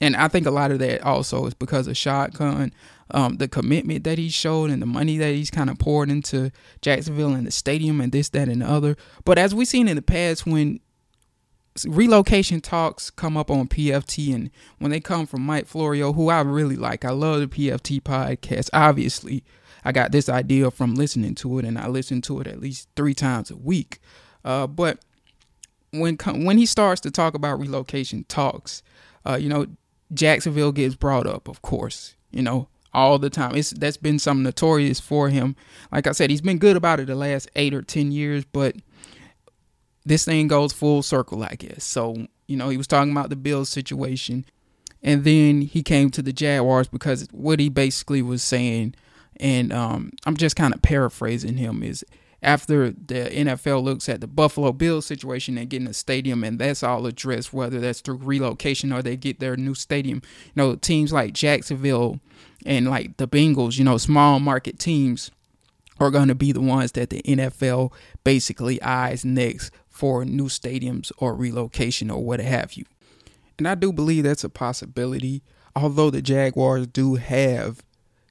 and 0.00 0.16
I 0.16 0.28
think 0.28 0.46
a 0.46 0.50
lot 0.50 0.72
of 0.72 0.80
that 0.80 1.02
also 1.02 1.46
is 1.46 1.54
because 1.54 1.86
of 1.86 1.96
Khan, 2.34 2.72
um, 3.10 3.36
the 3.36 3.48
commitment 3.48 4.04
that 4.04 4.18
he 4.18 4.28
showed 4.28 4.70
and 4.70 4.80
the 4.80 4.86
money 4.86 5.18
that 5.18 5.34
he's 5.34 5.50
kind 5.50 5.70
of 5.70 5.78
poured 5.78 6.10
into 6.10 6.50
Jacksonville 6.80 7.34
and 7.34 7.46
the 7.46 7.50
stadium 7.50 8.00
and 8.00 8.12
this, 8.12 8.28
that, 8.30 8.48
and 8.48 8.62
the 8.62 8.68
other. 8.68 8.96
But 9.24 9.38
as 9.38 9.54
we've 9.54 9.68
seen 9.68 9.88
in 9.88 9.96
the 9.96 10.02
past, 10.02 10.46
when 10.46 10.80
relocation 11.86 12.60
talks 12.60 13.10
come 13.10 13.36
up 13.36 13.50
on 13.50 13.68
PFT 13.68 14.34
and 14.34 14.50
when 14.78 14.90
they 14.90 15.00
come 15.00 15.26
from 15.26 15.42
Mike 15.42 15.66
Florio, 15.66 16.12
who 16.12 16.28
I 16.28 16.40
really 16.40 16.76
like, 16.76 17.04
I 17.04 17.10
love 17.10 17.40
the 17.40 17.46
PFT 17.46 18.00
podcast, 18.00 18.70
obviously. 18.72 19.44
I 19.84 19.92
got 19.92 20.12
this 20.12 20.28
idea 20.28 20.70
from 20.70 20.94
listening 20.94 21.34
to 21.36 21.58
it, 21.58 21.64
and 21.66 21.78
I 21.78 21.88
listen 21.88 22.22
to 22.22 22.40
it 22.40 22.46
at 22.46 22.60
least 22.60 22.88
three 22.96 23.12
times 23.12 23.50
a 23.50 23.56
week. 23.56 24.00
Uh, 24.44 24.66
but 24.66 24.98
when 25.90 26.16
when 26.16 26.58
he 26.58 26.66
starts 26.66 27.00
to 27.02 27.10
talk 27.10 27.34
about 27.34 27.60
relocation 27.60 28.24
talks, 28.24 28.82
uh, 29.26 29.34
you 29.34 29.48
know, 29.48 29.66
Jacksonville 30.12 30.72
gets 30.72 30.94
brought 30.94 31.26
up, 31.26 31.48
of 31.48 31.60
course. 31.60 32.14
You 32.30 32.42
know, 32.42 32.68
all 32.94 33.18
the 33.18 33.30
time. 33.30 33.54
It's 33.54 33.70
that's 33.70 33.96
been 33.96 34.18
some 34.18 34.42
notorious 34.42 35.00
for 35.00 35.28
him. 35.28 35.56
Like 35.92 36.06
I 36.06 36.12
said, 36.12 36.30
he's 36.30 36.40
been 36.40 36.58
good 36.58 36.76
about 36.76 37.00
it 37.00 37.06
the 37.06 37.14
last 37.14 37.50
eight 37.56 37.74
or 37.74 37.82
ten 37.82 38.12
years, 38.12 38.44
but 38.44 38.76
this 40.06 40.24
thing 40.24 40.48
goes 40.48 40.72
full 40.72 41.02
circle, 41.02 41.42
I 41.42 41.54
guess. 41.56 41.84
So 41.84 42.26
you 42.46 42.56
know, 42.56 42.68
he 42.68 42.76
was 42.76 42.86
talking 42.86 43.12
about 43.12 43.30
the 43.30 43.36
Bills 43.36 43.68
situation, 43.68 44.44
and 45.02 45.24
then 45.24 45.62
he 45.62 45.82
came 45.82 46.10
to 46.10 46.22
the 46.22 46.32
Jaguars 46.32 46.88
because 46.88 47.26
what 47.32 47.60
he 47.60 47.68
basically 47.68 48.22
was 48.22 48.42
saying 48.42 48.94
and 49.38 49.72
um, 49.72 50.12
I'm 50.26 50.36
just 50.36 50.56
kind 50.56 50.74
of 50.74 50.82
paraphrasing 50.82 51.56
him 51.56 51.82
is 51.82 52.04
after 52.42 52.90
the 52.90 53.30
NFL 53.32 53.82
looks 53.82 54.08
at 54.08 54.20
the 54.20 54.26
Buffalo 54.26 54.72
Bills 54.72 55.06
situation 55.06 55.56
and 55.56 55.68
getting 55.68 55.88
a 55.88 55.94
stadium 55.94 56.44
and 56.44 56.58
that's 56.58 56.82
all 56.82 57.06
addressed, 57.06 57.52
whether 57.52 57.80
that's 57.80 58.00
through 58.00 58.16
relocation 58.16 58.92
or 58.92 59.02
they 59.02 59.16
get 59.16 59.40
their 59.40 59.56
new 59.56 59.74
stadium. 59.74 60.22
You 60.46 60.52
know, 60.56 60.76
teams 60.76 61.12
like 61.12 61.32
Jacksonville 61.32 62.20
and 62.64 62.88
like 62.88 63.16
the 63.16 63.28
Bengals, 63.28 63.78
you 63.78 63.84
know, 63.84 63.98
small 63.98 64.40
market 64.40 64.78
teams 64.78 65.30
are 66.00 66.10
going 66.10 66.28
to 66.28 66.34
be 66.34 66.52
the 66.52 66.60
ones 66.60 66.92
that 66.92 67.10
the 67.10 67.22
NFL 67.22 67.92
basically 68.24 68.82
eyes 68.82 69.24
next 69.24 69.70
for 69.88 70.24
new 70.24 70.46
stadiums 70.46 71.12
or 71.18 71.34
relocation 71.34 72.10
or 72.10 72.24
what 72.24 72.40
have 72.40 72.72
you. 72.74 72.84
And 73.58 73.68
I 73.68 73.76
do 73.76 73.92
believe 73.92 74.24
that's 74.24 74.42
a 74.44 74.48
possibility, 74.48 75.42
although 75.76 76.10
the 76.10 76.22
Jaguars 76.22 76.88
do 76.88 77.14
have 77.14 77.82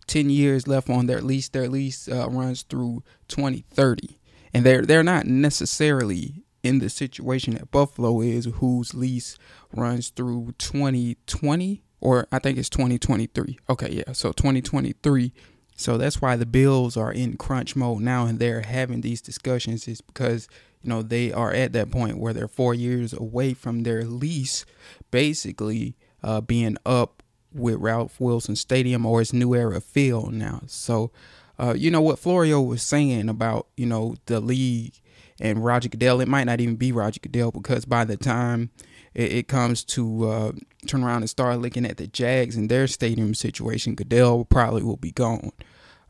10 0.07 0.29
years 0.29 0.67
left 0.67 0.89
on 0.89 1.05
their 1.05 1.21
lease. 1.21 1.47
Their 1.47 1.69
lease 1.69 2.09
uh, 2.09 2.29
runs 2.29 2.63
through 2.63 3.03
2030. 3.29 4.19
and 4.53 4.65
they're 4.65 4.85
they're 4.85 5.03
not 5.03 5.25
necessarily 5.25 6.43
in 6.61 6.79
the 6.79 6.89
situation 6.89 7.53
that 7.55 7.71
Buffalo 7.71 8.21
is, 8.21 8.45
whose 8.55 8.93
lease 8.93 9.37
runs 9.73 10.09
through 10.09 10.53
2020 10.57 11.81
or 12.03 12.27
I 12.33 12.39
think 12.39 12.57
it's 12.57 12.69
2023. 12.69 13.59
Okay, 13.69 13.89
yeah, 13.89 14.11
so 14.11 14.33
2023. 14.33 15.31
So 15.77 15.97
that's 15.97 16.21
why 16.21 16.35
the 16.35 16.45
Bills 16.45 16.97
are 16.97 17.13
in 17.13 17.37
crunch 17.37 17.77
mode 17.77 18.01
now, 18.01 18.25
and 18.25 18.39
they're 18.39 18.61
having 18.61 19.01
these 19.01 19.21
discussions. 19.21 19.87
Is 19.87 20.01
because 20.01 20.49
you 20.81 20.89
know 20.89 21.01
they 21.01 21.31
are 21.31 21.53
at 21.53 21.71
that 21.73 21.91
point 21.91 22.17
where 22.17 22.33
they're 22.33 22.49
four 22.49 22.73
years 22.73 23.13
away 23.13 23.53
from 23.53 23.83
their 23.83 24.03
lease, 24.03 24.65
basically 25.11 25.95
uh, 26.21 26.41
being 26.41 26.75
up 26.85 27.23
with 27.53 27.77
Ralph 27.77 28.19
Wilson 28.19 28.57
Stadium 28.57 29.05
or 29.05 29.21
its 29.21 29.31
New 29.31 29.55
Era 29.55 29.79
Field 29.79 30.33
now. 30.33 30.63
So, 30.67 31.09
uh, 31.57 31.73
you 31.75 31.89
know 31.89 32.01
what 32.01 32.19
Florio 32.19 32.61
was 32.61 32.83
saying 32.83 33.29
about 33.29 33.67
you 33.77 33.85
know 33.85 34.15
the 34.25 34.41
league 34.41 34.99
and 35.39 35.63
Roger 35.63 35.87
Goodell. 35.87 36.19
It 36.19 36.27
might 36.27 36.43
not 36.43 36.59
even 36.59 36.75
be 36.75 36.91
Roger 36.91 37.21
Goodell 37.21 37.51
because 37.51 37.85
by 37.85 38.03
the 38.03 38.17
time 38.17 38.71
it, 39.13 39.31
it 39.31 39.47
comes 39.47 39.83
to 39.85 40.29
uh, 40.29 40.51
turn 40.87 41.03
around 41.03 41.21
and 41.23 41.29
start 41.29 41.59
looking 41.59 41.85
at 41.85 41.97
the 41.97 42.07
Jags 42.07 42.55
and 42.55 42.69
their 42.69 42.87
stadium 42.87 43.33
situation, 43.33 43.95
Goodell 43.95 44.45
probably 44.45 44.83
will 44.83 44.97
be 44.97 45.11
gone. 45.11 45.51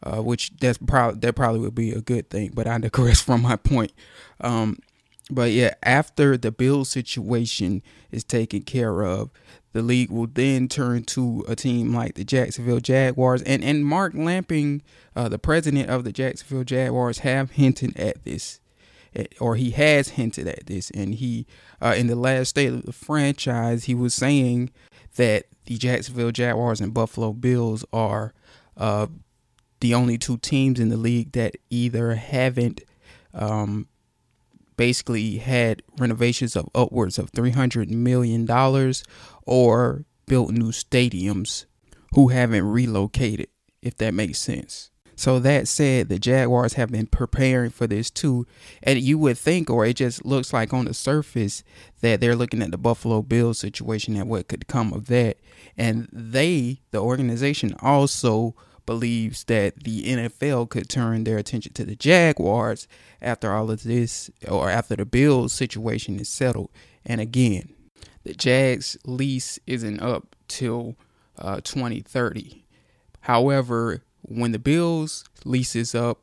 Uh, 0.06 0.22
which 0.22 0.52
that's 0.60 0.78
probably 0.80 1.18
that 1.22 1.32
probably 1.32 1.62
would 1.62 1.74
be 1.74 1.94
a 1.94 2.02
good 2.02 2.30
thing, 2.30 2.52
but 2.54 2.68
I 2.68 2.78
digress 2.78 3.22
from 3.22 3.42
my 3.42 3.56
point. 3.56 3.94
Um, 4.42 4.80
but 5.32 5.52
yeah, 5.52 5.76
after 5.82 6.38
the 6.38 6.52
Bill 6.52 6.84
situation 6.84 7.82
is 8.12 8.26
taken 8.26 8.63
care 8.63 9.04
of, 9.04 9.30
the 9.72 9.82
league 9.82 10.12
will 10.12 10.28
then 10.28 10.68
turn 10.68 11.04
to 11.04 11.44
a 11.48 11.56
team 11.56 11.94
like 11.94 12.16
the 12.16 12.24
Jacksonville 12.24 12.80
Jaguars. 12.80 13.42
And 13.42 13.63
and 13.63 13.86
Mark 13.86 14.13
Lamping, 14.13 14.84
uh, 15.16 15.30
the 15.30 15.39
president 15.39 15.89
of 15.89 16.04
the 16.04 16.12
Jacksonville 16.12 16.63
Jaguars, 16.63 17.20
have 17.20 17.52
hinted 17.52 17.98
at 17.98 18.24
this, 18.24 18.60
or 19.39 19.56
he 19.56 19.71
has 19.71 20.10
hinted 20.10 20.47
at 20.47 20.65
this. 20.67 20.89
And 20.91 21.15
he, 21.15 21.45
uh, 21.82 21.95
in 21.97 22.08
the 22.08 22.15
last 22.15 22.49
state 22.49 22.73
of 22.73 22.84
the 22.84 22.93
franchise, 22.93 23.86
he 23.86 23.95
was 23.95 24.13
saying 24.13 24.71
that 25.15 25.45
the 25.65 25.78
Jacksonville 25.78 26.32
Jaguars 26.32 26.82
and 26.82 26.93
Buffalo 26.93 27.34
Bills 27.34 27.86
are 27.93 28.34
uh, 28.78 29.08
the 29.80 29.93
only 29.93 30.17
two 30.17 30.38
teams 30.38 30.80
in 30.80 30.89
the 30.89 30.97
league 30.97 31.34
that 31.34 31.56
either 31.69 32.15
haven't 32.15 32.82
um, 33.34 33.88
basically 34.78 35.38
had 35.38 35.84
renovations 35.97 36.56
of 36.56 36.69
upwards 36.73 37.19
of 37.19 37.32
$300 37.32 37.89
million 37.89 38.49
or 39.43 40.06
built 40.26 40.52
new 40.52 40.71
stadiums 40.71 41.65
who 42.13 42.30
haven't 42.30 42.65
relocated, 42.65 43.47
if 43.82 43.97
that 43.97 44.13
makes 44.13 44.39
sense. 44.39 44.89
So 45.15 45.39
that 45.39 45.67
said, 45.67 46.10
the 46.10 46.19
Jaguars 46.19 46.73
have 46.73 46.91
been 46.91 47.08
preparing 47.08 47.69
for 47.69 47.88
this 47.88 48.10
too. 48.10 48.47
And 48.82 48.99
you 48.99 49.17
would 49.19 49.38
think, 49.38 49.69
or 49.69 49.86
it 49.86 49.97
just 49.97 50.26
looks 50.26 50.54
like 50.54 50.73
on 50.73 50.86
the 50.86 50.93
surface, 50.93 51.63
that 52.02 52.19
they're 52.19 52.36
looking 52.36 52.62
at 52.62 52.71
the 52.71 52.78
Buffalo 52.78 53.21
Bills 53.21 53.60
situation 53.60 54.15
and 54.15 54.30
what 54.30 54.47
could 54.47 54.67
come 54.67 54.91
of 54.93 55.08
that. 55.08 55.38
And 55.78 56.10
they, 56.12 56.82
the 56.91 56.99
organization, 56.99 57.76
also 57.82 58.56
believes 58.86 59.45
that 59.45 59.84
the 59.84 60.04
NFL 60.04 60.69
could 60.69 60.89
turn 60.89 61.23
their 61.23 61.38
attention 61.38 61.73
to 61.73 61.86
the 61.86 61.95
Jaguars 61.95 62.88
after 63.21 63.54
all 63.54 63.71
of 63.71 63.84
this 63.84 64.30
or 64.47 64.69
after 64.69 64.95
the 64.95 65.06
Bills 65.06 65.54
situation 65.54 66.19
is 66.19 66.30
settled. 66.30 66.69
And 67.06 67.21
again, 67.21 67.73
the 68.23 68.34
Jags 68.34 68.97
lease 69.06 69.60
isn't 69.67 69.99
up 70.02 70.36
till 70.47 70.95
uh, 71.38 71.62
2030. 71.62 72.65
However, 73.21 74.04
when 74.24 74.52
the 74.52 74.60
Bills 74.60 75.26
lease 75.46 75.76
is 75.76 75.94
up, 75.94 76.20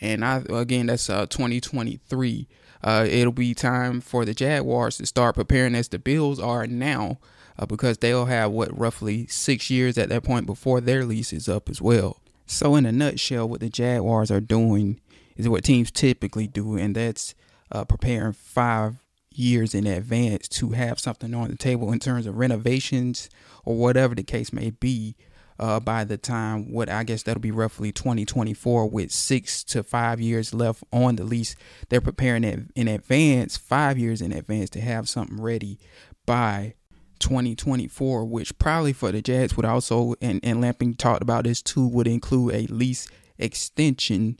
and 0.00 0.24
I 0.24 0.42
again 0.50 0.86
that's 0.86 1.10
uh, 1.10 1.26
2023, 1.26 2.48
uh, 2.82 3.06
it'll 3.08 3.32
be 3.32 3.54
time 3.54 4.00
for 4.00 4.24
the 4.24 4.34
Jaguars 4.34 4.96
to 4.98 5.06
start 5.06 5.34
preparing 5.34 5.74
as 5.74 5.88
the 5.88 5.98
Bills 5.98 6.40
are 6.40 6.66
now 6.66 7.18
uh, 7.58 7.66
because 7.66 7.98
they'll 7.98 8.26
have 8.26 8.50
what 8.50 8.76
roughly 8.76 9.26
six 9.26 9.70
years 9.70 9.96
at 9.98 10.08
that 10.08 10.24
point 10.24 10.46
before 10.46 10.80
their 10.80 11.04
lease 11.04 11.32
is 11.32 11.48
up 11.48 11.68
as 11.68 11.80
well. 11.80 12.20
So, 12.46 12.76
in 12.76 12.84
a 12.84 12.92
nutshell, 12.92 13.48
what 13.48 13.60
the 13.60 13.70
Jaguars 13.70 14.30
are 14.30 14.40
doing 14.40 15.00
is 15.36 15.48
what 15.48 15.64
teams 15.64 15.90
typically 15.90 16.46
do, 16.46 16.76
and 16.76 16.94
that's 16.94 17.34
uh, 17.72 17.84
preparing 17.84 18.32
five 18.32 18.96
years 19.32 19.74
in 19.74 19.86
advance 19.86 20.46
to 20.48 20.70
have 20.70 21.00
something 21.00 21.34
on 21.34 21.48
the 21.48 21.56
table 21.56 21.92
in 21.92 21.98
terms 21.98 22.26
of 22.26 22.36
renovations 22.36 23.28
or 23.64 23.76
whatever 23.76 24.14
the 24.14 24.22
case 24.22 24.52
may 24.52 24.70
be. 24.70 25.16
Uh, 25.58 25.78
by 25.78 26.02
the 26.02 26.16
time 26.16 26.72
what 26.72 26.88
I 26.88 27.04
guess 27.04 27.22
that'll 27.22 27.40
be 27.40 27.52
roughly 27.52 27.92
2024 27.92 28.90
with 28.90 29.12
six 29.12 29.62
to 29.64 29.84
five 29.84 30.20
years 30.20 30.52
left 30.52 30.82
on 30.92 31.16
the 31.16 31.24
lease, 31.24 31.54
they're 31.88 32.00
preparing 32.00 32.42
it 32.42 32.60
in 32.74 32.88
advance, 32.88 33.56
five 33.56 33.96
years 33.96 34.20
in 34.20 34.32
advance 34.32 34.70
to 34.70 34.80
have 34.80 35.08
something 35.08 35.40
ready 35.40 35.78
by 36.26 36.74
2024, 37.20 38.24
which 38.24 38.58
probably 38.58 38.92
for 38.92 39.12
the 39.12 39.22
Jags 39.22 39.56
would 39.56 39.66
also, 39.66 40.14
and, 40.20 40.40
and 40.42 40.60
Lamping 40.60 40.94
talked 40.94 41.22
about 41.22 41.44
this 41.44 41.62
too, 41.62 41.86
would 41.86 42.06
include 42.06 42.54
a 42.54 42.66
lease 42.66 43.08
extension. 43.38 44.36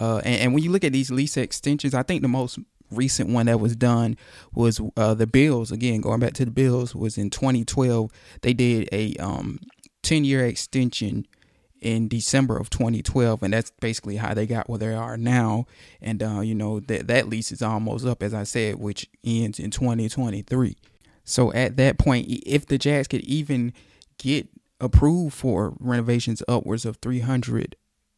Uh, 0.00 0.18
and, 0.24 0.40
and, 0.40 0.54
when 0.54 0.62
you 0.62 0.70
look 0.70 0.84
at 0.84 0.92
these 0.92 1.10
lease 1.10 1.36
extensions, 1.36 1.94
I 1.94 2.02
think 2.02 2.22
the 2.22 2.28
most 2.28 2.58
recent 2.90 3.30
one 3.30 3.46
that 3.46 3.60
was 3.60 3.76
done 3.76 4.16
was 4.52 4.80
uh, 4.96 5.14
the 5.14 5.26
Bills. 5.26 5.70
Again, 5.70 6.00
going 6.00 6.20
back 6.20 6.32
to 6.34 6.44
the 6.44 6.50
Bills, 6.50 6.94
was 6.94 7.16
in 7.16 7.30
2012. 7.30 8.10
They 8.42 8.52
did 8.52 8.88
a 8.90 9.14
um, 9.16 9.60
10 10.04 10.24
year 10.24 10.46
extension 10.46 11.26
in 11.80 12.08
December 12.08 12.56
of 12.56 12.70
2012, 12.70 13.42
and 13.42 13.52
that's 13.52 13.70
basically 13.80 14.16
how 14.16 14.32
they 14.32 14.46
got 14.46 14.70
where 14.70 14.78
they 14.78 14.94
are 14.94 15.16
now. 15.16 15.66
And 16.00 16.22
uh, 16.22 16.40
you 16.40 16.54
know 16.54 16.80
that 16.80 17.08
that 17.08 17.28
lease 17.28 17.52
is 17.52 17.62
almost 17.62 18.06
up, 18.06 18.22
as 18.22 18.32
I 18.32 18.44
said, 18.44 18.76
which 18.76 19.08
ends 19.22 19.58
in 19.58 19.70
2023. 19.70 20.76
So 21.24 21.52
at 21.52 21.76
that 21.76 21.98
point, 21.98 22.26
if 22.28 22.66
the 22.66 22.78
Jags 22.78 23.08
could 23.08 23.22
even 23.22 23.72
get 24.18 24.48
approved 24.80 25.34
for 25.34 25.74
renovations 25.80 26.42
upwards 26.48 26.84
of 26.84 26.96
three 26.96 27.20
hundred 27.20 27.76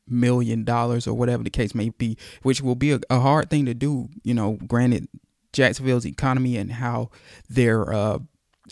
million 0.09 0.65
dollars 0.65 1.07
or 1.07 1.15
whatever 1.15 1.43
the 1.43 1.51
case 1.51 1.75
may 1.75 1.91
be, 1.91 2.17
which 2.43 2.61
will 2.61 2.75
be 2.75 2.93
a, 2.93 3.01
a, 3.11 3.21
hard 3.21 3.51
thing 3.51 3.67
to 3.67 3.75
do. 3.75 4.09
You 4.23 4.35
know, 4.35 4.59
granted 4.67 5.09
Jacksonville's 5.53 6.07
economy 6.07 6.57
and 6.57 6.73
how 6.73 7.11
their, 7.49 7.93
uh, 7.93 8.19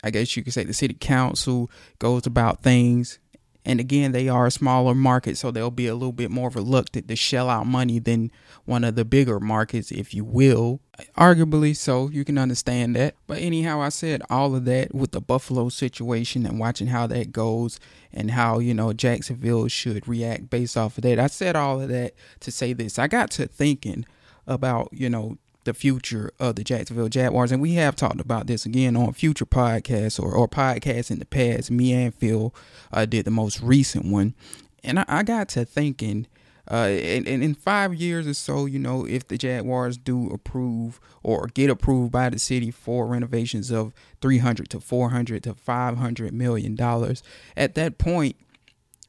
I 0.03 0.11
guess 0.11 0.37
you 0.37 0.43
could 0.43 0.53
say, 0.53 0.65
the 0.65 0.75
city 0.75 0.95
council 0.95 1.71
goes 1.99 2.27
about 2.27 2.63
things 2.63 3.19
and 3.67 3.81
again, 3.81 4.13
they 4.13 4.29
are 4.29 4.47
a 4.47 4.51
smaller 4.51 4.95
market, 4.95 5.39
so 5.39 5.51
they'll 5.51 5.71
be 5.71 5.87
a 5.87 5.95
little 5.95 6.13
bit 6.13 6.31
more 6.31 6.51
reluctant 6.51 7.09
to 7.09 7.17
shell 7.17 7.49
out 7.49 7.67
money 7.67 7.99
than 7.99 8.31
one 8.67 8.85
of 8.85 8.95
the 8.95 9.07
bigger 9.07 9.41
markets, 9.41 9.91
if 9.91 10.13
you 10.13 10.23
will. 10.23 10.81
Arguably 11.17 11.75
so, 11.75 12.11
you 12.11 12.27
can 12.27 12.37
understand 12.37 12.95
that. 12.97 13.15
But 13.27 13.39
anyhow, 13.39 13.81
I 13.81 13.89
said 13.89 14.23
all 14.29 14.55
of 14.55 14.67
that 14.67 14.95
with 14.95 15.13
the 15.13 15.21
Buffalo 15.21 15.71
situation 15.71 16.45
and 16.45 16.59
watching 16.59 16.89
how 16.89 17.07
that 17.07 17.33
goes 17.33 17.81
and 18.13 18.33
how, 18.33 18.59
you 18.59 18.75
know, 18.75 18.93
Jacksonville 18.93 19.69
should 19.69 20.07
react 20.07 20.51
based 20.51 20.77
off 20.77 20.99
of 20.99 21.03
that. 21.03 21.19
I 21.19 21.29
said 21.29 21.57
all 21.57 21.81
of 21.81 21.89
that 21.89 22.13
to 22.41 22.51
say 22.51 22.75
this. 22.75 22.99
I 22.99 23.07
got 23.07 23.31
to 23.33 23.47
thinking 23.47 24.05
about, 24.47 24.91
you 24.93 25.09
know, 25.09 25.39
the 25.65 25.75
future 25.75 26.31
of 26.39 26.57
the 26.57 26.65
Jacksonville 26.65 27.09
Jaguars. 27.09 27.53
And 27.53 27.63
we 27.63 27.75
have 27.75 27.97
talked 27.97 28.21
about 28.21 28.47
this 28.47 28.65
again 28.67 28.97
on 28.97 29.13
future 29.13 29.47
podcasts 29.47 30.21
or, 30.21 30.33
or 30.33 30.49
podcasts 30.49 31.11
in 31.11 31.19
the 31.19 31.25
past. 31.25 31.71
Me 31.71 31.93
and 31.93 32.15
Phil 32.15 32.55
uh, 32.93 33.07
did 33.07 33.25
the 33.25 33.31
most 33.31 33.61
recent 33.61 34.05
one. 34.07 34.35
And 34.83 35.01
I, 35.01 35.05
I 35.09 35.23
got 35.23 35.49
to 35.51 35.65
thinking, 35.65 36.27
uh, 36.71 36.87
and, 36.87 37.27
in 37.27 37.55
five 37.55 37.95
years 37.95 38.27
or 38.27 38.35
so, 38.35 38.67
you 38.67 38.79
know, 38.79 39.07
if 39.07 39.29
the 39.29 39.37
Jaguars 39.37 39.97
do 39.97 40.31
approve 40.31 41.01
or 41.23 41.49
get 41.49 41.71
approved 41.71 42.13
by 42.13 42.31
the 42.31 42.39
city 42.39 42.71
for 42.71 43.07
renovations 43.07 43.71
of 43.71 43.93
300 44.21 44.71
to 44.71 44.81
400 44.81 45.43
to 45.43 45.55
500 45.55 46.33
million 46.33 46.75
dollars, 46.75 47.23
at 47.57 47.75
that 47.75 47.99
point, 47.99 48.37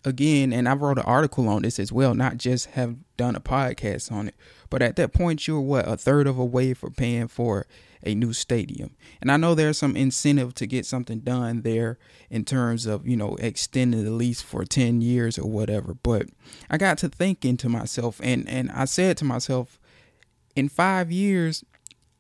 again, 0.04 0.54
and 0.54 0.68
I 0.68 0.76
wrote 0.76 0.98
an 0.98 1.06
article 1.06 1.48
on 1.48 1.62
this 1.62 1.80
as 1.80 1.92
well, 1.92 2.14
not 2.14 2.38
just 2.38 2.68
have 2.72 2.96
done 3.18 3.36
a 3.36 3.42
podcast 3.42 4.12
on 4.12 4.30
it, 4.30 4.36
but 4.70 4.82
at 4.82 4.96
that 4.98 5.14
point, 5.14 5.48
you're 5.48 5.62
what 5.62 5.88
a 5.88 5.98
third 5.98 6.28
of 6.28 6.38
a 6.38 6.46
way 6.46 6.74
for 6.74 6.90
paying 6.90 7.28
for 7.28 7.66
a 8.04 8.14
new 8.14 8.34
stadium. 8.34 8.92
And 9.22 9.32
I 9.32 9.38
know 9.38 9.56
there's 9.56 9.78
some 9.78 9.96
incentive 9.96 10.54
to 10.56 10.68
get 10.68 10.86
something 10.86 11.20
done 11.20 11.64
there 11.64 11.98
in 12.30 12.46
terms 12.46 12.86
of, 12.86 13.08
you 13.08 13.18
know, 13.18 13.36
extending 13.40 14.04
the 14.04 14.12
lease 14.12 14.42
for 14.42 14.64
10 14.64 15.02
years 15.02 15.40
or 15.40 15.50
whatever. 15.50 15.96
But 15.96 16.28
I 16.70 16.78
got 16.78 17.00
to 17.00 17.10
thinking 17.10 17.58
to 17.58 17.70
myself, 17.70 18.22
and, 18.24 18.48
and 18.48 18.72
I 18.72 18.86
said 18.86 19.18
to 19.18 19.26
myself, 19.26 19.80
in 20.56 20.70
five 20.70 21.12
years, 21.12 21.66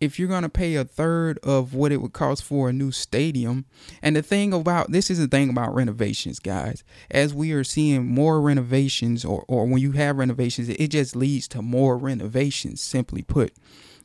if 0.01 0.19
you're 0.19 0.27
going 0.27 0.43
to 0.43 0.49
pay 0.49 0.75
a 0.75 0.83
third 0.83 1.39
of 1.39 1.73
what 1.73 1.91
it 1.91 2.01
would 2.01 2.13
cost 2.13 2.43
for 2.43 2.69
a 2.69 2.73
new 2.73 2.91
stadium 2.91 3.65
and 4.01 4.15
the 4.15 4.21
thing 4.21 4.53
about 4.53 4.91
this 4.91 5.09
is 5.09 5.19
the 5.19 5.27
thing 5.27 5.49
about 5.49 5.73
renovations 5.73 6.39
guys. 6.39 6.83
As 7.09 7.33
we 7.33 7.51
are 7.53 7.63
seeing 7.63 8.05
more 8.05 8.41
renovations 8.41 9.23
or, 9.23 9.45
or 9.47 9.65
when 9.65 9.81
you 9.81 9.93
have 9.93 10.17
renovations 10.17 10.69
it 10.69 10.87
just 10.89 11.15
leads 11.15 11.47
to 11.49 11.61
more 11.61 11.97
renovations 11.97 12.81
simply 12.81 13.21
put. 13.21 13.53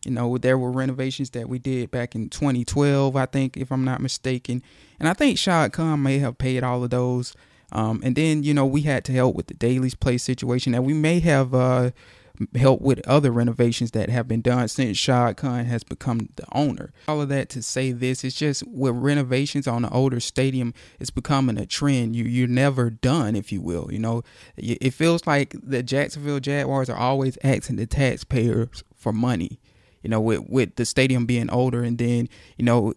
You 0.04 0.12
know 0.12 0.38
there 0.38 0.58
were 0.58 0.70
renovations 0.70 1.30
that 1.30 1.48
we 1.48 1.58
did 1.58 1.90
back 1.90 2.14
in 2.14 2.30
2012 2.30 3.16
i 3.16 3.26
think 3.26 3.56
if 3.56 3.70
i'm 3.70 3.84
not 3.84 4.00
mistaken. 4.00 4.62
And 4.98 5.08
i 5.08 5.12
think 5.12 5.38
shad 5.38 5.72
khan 5.72 6.02
may 6.02 6.18
have 6.18 6.38
paid 6.38 6.62
all 6.62 6.84
of 6.84 6.90
those. 6.90 7.34
Um, 7.72 8.00
and 8.02 8.16
then 8.16 8.42
you 8.42 8.54
know 8.54 8.66
we 8.66 8.82
had 8.82 9.04
to 9.04 9.12
help 9.12 9.36
with 9.36 9.46
the 9.46 9.54
Daily's 9.54 9.94
place 9.94 10.22
situation. 10.22 10.74
And 10.74 10.84
we 10.84 10.94
may 10.94 11.20
have 11.20 11.54
uh, 11.54 11.90
help 12.54 12.80
with 12.80 13.06
other 13.06 13.30
renovations 13.30 13.90
that 13.92 14.08
have 14.08 14.26
been 14.26 14.40
done 14.40 14.68
since 14.68 14.96
Shad 14.96 15.36
Khan 15.36 15.64
has 15.66 15.84
become 15.84 16.28
the 16.36 16.44
owner. 16.52 16.92
All 17.08 17.20
of 17.20 17.28
that 17.28 17.48
to 17.50 17.62
say 17.62 17.92
this, 17.92 18.24
it's 18.24 18.36
just 18.36 18.66
with 18.66 18.94
renovations 18.94 19.66
on 19.66 19.82
the 19.82 19.90
older 19.90 20.20
stadium, 20.20 20.74
it's 20.98 21.10
becoming 21.10 21.58
a 21.58 21.66
trend. 21.66 22.16
You 22.16 22.24
you're 22.24 22.48
never 22.48 22.90
done, 22.90 23.36
if 23.36 23.52
you 23.52 23.60
will. 23.60 23.88
You 23.92 23.98
know, 23.98 24.22
it 24.56 24.94
feels 24.94 25.26
like 25.26 25.54
the 25.62 25.82
Jacksonville 25.82 26.40
Jaguars 26.40 26.88
are 26.88 26.96
always 26.96 27.36
asking 27.44 27.76
the 27.76 27.86
taxpayers 27.86 28.84
for 28.94 29.12
money. 29.12 29.60
You 30.02 30.10
know, 30.10 30.20
with 30.20 30.48
with 30.48 30.76
the 30.76 30.86
stadium 30.86 31.26
being 31.26 31.50
older, 31.50 31.82
and 31.82 31.98
then 31.98 32.28
you 32.56 32.64
know 32.64 32.94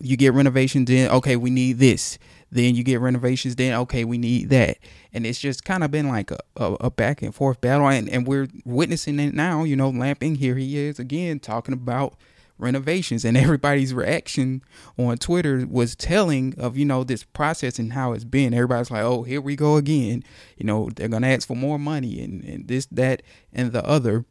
you 0.00 0.16
get 0.16 0.34
renovations 0.34 0.90
in 0.90 1.08
okay 1.08 1.36
we 1.36 1.50
need 1.50 1.78
this 1.78 2.18
then 2.50 2.74
you 2.74 2.84
get 2.84 3.00
renovations 3.00 3.56
then 3.56 3.74
okay 3.74 4.04
we 4.04 4.18
need 4.18 4.50
that. 4.50 4.78
And 5.12 5.26
it's 5.26 5.40
just 5.40 5.64
kind 5.64 5.84
of 5.84 5.90
been 5.90 6.08
like 6.08 6.30
a, 6.30 6.38
a, 6.56 6.72
a, 6.80 6.90
back 6.90 7.22
and 7.22 7.34
forth 7.34 7.60
battle 7.60 7.88
and, 7.88 8.08
and 8.08 8.26
we're 8.26 8.48
witnessing 8.64 9.18
it 9.18 9.34
now 9.34 9.64
you 9.64 9.76
know 9.76 9.90
lamping 9.90 10.36
here 10.36 10.56
he 10.56 10.76
is 10.78 10.98
again 10.98 11.40
talking 11.40 11.74
about 11.74 12.14
renovations 12.58 13.24
and 13.24 13.36
everybody's 13.36 13.92
reaction 13.92 14.62
on 14.96 15.16
twitter 15.16 15.66
was 15.68 15.96
telling 15.96 16.54
of 16.58 16.76
you 16.76 16.84
know 16.84 17.04
this 17.04 17.24
process 17.24 17.78
and 17.78 17.92
how 17.92 18.12
it's 18.12 18.24
been. 18.24 18.54
Everybody's 18.54 18.90
like 18.90 19.02
oh 19.02 19.22
here 19.22 19.40
we 19.40 19.56
go 19.56 19.76
again. 19.76 20.22
You 20.56 20.66
know 20.66 20.90
they're 20.94 21.08
gonna 21.08 21.28
ask 21.28 21.46
for 21.46 21.56
more 21.56 21.78
money 21.78 22.20
and, 22.22 22.42
and 22.44 22.68
this 22.68 22.86
that 22.86 23.22
and 23.52 23.72
the 23.72 23.84
other. 23.84 24.24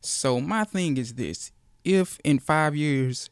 So 0.00 0.40
my 0.40 0.64
thing 0.64 0.96
is 0.96 1.14
this 1.14 1.52
if 1.84 2.18
in 2.24 2.38
five 2.38 2.74
years 2.76 3.30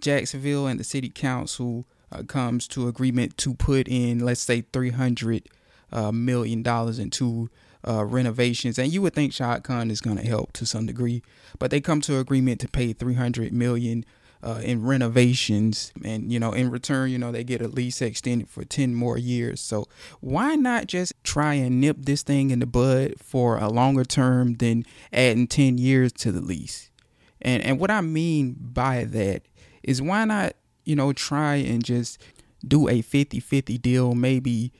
Jacksonville 0.00 0.66
and 0.66 0.80
the 0.80 0.84
city 0.84 1.08
council 1.08 1.86
uh, 2.12 2.22
comes 2.22 2.68
to 2.68 2.88
agreement 2.88 3.36
to 3.38 3.54
put 3.54 3.88
in, 3.88 4.18
let's 4.20 4.40
say, 4.40 4.62
three 4.72 4.90
hundred 4.90 5.48
uh, 5.92 6.12
million 6.12 6.62
dollars 6.62 6.98
into 6.98 7.50
uh, 7.86 8.04
renovations, 8.04 8.78
and 8.78 8.92
you 8.92 9.02
would 9.02 9.14
think 9.14 9.32
Shad 9.32 9.64
Khan 9.64 9.90
is 9.90 10.00
going 10.00 10.18
to 10.18 10.26
help 10.26 10.52
to 10.52 10.66
some 10.66 10.86
degree, 10.86 11.22
but 11.58 11.70
they 11.70 11.80
come 11.80 12.00
to 12.02 12.18
agreement 12.18 12.60
to 12.60 12.68
pay 12.68 12.92
three 12.92 13.14
hundred 13.14 13.52
million 13.52 14.04
uh, 14.42 14.60
in 14.62 14.82
renovations, 14.82 15.92
and 16.04 16.32
you 16.32 16.40
know, 16.40 16.52
in 16.52 16.70
return, 16.70 17.10
you 17.10 17.18
know, 17.18 17.30
they 17.30 17.44
get 17.44 17.60
a 17.60 17.68
lease 17.68 18.00
extended 18.00 18.48
for 18.48 18.64
ten 18.64 18.94
more 18.94 19.18
years. 19.18 19.60
So 19.60 19.86
why 20.20 20.56
not 20.56 20.86
just 20.86 21.12
try 21.24 21.54
and 21.54 21.80
nip 21.80 21.96
this 22.00 22.22
thing 22.22 22.50
in 22.50 22.58
the 22.58 22.66
bud 22.66 23.14
for 23.18 23.58
a 23.58 23.68
longer 23.68 24.04
term 24.04 24.54
than 24.54 24.84
adding 25.12 25.46
ten 25.46 25.78
years 25.78 26.12
to 26.12 26.32
the 26.32 26.40
lease? 26.40 26.90
And 27.42 27.62
and 27.62 27.78
what 27.78 27.90
I 27.90 28.00
mean 28.00 28.56
by 28.58 29.04
that 29.04 29.42
is 29.82 30.02
why 30.02 30.24
not, 30.24 30.54
you 30.84 30.96
know, 30.96 31.12
try 31.12 31.56
and 31.56 31.84
just 31.84 32.18
do 32.66 32.88
a 32.88 33.02
50-50 33.02 33.80
deal, 33.80 34.14
maybe 34.14 34.72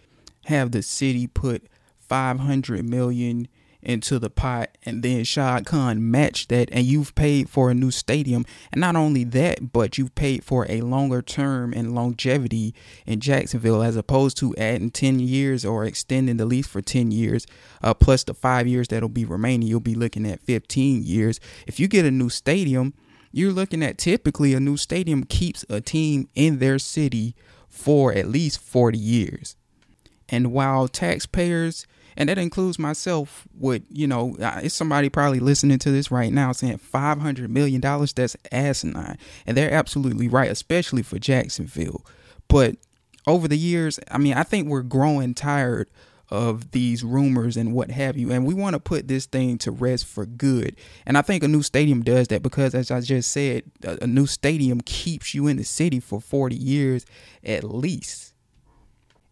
have 0.47 0.73
the 0.73 0.83
city 0.83 1.27
put 1.27 1.65
500 1.99 2.85
million 2.89 3.49
into 3.83 4.19
the 4.19 4.31
pot 4.31 4.77
and 4.85 5.03
then 5.03 5.25
Shad 5.25 5.65
Khan 5.65 6.11
match 6.11 6.49
that 6.49 6.69
and 6.71 6.85
you've 6.85 7.15
paid 7.15 7.49
for 7.49 7.71
a 7.71 7.75
new 7.75 7.91
stadium. 7.91 8.45
And 8.73 8.81
not 8.81 8.97
only 8.97 9.25
that 9.25 9.73
but 9.73 9.97
you've 9.97 10.15
paid 10.15 10.45
for 10.45 10.67
a 10.69 10.83
longer 10.83 11.23
term 11.23 11.73
and 11.73 11.95
longevity 11.95 12.75
in 13.07 13.21
Jacksonville 13.21 13.83
as 13.83 13.97
opposed 13.97 14.37
to 14.39 14.55
adding 14.57 14.91
10 14.91 15.21
years 15.21 15.65
or 15.65 15.85
extending 15.85 16.37
the 16.37 16.45
lease 16.45 16.67
for 16.67 16.83
10 16.83 17.11
years 17.11 17.47
uh, 17.83 17.95
plus 17.95 18.25
the 18.25 18.35
5 18.35 18.67
years 18.67 18.89
that'll 18.89 19.09
be 19.09 19.25
remaining. 19.25 19.69
You'll 19.69 19.81
be 19.81 19.95
looking 19.95 20.27
at 20.27 20.41
15 20.41 21.03
years. 21.03 21.41
If 21.67 21.81
you 21.81 21.89
get 21.89 22.05
a 22.05 22.11
new 22.11 22.29
stadium 22.29 22.95
you're 23.33 23.53
looking 23.53 23.83
at 23.83 23.99
typically 23.99 24.55
a 24.55 24.61
new 24.61 24.77
stadium 24.77 25.25
keeps 25.25 25.65
a 25.69 25.81
team 25.81 26.29
in 26.35 26.59
their 26.59 26.79
city 26.79 27.35
for 27.69 28.13
at 28.13 28.29
least 28.29 28.61
40 28.61 28.99
years. 28.99 29.57
And 30.29 30.53
while 30.53 30.89
taxpayers, 30.89 31.87
and 32.17 32.29
that 32.29 32.39
includes 32.39 32.79
myself, 32.79 33.47
would, 33.59 33.85
you 33.89 34.07
know, 34.07 34.37
it's 34.39 34.75
somebody 34.75 35.09
probably 35.09 35.41
listening 35.41 35.79
to 35.79 35.91
this 35.91 36.11
right 36.11 36.33
now 36.33 36.53
saying 36.53 36.79
$500 36.79 37.49
million, 37.49 37.81
that's 37.81 38.37
asinine. 38.53 39.19
And 39.47 39.57
they're 39.57 39.73
absolutely 39.73 40.29
right, 40.29 40.51
especially 40.51 41.03
for 41.03 41.19
Jacksonville. 41.19 42.05
But 42.49 42.77
over 43.27 43.47
the 43.49 43.59
years, 43.59 43.99
I 44.11 44.19
mean, 44.19 44.35
I 44.35 44.43
think 44.43 44.69
we're 44.69 44.83
growing 44.83 45.35
tired 45.35 45.89
of 46.31 46.71
these 46.71 47.03
rumors 47.03 47.57
and 47.57 47.73
what 47.75 47.91
have 47.91 48.17
you. 48.17 48.31
And 48.31 48.47
we 48.47 48.55
want 48.55 48.75
to 48.75 48.81
put 48.81 49.09
this 49.09 49.27
thing 49.27 49.59
to 49.59 49.71
rest 49.71 50.07
for 50.07 50.25
good. 50.25 50.77
And 51.05 51.19
I 51.19 51.23
think 51.23 51.43
a 51.43 51.49
new 51.49 51.63
stadium 51.63 52.03
does 52.03 52.29
that 52.29 52.43
because, 52.43 52.75
as 52.75 52.91
I 52.91 53.01
just 53.01 53.33
said, 53.33 53.65
a, 53.83 54.07
new 54.07 54.27
stadium 54.27 54.81
keeps 54.81 55.35
you 55.35 55.49
in 55.49 55.57
the 55.57 55.65
city 55.65 55.99
for 55.99 56.21
40 56.21 56.55
years 56.55 57.05
at 57.43 57.65
least. 57.65 58.35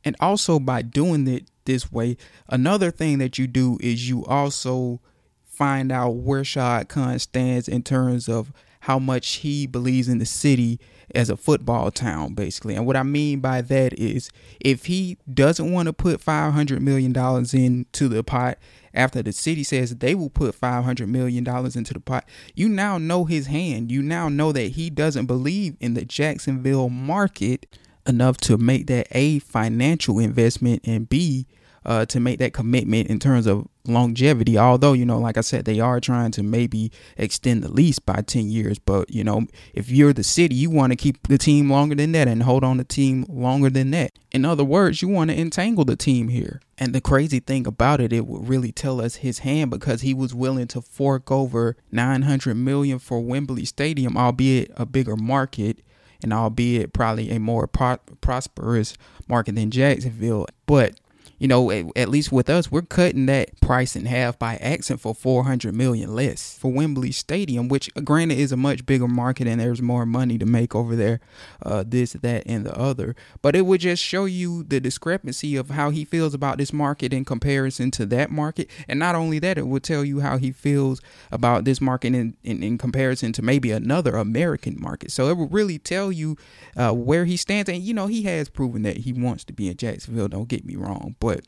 And 0.04 0.16
also, 0.20 0.58
by 0.58 0.82
doing 0.82 1.26
it 1.28 1.46
this 1.64 1.92
way, 1.92 2.16
another 2.48 2.90
thing 2.90 3.18
that 3.18 3.38
you 3.38 3.46
do 3.46 3.78
is 3.80 4.08
you 4.08 4.24
also 4.24 5.00
find 5.44 5.92
out 5.92 6.10
where 6.14 6.44
Shad 6.44 6.88
Khan 6.88 7.18
stands 7.18 7.68
in 7.68 7.82
terms 7.82 8.28
of 8.28 8.52
how 8.80 8.98
much 8.98 9.36
he 9.36 9.66
believes 9.66 10.08
in 10.08 10.18
the 10.18 10.26
city 10.26 10.78
as 11.14 11.30
a 11.30 11.36
football 11.36 11.90
town, 11.90 12.34
basically. 12.34 12.74
And 12.74 12.86
what 12.86 12.96
I 12.96 13.02
mean 13.02 13.40
by 13.40 13.62
that 13.62 13.92
is 13.94 14.30
if 14.60 14.86
he 14.86 15.16
doesn't 15.32 15.72
want 15.72 15.86
to 15.86 15.92
put 15.92 16.20
$500 16.20 16.80
million 16.80 17.14
into 17.52 18.08
the 18.08 18.22
pot 18.22 18.58
after 18.94 19.22
the 19.22 19.32
city 19.32 19.62
says 19.62 19.96
they 19.96 20.14
will 20.14 20.30
put 20.30 20.58
$500 20.60 21.08
million 21.08 21.46
into 21.46 21.94
the 21.94 22.00
pot, 22.00 22.28
you 22.54 22.68
now 22.68 22.98
know 22.98 23.24
his 23.24 23.46
hand. 23.46 23.90
You 23.90 24.02
now 24.02 24.28
know 24.28 24.52
that 24.52 24.72
he 24.72 24.90
doesn't 24.90 25.26
believe 25.26 25.76
in 25.80 25.94
the 25.94 26.04
Jacksonville 26.04 26.88
market 26.88 27.66
enough 28.06 28.38
to 28.38 28.56
make 28.56 28.86
that 28.88 29.06
A, 29.12 29.38
financial 29.38 30.18
investment, 30.18 30.82
and 30.84 31.08
B, 31.08 31.46
uh, 31.84 32.04
to 32.06 32.20
make 32.20 32.38
that 32.38 32.52
commitment 32.52 33.08
in 33.08 33.18
terms 33.18 33.46
of 33.46 33.66
longevity. 33.86 34.58
Although, 34.58 34.92
you 34.92 35.04
know, 35.04 35.18
like 35.18 35.36
I 35.36 35.40
said, 35.40 35.64
they 35.64 35.80
are 35.80 36.00
trying 36.00 36.30
to 36.32 36.42
maybe 36.42 36.92
extend 37.16 37.62
the 37.62 37.72
lease 37.72 37.98
by 37.98 38.22
10 38.22 38.48
years. 38.50 38.78
But, 38.78 39.10
you 39.10 39.24
know, 39.24 39.46
if 39.74 39.90
you're 39.90 40.12
the 40.12 40.22
city, 40.22 40.54
you 40.54 40.70
want 40.70 40.92
to 40.92 40.96
keep 40.96 41.26
the 41.26 41.38
team 41.38 41.70
longer 41.70 41.94
than 41.94 42.12
that 42.12 42.28
and 42.28 42.42
hold 42.42 42.64
on 42.64 42.76
the 42.76 42.84
team 42.84 43.24
longer 43.28 43.70
than 43.70 43.90
that. 43.92 44.12
In 44.30 44.44
other 44.44 44.64
words, 44.64 45.02
you 45.02 45.08
want 45.08 45.30
to 45.30 45.38
entangle 45.38 45.84
the 45.84 45.96
team 45.96 46.28
here. 46.28 46.60
And 46.76 46.94
the 46.94 47.00
crazy 47.00 47.40
thing 47.40 47.66
about 47.66 48.00
it, 48.00 48.12
it 48.12 48.26
would 48.26 48.48
really 48.48 48.70
tell 48.70 49.00
us 49.00 49.16
his 49.16 49.40
hand 49.40 49.70
because 49.70 50.02
he 50.02 50.14
was 50.14 50.34
willing 50.34 50.68
to 50.68 50.80
fork 50.80 51.30
over 51.30 51.76
900 51.90 52.54
million 52.54 52.98
for 52.98 53.20
Wembley 53.20 53.64
Stadium, 53.64 54.16
albeit 54.16 54.70
a 54.76 54.86
bigger 54.86 55.16
market 55.16 55.80
and 56.22 56.32
albeit 56.32 56.92
probably 56.92 57.30
a 57.30 57.40
more 57.40 57.66
pro- 57.66 57.98
prosperous 58.20 58.94
market 59.28 59.54
than 59.54 59.70
Jacksonville. 59.70 60.46
But 60.66 60.98
you 61.38 61.46
know, 61.46 61.70
at, 61.70 61.86
at, 61.94 62.08
least 62.08 62.32
with 62.32 62.50
us, 62.50 62.70
we're 62.70 62.82
cutting 62.82 63.26
that 63.26 63.60
price 63.60 63.94
in 63.94 64.06
half 64.06 64.38
by 64.38 64.56
asking 64.56 64.96
for 64.96 65.14
400 65.14 65.72
million 65.74 66.14
less 66.14 66.58
for 66.58 66.72
Wembley 66.72 67.12
Stadium, 67.12 67.68
which 67.68 67.88
uh, 67.96 68.00
granted 68.00 68.38
is 68.38 68.50
a 68.50 68.56
much 68.56 68.84
bigger 68.84 69.06
market 69.06 69.46
and 69.46 69.60
there's 69.60 69.80
more 69.80 70.04
money 70.04 70.36
to 70.38 70.46
make 70.46 70.74
over 70.74 70.96
there, 70.96 71.20
uh, 71.62 71.84
this, 71.86 72.14
that, 72.14 72.42
and 72.46 72.66
the 72.66 72.76
other. 72.76 73.14
But 73.40 73.54
it 73.54 73.66
would 73.66 73.80
just 73.80 74.02
show 74.02 74.24
you 74.24 74.64
the 74.64 74.80
discrepancy 74.80 75.54
of 75.54 75.70
how 75.70 75.90
he 75.90 76.04
feels 76.04 76.34
about 76.34 76.58
this 76.58 76.72
market 76.72 77.12
in 77.12 77.24
comparison 77.24 77.92
to 77.92 78.06
that 78.06 78.30
market. 78.30 78.68
And 78.88 78.98
not 78.98 79.14
only 79.14 79.38
that, 79.38 79.58
it 79.58 79.66
would 79.66 79.84
tell 79.84 80.04
you 80.04 80.20
how 80.20 80.38
he 80.38 80.50
feels 80.50 81.00
about 81.30 81.64
this 81.64 81.80
market 81.80 82.14
in, 82.14 82.36
in, 82.42 82.62
in 82.62 82.78
comparison 82.78 83.32
to 83.34 83.42
maybe 83.42 83.70
another 83.70 84.16
American 84.16 84.76
market. 84.80 85.12
So 85.12 85.28
it 85.28 85.36
would 85.36 85.52
really 85.52 85.78
tell 85.78 86.10
you 86.10 86.36
uh, 86.76 86.92
where 86.92 87.26
he 87.26 87.36
stands. 87.36 87.68
And, 87.68 87.80
you 87.82 87.94
know, 87.94 88.08
he 88.08 88.22
has 88.22 88.48
proven 88.48 88.82
that 88.82 88.98
he 88.98 89.12
wants 89.12 89.44
to 89.44 89.52
be 89.52 89.68
in 89.68 89.76
Jacksonville, 89.76 90.28
don't 90.28 90.48
get 90.48 90.64
me 90.64 90.74
wrong. 90.74 91.14
But 91.20 91.27
but 91.28 91.40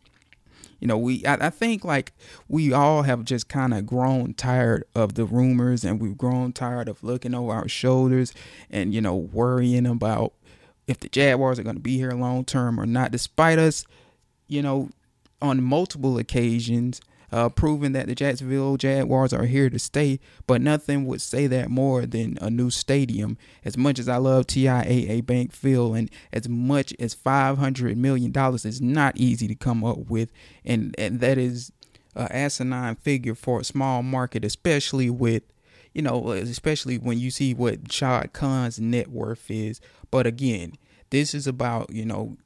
you 0.78 0.86
know 0.86 0.98
we 0.98 1.24
I, 1.24 1.46
I, 1.46 1.50
think 1.50 1.86
like 1.86 2.12
we 2.48 2.70
all 2.70 3.02
have 3.02 3.24
just 3.24 3.48
kind 3.48 3.72
of 3.72 3.86
grown 3.86 4.34
tired 4.34 4.84
of 4.94 5.14
the 5.14 5.24
rumors 5.24 5.84
and 5.84 5.98
we've 5.98 6.18
grown 6.18 6.52
tired 6.52 6.86
of 6.86 7.02
looking 7.02 7.34
over 7.34 7.52
our 7.52 7.68
shoulders 7.68 8.34
and 8.70 8.92
you 8.92 9.00
know 9.00 9.16
worrying 9.16 9.86
about 9.86 10.34
if 10.86 11.00
the 11.00 11.08
jaguars 11.08 11.58
are 11.58 11.62
going 11.62 11.76
to 11.76 11.80
be 11.82 11.96
here 11.96 12.10
long 12.10 12.44
term 12.44 12.78
or 12.78 12.84
not 12.84 13.10
despite 13.10 13.58
us 13.58 13.86
you 14.48 14.60
know 14.60 14.90
on 15.40 15.62
multiple 15.62 16.18
occasions 16.18 17.00
uh, 17.32 17.48
proving 17.48 17.92
that 17.92 18.06
the 18.06 18.14
Jacksonville 18.14 18.76
Jaguars 18.76 19.32
are 19.32 19.46
here 19.46 19.70
to 19.70 19.78
stay. 19.78 20.20
But 20.46 20.60
nothing 20.60 21.06
would 21.06 21.20
say 21.20 21.46
that 21.46 21.70
more 21.70 22.06
than 22.06 22.38
a 22.40 22.50
new 22.50 22.70
stadium. 22.70 23.38
As 23.64 23.76
much 23.76 23.98
as 23.98 24.08
I 24.08 24.16
love 24.16 24.46
TIAA 24.46 25.24
Bank 25.24 25.52
Field, 25.52 25.96
and 25.96 26.10
as 26.32 26.48
much 26.48 26.94
as 26.98 27.14
five 27.14 27.58
hundred 27.58 27.96
million 27.96 28.32
dollars 28.32 28.64
is 28.64 28.80
not 28.80 29.16
easy 29.16 29.48
to 29.48 29.54
come 29.54 29.84
up 29.84 30.10
with, 30.10 30.30
and 30.64 30.94
and 30.98 31.20
that 31.20 31.38
is 31.38 31.72
an 32.14 32.28
asinine 32.30 32.96
figure 32.96 33.34
for 33.34 33.60
a 33.60 33.64
small 33.64 34.02
market, 34.02 34.44
especially 34.44 35.10
with 35.10 35.42
you 35.92 36.02
know, 36.02 36.30
especially 36.30 36.98
when 36.98 37.18
you 37.18 37.30
see 37.30 37.52
what 37.54 37.90
Shad 37.90 38.32
Khan's 38.32 38.78
net 38.78 39.08
worth 39.08 39.50
is. 39.50 39.80
But 40.10 40.26
again, 40.26 40.74
this 41.10 41.34
is 41.34 41.46
about, 41.46 41.90
you 41.90 42.04
know, 42.04 42.36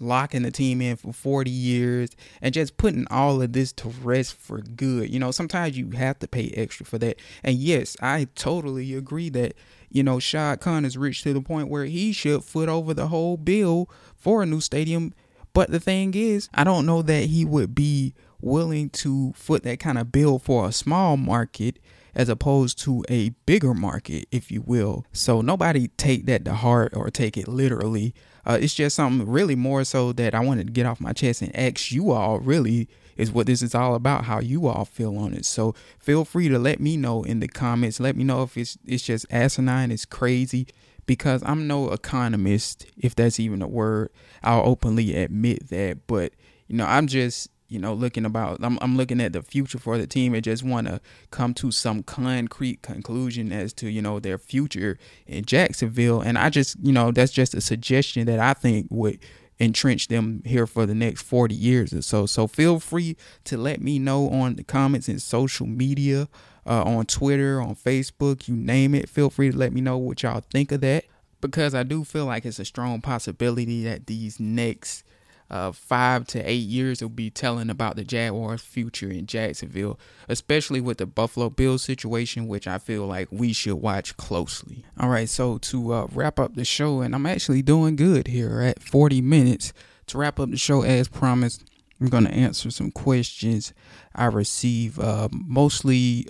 locking 0.00 0.42
the 0.42 0.50
team 0.50 0.80
in 0.80 0.96
for 0.96 1.12
40 1.12 1.50
years 1.50 2.10
and 2.40 2.54
just 2.54 2.76
putting 2.76 3.06
all 3.10 3.40
of 3.42 3.52
this 3.52 3.72
to 3.72 3.88
rest 4.02 4.34
for 4.34 4.60
good. 4.60 5.10
You 5.10 5.18
know, 5.18 5.30
sometimes 5.30 5.76
you 5.76 5.90
have 5.90 6.18
to 6.20 6.28
pay 6.28 6.52
extra 6.56 6.86
for 6.86 6.98
that. 6.98 7.18
And 7.42 7.56
yes, 7.56 7.96
I 8.00 8.28
totally 8.34 8.94
agree 8.94 9.28
that, 9.30 9.54
you 9.90 10.02
know, 10.02 10.18
Shad 10.18 10.60
Khan 10.60 10.84
has 10.84 10.96
reached 10.96 11.24
to 11.24 11.32
the 11.32 11.40
point 11.40 11.68
where 11.68 11.84
he 11.84 12.12
should 12.12 12.44
foot 12.44 12.68
over 12.68 12.94
the 12.94 13.08
whole 13.08 13.36
bill 13.36 13.88
for 14.16 14.42
a 14.42 14.46
new 14.46 14.60
stadium. 14.60 15.14
But 15.52 15.70
the 15.70 15.80
thing 15.80 16.14
is, 16.14 16.48
I 16.52 16.64
don't 16.64 16.86
know 16.86 17.02
that 17.02 17.26
he 17.26 17.44
would 17.44 17.74
be 17.74 18.14
willing 18.40 18.90
to 18.90 19.32
foot 19.34 19.62
that 19.62 19.78
kind 19.80 19.98
of 19.98 20.12
bill 20.12 20.38
for 20.38 20.68
a 20.68 20.72
small 20.72 21.16
market 21.16 21.78
as 22.14 22.28
opposed 22.28 22.78
to 22.78 23.04
a 23.08 23.30
bigger 23.46 23.74
market, 23.74 24.26
if 24.30 24.50
you 24.50 24.62
will. 24.62 25.04
So 25.12 25.40
nobody 25.40 25.88
take 25.96 26.26
that 26.26 26.44
to 26.44 26.54
heart 26.54 26.92
or 26.94 27.10
take 27.10 27.36
it 27.36 27.48
literally. 27.48 28.14
Uh, 28.46 28.58
it's 28.60 28.74
just 28.74 28.96
something 28.96 29.28
really 29.28 29.54
more 29.54 29.84
so 29.84 30.12
that 30.12 30.34
I 30.34 30.40
wanted 30.40 30.66
to 30.66 30.72
get 30.72 30.86
off 30.86 31.00
my 31.00 31.12
chest 31.12 31.42
and 31.42 31.54
ask 31.56 31.92
you 31.92 32.10
all 32.10 32.38
really 32.40 32.88
is 33.16 33.30
what 33.30 33.46
this 33.46 33.62
is 33.62 33.74
all 33.74 33.94
about, 33.94 34.24
how 34.24 34.40
you 34.40 34.66
all 34.66 34.84
feel 34.84 35.16
on 35.18 35.34
it. 35.34 35.44
So 35.44 35.74
feel 35.98 36.24
free 36.24 36.48
to 36.48 36.58
let 36.58 36.80
me 36.80 36.96
know 36.96 37.22
in 37.22 37.40
the 37.40 37.48
comments. 37.48 38.00
Let 38.00 38.16
me 38.16 38.24
know 38.24 38.42
if 38.42 38.56
it's 38.56 38.76
it's 38.84 39.04
just 39.04 39.26
asinine, 39.30 39.90
it's 39.90 40.04
crazy, 40.04 40.66
because 41.06 41.42
I'm 41.44 41.66
no 41.66 41.90
economist, 41.90 42.86
if 42.96 43.14
that's 43.14 43.38
even 43.38 43.62
a 43.62 43.68
word. 43.68 44.10
I'll 44.42 44.66
openly 44.66 45.14
admit 45.16 45.68
that. 45.70 46.06
But 46.06 46.32
you 46.66 46.76
know, 46.76 46.86
I'm 46.86 47.06
just 47.06 47.50
you 47.68 47.78
know, 47.78 47.94
looking 47.94 48.24
about, 48.24 48.58
I'm, 48.62 48.78
I'm 48.80 48.96
looking 48.96 49.20
at 49.20 49.32
the 49.32 49.42
future 49.42 49.78
for 49.78 49.98
the 49.98 50.06
team 50.06 50.34
and 50.34 50.44
just 50.44 50.62
want 50.62 50.86
to 50.86 51.00
come 51.30 51.54
to 51.54 51.70
some 51.70 52.02
concrete 52.02 52.82
conclusion 52.82 53.52
as 53.52 53.72
to, 53.74 53.88
you 53.88 54.02
know, 54.02 54.20
their 54.20 54.38
future 54.38 54.98
in 55.26 55.44
Jacksonville. 55.44 56.20
And 56.20 56.38
I 56.38 56.50
just, 56.50 56.76
you 56.82 56.92
know, 56.92 57.10
that's 57.10 57.32
just 57.32 57.54
a 57.54 57.60
suggestion 57.60 58.26
that 58.26 58.38
I 58.38 58.54
think 58.54 58.88
would 58.90 59.18
entrench 59.58 60.08
them 60.08 60.42
here 60.44 60.66
for 60.66 60.84
the 60.84 60.94
next 60.94 61.22
40 61.22 61.54
years 61.54 61.92
or 61.92 62.02
so. 62.02 62.26
So 62.26 62.46
feel 62.46 62.80
free 62.80 63.16
to 63.44 63.56
let 63.56 63.80
me 63.80 63.98
know 63.98 64.28
on 64.28 64.56
the 64.56 64.64
comments 64.64 65.08
and 65.08 65.22
social 65.22 65.66
media, 65.66 66.28
uh, 66.66 66.82
on 66.82 67.06
Twitter, 67.06 67.60
on 67.60 67.74
Facebook, 67.76 68.48
you 68.48 68.56
name 68.56 68.94
it. 68.94 69.08
Feel 69.08 69.30
free 69.30 69.50
to 69.50 69.56
let 69.56 69.72
me 69.72 69.80
know 69.80 69.96
what 69.96 70.22
y'all 70.22 70.42
think 70.50 70.72
of 70.72 70.80
that 70.82 71.04
because 71.44 71.74
I 71.74 71.82
do 71.82 72.04
feel 72.04 72.24
like 72.24 72.46
it's 72.46 72.58
a 72.58 72.64
strong 72.64 73.02
possibility 73.02 73.84
that 73.84 74.06
these 74.06 74.40
next 74.40 75.04
uh, 75.50 75.72
five 75.72 76.26
to 76.28 76.40
eight 76.48 76.66
years 76.66 77.02
will 77.02 77.08
be 77.08 77.30
telling 77.30 77.70
about 77.70 77.96
the 77.96 78.04
Jaguars' 78.04 78.62
future 78.62 79.10
in 79.10 79.26
Jacksonville, 79.26 79.98
especially 80.28 80.80
with 80.80 80.98
the 80.98 81.06
Buffalo 81.06 81.50
Bills 81.50 81.82
situation, 81.82 82.48
which 82.48 82.66
I 82.66 82.78
feel 82.78 83.06
like 83.06 83.28
we 83.30 83.52
should 83.52 83.76
watch 83.76 84.16
closely. 84.16 84.84
All 84.98 85.08
right, 85.08 85.28
so 85.28 85.58
to 85.58 85.92
uh, 85.92 86.06
wrap 86.12 86.40
up 86.40 86.54
the 86.54 86.64
show, 86.64 87.00
and 87.00 87.14
I'm 87.14 87.26
actually 87.26 87.62
doing 87.62 87.96
good 87.96 88.28
here 88.28 88.60
at 88.60 88.82
40 88.82 89.20
minutes. 89.20 89.72
To 90.08 90.18
wrap 90.18 90.38
up 90.38 90.50
the 90.50 90.58
show, 90.58 90.82
as 90.82 91.08
promised, 91.08 91.64
I'm 92.00 92.08
going 92.08 92.24
to 92.24 92.32
answer 92.32 92.70
some 92.70 92.90
questions 92.90 93.72
I 94.14 94.26
received. 94.26 94.98
Uh, 94.98 95.28
mostly, 95.32 96.26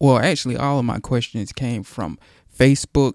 well, 0.00 0.18
actually, 0.18 0.56
all 0.56 0.78
of 0.78 0.84
my 0.84 0.98
questions 0.98 1.52
came 1.52 1.82
from 1.82 2.18
Facebook 2.56 3.14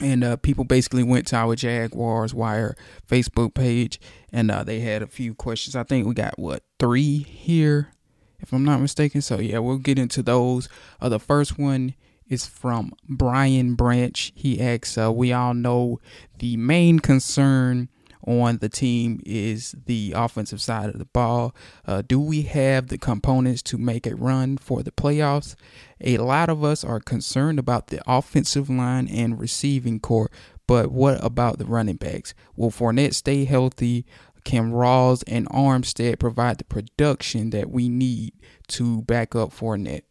and 0.00 0.24
uh, 0.24 0.36
people 0.36 0.64
basically 0.64 1.02
went 1.02 1.26
to 1.28 1.36
our 1.36 1.56
Jaguars 1.56 2.34
Wire 2.34 2.76
Facebook 3.06 3.54
page, 3.54 4.00
and 4.32 4.50
uh, 4.50 4.62
they 4.62 4.80
had 4.80 5.02
a 5.02 5.06
few 5.06 5.34
questions. 5.34 5.74
I 5.76 5.82
think 5.82 6.06
we 6.06 6.14
got 6.14 6.38
what 6.38 6.62
three 6.78 7.18
here, 7.18 7.92
if 8.40 8.52
I'm 8.52 8.64
not 8.64 8.80
mistaken. 8.80 9.22
So 9.22 9.38
yeah, 9.38 9.58
we'll 9.58 9.78
get 9.78 9.98
into 9.98 10.22
those. 10.22 10.68
Uh, 11.00 11.08
the 11.08 11.20
first 11.20 11.58
one 11.58 11.94
is 12.28 12.46
from 12.46 12.92
Brian 13.08 13.74
Branch. 13.74 14.32
He 14.34 14.60
asks, 14.60 14.98
uh, 14.98 15.12
"We 15.12 15.32
all 15.32 15.54
know 15.54 16.00
the 16.38 16.56
main 16.56 16.98
concern." 17.00 17.88
On 18.28 18.58
the 18.58 18.68
team 18.68 19.22
is 19.24 19.74
the 19.86 20.12
offensive 20.14 20.60
side 20.60 20.90
of 20.90 20.98
the 20.98 21.06
ball. 21.06 21.54
Uh, 21.86 22.02
do 22.06 22.20
we 22.20 22.42
have 22.42 22.88
the 22.88 22.98
components 22.98 23.62
to 23.62 23.78
make 23.78 24.06
a 24.06 24.14
run 24.14 24.58
for 24.58 24.82
the 24.82 24.90
playoffs? 24.90 25.54
A 26.02 26.18
lot 26.18 26.50
of 26.50 26.62
us 26.62 26.84
are 26.84 27.00
concerned 27.00 27.58
about 27.58 27.86
the 27.86 28.02
offensive 28.06 28.68
line 28.68 29.08
and 29.08 29.40
receiving 29.40 29.98
corps, 29.98 30.30
but 30.66 30.92
what 30.92 31.24
about 31.24 31.56
the 31.56 31.64
running 31.64 31.96
backs? 31.96 32.34
Will 32.54 32.70
Fournette 32.70 33.14
stay 33.14 33.46
healthy? 33.46 34.04
Can 34.44 34.72
Rawls 34.72 35.24
and 35.26 35.48
Armstead 35.48 36.18
provide 36.18 36.58
the 36.58 36.64
production 36.64 37.48
that 37.50 37.70
we 37.70 37.88
need 37.88 38.34
to 38.68 39.00
back 39.02 39.34
up 39.34 39.54
Fournette? 39.54 40.02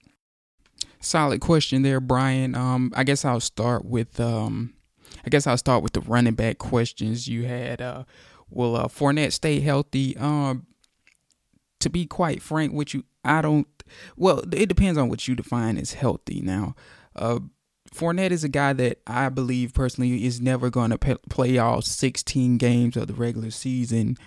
Solid 1.00 1.40
question 1.40 1.84
there, 1.84 2.00
Brian. 2.00 2.56
Um, 2.56 2.92
I 2.96 3.04
guess 3.04 3.24
I'll 3.24 3.40
start 3.40 3.86
with 3.86 4.20
um, 4.20 4.74
I 5.26 5.30
guess 5.30 5.48
I'll 5.48 5.58
start 5.58 5.84
with 5.84 5.94
the 5.94 6.02
running 6.02 6.36
back 6.36 6.58
questions 6.58 7.28
you 7.28 7.46
had. 7.46 7.82
Uh, 7.82 8.04
will 8.50 8.76
uh, 8.76 8.88
Fournette 8.88 9.34
stay 9.34 9.60
healthy? 9.60 10.16
Um, 10.18 10.68
to 11.80 11.90
be 11.90 12.06
quite 12.06 12.42
frank 12.42 12.74
with 12.74 12.94
you, 12.94 13.04
I 13.24 13.42
don't. 13.42 13.68
Well, 14.16 14.44
it 14.52 14.68
depends 14.68 14.98
on 14.98 15.10
what 15.10 15.28
you 15.28 15.36
define 15.36 15.78
as 15.78 15.94
healthy. 15.94 16.42
Now, 16.42 16.76
uh, 17.16 17.40
Fournette 17.94 18.32
is 18.32 18.44
a 18.44 18.50
guy 18.50 18.74
that 18.74 19.00
I 19.08 19.30
believe 19.30 19.74
personally 19.74 20.26
is 20.26 20.42
never 20.42 20.70
going 20.70 20.92
to 20.92 20.98
play 21.30 21.58
all 21.58 21.82
16 21.82 22.58
games 22.58 22.98
of 22.98 23.08
the 23.08 23.14
regular 23.14 23.52
season 23.52 24.18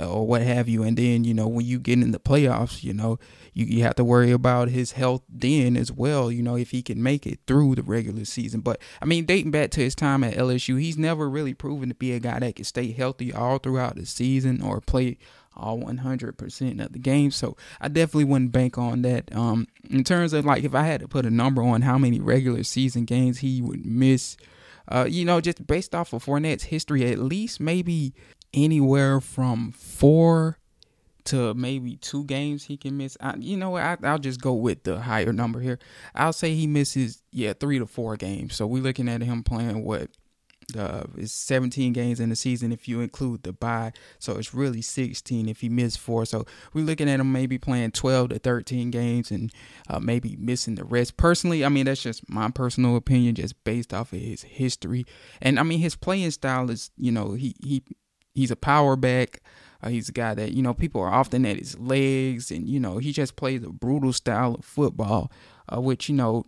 or 0.00 0.26
what 0.26 0.42
have 0.42 0.68
you. 0.68 0.82
And 0.82 0.96
then, 0.96 1.24
you 1.24 1.34
know, 1.34 1.48
when 1.48 1.66
you 1.66 1.78
get 1.78 2.00
in 2.00 2.10
the 2.10 2.18
playoffs, 2.18 2.82
you 2.82 2.92
know, 2.92 3.18
you, 3.52 3.66
you 3.66 3.82
have 3.82 3.94
to 3.96 4.04
worry 4.04 4.32
about 4.32 4.68
his 4.68 4.92
health 4.92 5.22
then 5.28 5.76
as 5.76 5.90
well, 5.90 6.30
you 6.30 6.42
know, 6.42 6.56
if 6.56 6.70
he 6.70 6.82
can 6.82 7.02
make 7.02 7.26
it 7.26 7.40
through 7.46 7.74
the 7.74 7.82
regular 7.82 8.24
season. 8.24 8.60
But 8.60 8.80
I 9.00 9.04
mean, 9.04 9.24
dating 9.24 9.50
back 9.50 9.70
to 9.72 9.80
his 9.80 9.94
time 9.94 10.24
at 10.24 10.34
LSU, 10.34 10.80
he's 10.80 10.98
never 10.98 11.28
really 11.28 11.54
proven 11.54 11.88
to 11.88 11.94
be 11.94 12.12
a 12.12 12.20
guy 12.20 12.38
that 12.38 12.56
can 12.56 12.64
stay 12.64 12.92
healthy 12.92 13.32
all 13.32 13.58
throughout 13.58 13.96
the 13.96 14.06
season 14.06 14.62
or 14.62 14.80
play 14.80 15.18
all 15.56 15.80
100% 15.80 16.84
of 16.84 16.92
the 16.92 16.98
game. 16.98 17.30
So 17.30 17.56
I 17.80 17.88
definitely 17.88 18.24
wouldn't 18.24 18.52
bank 18.52 18.76
on 18.78 19.02
that. 19.02 19.34
Um, 19.34 19.66
in 19.88 20.04
terms 20.04 20.32
of 20.32 20.44
like, 20.44 20.64
if 20.64 20.74
I 20.74 20.82
had 20.82 21.00
to 21.00 21.08
put 21.08 21.26
a 21.26 21.30
number 21.30 21.62
on 21.62 21.82
how 21.82 21.98
many 21.98 22.20
regular 22.20 22.62
season 22.62 23.04
games 23.04 23.38
he 23.38 23.62
would 23.62 23.86
miss, 23.86 24.36
uh, 24.88 25.06
you 25.08 25.24
know, 25.24 25.40
just 25.40 25.66
based 25.66 25.94
off 25.94 26.12
of 26.12 26.24
Fournette's 26.24 26.64
history, 26.64 27.10
at 27.10 27.18
least 27.18 27.58
maybe 27.58 28.14
anywhere 28.54 29.20
from 29.20 29.72
four 29.72 30.58
to 31.26 31.54
maybe 31.54 31.96
two 31.96 32.24
games 32.24 32.64
he 32.64 32.76
can 32.76 32.96
miss. 32.96 33.16
I, 33.20 33.34
you 33.38 33.56
know 33.56 33.70
what? 33.70 33.82
I, 33.82 34.12
will 34.12 34.18
just 34.18 34.40
go 34.40 34.54
with 34.54 34.84
the 34.84 35.00
higher 35.00 35.32
number 35.32 35.60
here. 35.60 35.78
I'll 36.14 36.32
say 36.32 36.54
he 36.54 36.66
misses, 36.66 37.22
yeah, 37.30 37.52
three 37.52 37.78
to 37.78 37.86
four 37.86 38.16
games. 38.16 38.54
So 38.56 38.66
we're 38.66 38.82
looking 38.82 39.08
at 39.08 39.22
him 39.22 39.42
playing 39.42 39.84
what? 39.84 40.08
Uh, 40.76 41.04
it's 41.16 41.32
17 41.32 41.92
games 41.92 42.18
in 42.18 42.28
the 42.28 42.34
season 42.34 42.72
if 42.72 42.88
you 42.88 43.00
include 43.00 43.44
the 43.44 43.52
bye. 43.52 43.92
So 44.18 44.36
it's 44.36 44.52
really 44.52 44.82
16 44.82 45.48
if 45.48 45.60
he 45.60 45.68
missed 45.68 46.00
four. 46.00 46.26
So 46.26 46.44
we're 46.72 46.84
looking 46.84 47.08
at 47.08 47.20
him 47.20 47.30
maybe 47.30 47.56
playing 47.56 47.92
12 47.92 48.30
to 48.30 48.38
13 48.40 48.90
games 48.90 49.30
and 49.30 49.52
uh, 49.88 50.00
maybe 50.00 50.36
missing 50.40 50.74
the 50.74 50.84
rest. 50.84 51.16
Personally, 51.16 51.64
I 51.64 51.68
mean, 51.68 51.86
that's 51.86 52.02
just 52.02 52.28
my 52.28 52.50
personal 52.50 52.96
opinion, 52.96 53.36
just 53.36 53.62
based 53.62 53.94
off 53.94 54.12
of 54.12 54.20
his 54.20 54.42
history. 54.42 55.04
And 55.40 55.60
I 55.60 55.62
mean, 55.62 55.78
his 55.78 55.94
playing 55.94 56.32
style 56.32 56.68
is, 56.70 56.90
you 56.96 57.12
know, 57.12 57.32
he, 57.32 57.54
he, 57.62 57.84
he's 58.36 58.50
a 58.50 58.56
power 58.56 58.94
back. 58.94 59.40
Uh, 59.82 59.88
he's 59.88 60.08
a 60.08 60.12
guy 60.12 60.34
that 60.34 60.52
you 60.52 60.62
know 60.62 60.74
people 60.74 61.00
are 61.00 61.12
often 61.12 61.44
at 61.44 61.56
his 61.56 61.78
legs, 61.78 62.50
and 62.50 62.68
you 62.68 62.78
know 62.78 62.98
he 62.98 63.12
just 63.12 63.36
plays 63.36 63.62
a 63.62 63.70
brutal 63.70 64.12
style 64.12 64.54
of 64.54 64.64
football, 64.64 65.30
uh, 65.72 65.80
which 65.80 66.08
you 66.08 66.14
know, 66.14 66.44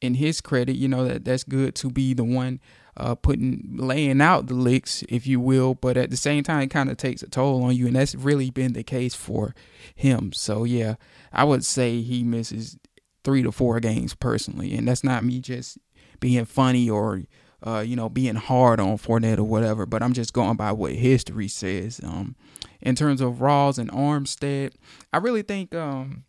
in 0.00 0.14
his 0.14 0.40
credit, 0.40 0.76
you 0.76 0.88
know 0.88 1.06
that 1.06 1.24
that's 1.24 1.44
good 1.44 1.74
to 1.76 1.90
be 1.90 2.14
the 2.14 2.24
one 2.24 2.60
uh, 2.96 3.14
putting 3.14 3.76
laying 3.76 4.20
out 4.20 4.46
the 4.46 4.54
licks, 4.54 5.02
if 5.08 5.26
you 5.26 5.38
will. 5.40 5.74
But 5.74 5.96
at 5.96 6.10
the 6.10 6.16
same 6.16 6.42
time, 6.42 6.62
it 6.62 6.70
kind 6.70 6.90
of 6.90 6.96
takes 6.96 7.22
a 7.22 7.28
toll 7.28 7.64
on 7.64 7.76
you, 7.76 7.86
and 7.86 7.96
that's 7.96 8.14
really 8.14 8.50
been 8.50 8.72
the 8.72 8.82
case 8.82 9.14
for 9.14 9.54
him. 9.94 10.32
So 10.32 10.64
yeah, 10.64 10.94
I 11.32 11.44
would 11.44 11.64
say 11.64 12.00
he 12.00 12.22
misses 12.22 12.78
three 13.24 13.42
to 13.42 13.52
four 13.52 13.80
games 13.80 14.14
personally, 14.14 14.74
and 14.74 14.88
that's 14.88 15.04
not 15.04 15.24
me 15.24 15.40
just 15.40 15.78
being 16.20 16.44
funny 16.44 16.88
or 16.88 17.22
uh, 17.62 17.80
you 17.86 17.96
know, 17.96 18.08
being 18.08 18.34
hard 18.34 18.80
on 18.80 18.98
Fournette 18.98 19.38
or 19.38 19.44
whatever, 19.44 19.86
but 19.86 20.02
I'm 20.02 20.12
just 20.12 20.32
going 20.32 20.56
by 20.56 20.72
what 20.72 20.92
history 20.92 21.48
says. 21.48 22.00
Um, 22.02 22.36
in 22.80 22.94
terms 22.94 23.20
of 23.20 23.34
Rawls 23.34 23.78
and 23.78 23.90
Armstead, 23.90 24.74
I 25.12 25.18
really 25.18 25.42
think, 25.42 25.74
um, 25.74 26.24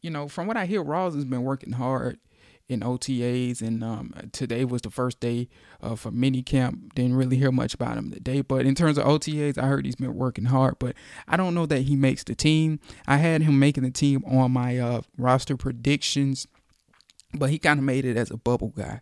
you 0.00 0.10
know, 0.10 0.28
from 0.28 0.46
what 0.46 0.56
I 0.56 0.66
hear, 0.66 0.84
Rawls 0.84 1.14
has 1.14 1.24
been 1.24 1.42
working 1.42 1.72
hard 1.72 2.18
in 2.68 2.80
OTAs, 2.80 3.60
and 3.60 3.84
um, 3.84 4.12
today 4.32 4.64
was 4.64 4.82
the 4.82 4.90
first 4.90 5.20
day 5.20 5.48
uh, 5.80 5.94
for 5.94 6.10
mini 6.10 6.42
camp. 6.42 6.94
Didn't 6.94 7.16
really 7.16 7.36
hear 7.36 7.52
much 7.52 7.74
about 7.74 7.96
him 7.96 8.10
today, 8.10 8.40
but 8.40 8.66
in 8.66 8.74
terms 8.74 8.98
of 8.98 9.04
OTAs, 9.04 9.58
I 9.58 9.66
heard 9.66 9.84
he's 9.84 9.96
been 9.96 10.14
working 10.14 10.46
hard. 10.46 10.78
But 10.78 10.96
I 11.28 11.36
don't 11.36 11.54
know 11.54 11.66
that 11.66 11.82
he 11.82 11.96
makes 11.96 12.24
the 12.24 12.34
team. 12.34 12.80
I 13.06 13.18
had 13.18 13.42
him 13.42 13.58
making 13.58 13.84
the 13.84 13.90
team 13.90 14.24
on 14.26 14.52
my 14.52 14.78
uh, 14.78 15.02
roster 15.16 15.56
predictions, 15.56 16.46
but 17.34 17.50
he 17.50 17.58
kind 17.58 17.78
of 17.78 17.84
made 17.84 18.04
it 18.04 18.16
as 18.16 18.30
a 18.30 18.36
bubble 18.36 18.72
guy. 18.76 19.00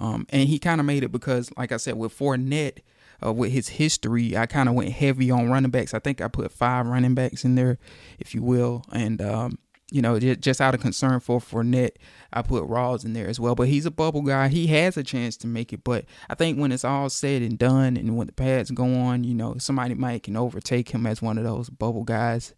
Um, 0.00 0.26
and 0.30 0.48
he 0.48 0.58
kind 0.58 0.80
of 0.80 0.86
made 0.86 1.02
it 1.02 1.12
because, 1.12 1.50
like 1.56 1.72
I 1.72 1.76
said, 1.76 1.96
with 1.96 2.16
Fournette, 2.16 2.78
uh, 3.24 3.32
with 3.32 3.52
his 3.52 3.68
history, 3.68 4.36
I 4.36 4.46
kind 4.46 4.68
of 4.68 4.74
went 4.74 4.92
heavy 4.92 5.30
on 5.30 5.50
running 5.50 5.70
backs. 5.70 5.94
I 5.94 5.98
think 5.98 6.20
I 6.20 6.28
put 6.28 6.50
five 6.50 6.86
running 6.86 7.14
backs 7.14 7.44
in 7.44 7.54
there, 7.54 7.78
if 8.18 8.34
you 8.34 8.42
will. 8.42 8.84
And, 8.92 9.20
um, 9.20 9.58
you 9.90 10.00
know, 10.00 10.18
just 10.18 10.60
out 10.60 10.74
of 10.74 10.80
concern 10.80 11.20
for 11.20 11.40
Fournette, 11.40 11.96
I 12.32 12.42
put 12.42 12.64
Rawls 12.64 13.04
in 13.04 13.12
there 13.12 13.28
as 13.28 13.40
well. 13.40 13.54
But 13.54 13.68
he's 13.68 13.86
a 13.86 13.90
bubble 13.90 14.22
guy. 14.22 14.48
He 14.48 14.68
has 14.68 14.96
a 14.96 15.02
chance 15.02 15.36
to 15.38 15.46
make 15.46 15.72
it. 15.72 15.82
But 15.84 16.04
I 16.28 16.34
think 16.34 16.58
when 16.58 16.72
it's 16.72 16.84
all 16.84 17.10
said 17.10 17.42
and 17.42 17.58
done 17.58 17.96
and 17.96 18.16
when 18.16 18.28
the 18.28 18.32
pads 18.32 18.70
go 18.70 18.84
on, 18.84 19.24
you 19.24 19.34
know, 19.34 19.56
somebody 19.58 19.94
might 19.94 20.22
can 20.22 20.36
overtake 20.36 20.90
him 20.90 21.06
as 21.06 21.20
one 21.20 21.38
of 21.38 21.44
those 21.44 21.68
bubble 21.68 22.04
guys. 22.04 22.54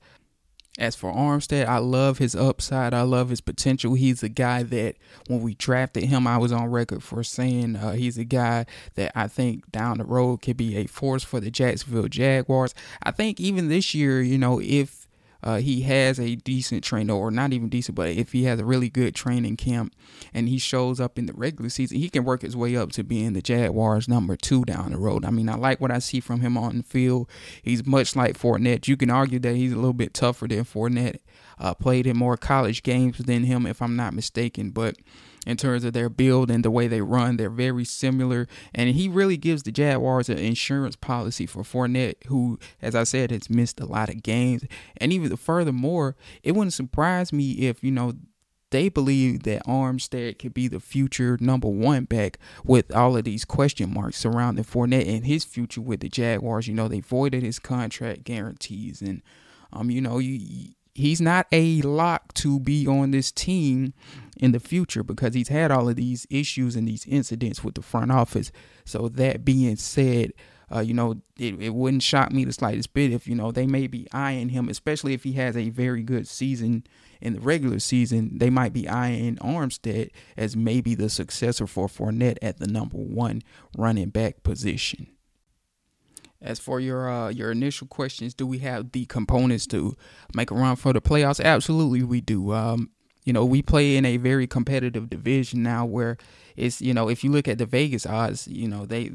As 0.78 0.96
for 0.96 1.12
Armstead, 1.12 1.66
I 1.66 1.78
love 1.78 2.16
his 2.16 2.34
upside. 2.34 2.94
I 2.94 3.02
love 3.02 3.28
his 3.28 3.42
potential. 3.42 3.92
He's 3.92 4.22
a 4.22 4.28
guy 4.30 4.62
that 4.62 4.96
when 5.26 5.42
we 5.42 5.54
drafted 5.54 6.04
him, 6.04 6.26
I 6.26 6.38
was 6.38 6.50
on 6.50 6.70
record 6.70 7.02
for 7.02 7.22
saying 7.22 7.76
uh, 7.76 7.92
he's 7.92 8.16
a 8.16 8.24
guy 8.24 8.64
that 8.94 9.12
I 9.14 9.28
think 9.28 9.70
down 9.70 9.98
the 9.98 10.04
road 10.04 10.40
could 10.40 10.56
be 10.56 10.76
a 10.78 10.86
force 10.86 11.22
for 11.22 11.40
the 11.40 11.50
Jacksonville 11.50 12.08
Jaguars. 12.08 12.74
I 13.02 13.10
think 13.10 13.38
even 13.38 13.68
this 13.68 13.94
year, 13.94 14.22
you 14.22 14.38
know, 14.38 14.60
if 14.62 15.01
uh, 15.42 15.58
he 15.58 15.82
has 15.82 16.20
a 16.20 16.36
decent 16.36 16.84
trainer, 16.84 17.14
or 17.14 17.30
not 17.30 17.52
even 17.52 17.68
decent, 17.68 17.96
but 17.96 18.10
if 18.10 18.32
he 18.32 18.44
has 18.44 18.60
a 18.60 18.64
really 18.64 18.88
good 18.88 19.14
training 19.14 19.56
camp 19.56 19.94
and 20.32 20.48
he 20.48 20.58
shows 20.58 21.00
up 21.00 21.18
in 21.18 21.26
the 21.26 21.32
regular 21.32 21.68
season, 21.68 21.98
he 21.98 22.08
can 22.08 22.24
work 22.24 22.42
his 22.42 22.56
way 22.56 22.76
up 22.76 22.92
to 22.92 23.02
being 23.02 23.32
the 23.32 23.42
Jaguars' 23.42 24.08
number 24.08 24.36
two 24.36 24.64
down 24.64 24.92
the 24.92 24.98
road. 24.98 25.24
I 25.24 25.30
mean, 25.30 25.48
I 25.48 25.56
like 25.56 25.80
what 25.80 25.90
I 25.90 25.98
see 25.98 26.20
from 26.20 26.40
him 26.40 26.56
on 26.56 26.78
the 26.78 26.82
field. 26.82 27.28
He's 27.62 27.84
much 27.84 28.14
like 28.14 28.38
Fournette. 28.38 28.86
You 28.86 28.96
can 28.96 29.10
argue 29.10 29.38
that 29.40 29.56
he's 29.56 29.72
a 29.72 29.76
little 29.76 29.92
bit 29.92 30.14
tougher 30.14 30.46
than 30.46 30.64
Fournette. 30.64 31.18
Uh, 31.58 31.74
played 31.74 32.06
in 32.06 32.16
more 32.16 32.36
college 32.36 32.82
games 32.82 33.18
than 33.18 33.44
him, 33.44 33.66
if 33.66 33.80
I'm 33.82 33.94
not 33.94 34.14
mistaken, 34.14 34.70
but 34.70 34.96
in 35.46 35.56
terms 35.56 35.84
of 35.84 35.92
their 35.92 36.08
build 36.08 36.50
and 36.50 36.64
the 36.64 36.70
way 36.70 36.86
they 36.86 37.00
run. 37.00 37.36
They're 37.36 37.50
very 37.50 37.84
similar. 37.84 38.46
And 38.74 38.90
he 38.90 39.08
really 39.08 39.36
gives 39.36 39.62
the 39.62 39.72
Jaguars 39.72 40.28
an 40.28 40.38
insurance 40.38 40.96
policy 40.96 41.46
for 41.46 41.62
Fournette, 41.62 42.24
who, 42.26 42.58
as 42.80 42.94
I 42.94 43.04
said, 43.04 43.30
has 43.30 43.50
missed 43.50 43.80
a 43.80 43.86
lot 43.86 44.08
of 44.08 44.22
games. 44.22 44.64
And 44.96 45.12
even 45.12 45.36
furthermore, 45.36 46.16
it 46.42 46.52
wouldn't 46.52 46.74
surprise 46.74 47.32
me 47.32 47.52
if, 47.52 47.82
you 47.82 47.90
know, 47.90 48.12
they 48.70 48.88
believe 48.88 49.42
that 49.42 49.66
Armstead 49.66 50.38
could 50.38 50.54
be 50.54 50.66
the 50.66 50.80
future 50.80 51.36
number 51.40 51.68
one 51.68 52.04
back 52.04 52.38
with 52.64 52.94
all 52.94 53.16
of 53.16 53.24
these 53.24 53.44
question 53.44 53.92
marks 53.92 54.16
surrounding 54.16 54.64
Fournette 54.64 55.06
and 55.06 55.26
his 55.26 55.44
future 55.44 55.82
with 55.82 56.00
the 56.00 56.08
Jaguars. 56.08 56.66
You 56.66 56.74
know, 56.74 56.88
they 56.88 57.00
voided 57.00 57.42
his 57.42 57.58
contract 57.58 58.24
guarantees 58.24 59.02
and 59.02 59.22
um, 59.74 59.90
you 59.90 60.00
know, 60.00 60.18
you 60.18 60.74
he's 60.94 61.20
not 61.20 61.46
a 61.52 61.80
lock 61.82 62.34
to 62.34 62.60
be 62.60 62.86
on 62.86 63.10
this 63.10 63.32
team 63.32 63.94
in 64.36 64.52
the 64.52 64.60
future 64.60 65.02
because 65.02 65.34
he's 65.34 65.48
had 65.48 65.70
all 65.70 65.88
of 65.88 65.96
these 65.96 66.26
issues 66.30 66.76
and 66.76 66.86
these 66.86 67.06
incidents 67.06 67.62
with 67.62 67.74
the 67.74 67.82
front 67.82 68.10
office. 68.10 68.52
So 68.84 69.08
that 69.08 69.44
being 69.44 69.76
said, 69.76 70.32
uh, 70.74 70.80
you 70.80 70.94
know, 70.94 71.20
it, 71.38 71.60
it 71.60 71.74
wouldn't 71.74 72.02
shock 72.02 72.32
me 72.32 72.44
the 72.44 72.52
slightest 72.52 72.94
bit 72.94 73.12
if, 73.12 73.26
you 73.26 73.34
know, 73.34 73.52
they 73.52 73.66
may 73.66 73.86
be 73.86 74.08
eyeing 74.12 74.48
him, 74.48 74.68
especially 74.68 75.12
if 75.12 75.22
he 75.22 75.32
has 75.32 75.56
a 75.56 75.70
very 75.70 76.02
good 76.02 76.26
season 76.26 76.84
in 77.20 77.34
the 77.34 77.40
regular 77.40 77.78
season. 77.78 78.38
They 78.38 78.50
might 78.50 78.72
be 78.72 78.88
eyeing 78.88 79.36
Armstead 79.36 80.10
as 80.36 80.56
maybe 80.56 80.94
the 80.94 81.10
successor 81.10 81.66
for 81.66 81.88
Fournette 81.88 82.38
at 82.40 82.58
the 82.58 82.66
number 82.66 82.96
one 82.96 83.42
running 83.76 84.08
back 84.08 84.42
position. 84.42 85.08
As 86.42 86.58
for 86.58 86.80
your 86.80 87.08
uh, 87.08 87.28
your 87.28 87.52
initial 87.52 87.86
questions, 87.86 88.34
do 88.34 88.46
we 88.46 88.58
have 88.58 88.92
the 88.92 89.06
components 89.06 89.66
to 89.68 89.96
make 90.34 90.50
a 90.50 90.54
run 90.54 90.76
for 90.76 90.92
the 90.92 91.00
playoffs? 91.00 91.42
Absolutely, 91.42 92.02
we 92.02 92.20
do. 92.20 92.52
Um, 92.52 92.90
you 93.24 93.32
know, 93.32 93.44
we 93.44 93.62
play 93.62 93.96
in 93.96 94.04
a 94.04 94.16
very 94.16 94.48
competitive 94.48 95.08
division 95.08 95.62
now, 95.62 95.84
where 95.84 96.18
it's 96.56 96.82
you 96.82 96.92
know, 96.92 97.08
if 97.08 97.22
you 97.22 97.30
look 97.30 97.46
at 97.46 97.58
the 97.58 97.66
Vegas 97.66 98.04
odds, 98.04 98.48
you 98.48 98.66
know 98.66 98.84
they 98.86 99.12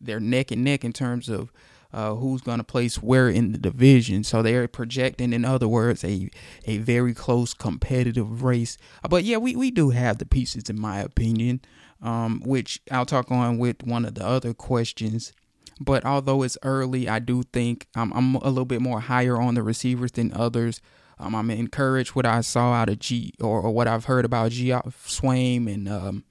they're 0.00 0.20
neck 0.20 0.52
and 0.52 0.62
neck 0.62 0.84
in 0.84 0.92
terms 0.92 1.28
of 1.28 1.52
uh, 1.92 2.14
who's 2.14 2.42
going 2.42 2.58
to 2.58 2.64
place 2.64 3.02
where 3.02 3.28
in 3.28 3.50
the 3.50 3.58
division. 3.58 4.22
So 4.22 4.42
they're 4.42 4.68
projecting, 4.68 5.32
in 5.32 5.44
other 5.44 5.66
words, 5.66 6.04
a 6.04 6.30
a 6.64 6.78
very 6.78 7.14
close 7.14 7.54
competitive 7.54 8.44
race. 8.44 8.78
But 9.08 9.24
yeah, 9.24 9.38
we, 9.38 9.56
we 9.56 9.72
do 9.72 9.90
have 9.90 10.18
the 10.18 10.26
pieces, 10.26 10.70
in 10.70 10.80
my 10.80 11.00
opinion, 11.00 11.60
um, 12.00 12.40
which 12.44 12.80
I'll 12.90 13.06
talk 13.06 13.32
on 13.32 13.58
with 13.58 13.82
one 13.82 14.04
of 14.04 14.14
the 14.14 14.24
other 14.24 14.54
questions 14.54 15.32
but 15.80 16.04
although 16.04 16.42
it's 16.42 16.58
early, 16.62 17.08
I 17.08 17.18
do 17.18 17.42
think 17.42 17.86
um, 17.94 18.12
I'm 18.14 18.34
a 18.36 18.48
little 18.48 18.64
bit 18.64 18.80
more 18.80 19.00
higher 19.00 19.40
on 19.40 19.54
the 19.54 19.62
receivers 19.62 20.12
than 20.12 20.32
others. 20.32 20.80
Um, 21.18 21.34
I'm 21.34 21.50
encouraged 21.50 22.10
what 22.10 22.26
I 22.26 22.40
saw 22.42 22.72
out 22.72 22.88
of 22.88 23.00
G 23.00 23.32
or, 23.40 23.60
or 23.60 23.70
what 23.70 23.88
I've 23.88 24.04
heard 24.04 24.24
about 24.24 24.52
G 24.52 24.68
Swaim 24.68 25.72
and 25.72 25.88
um, 25.88 26.24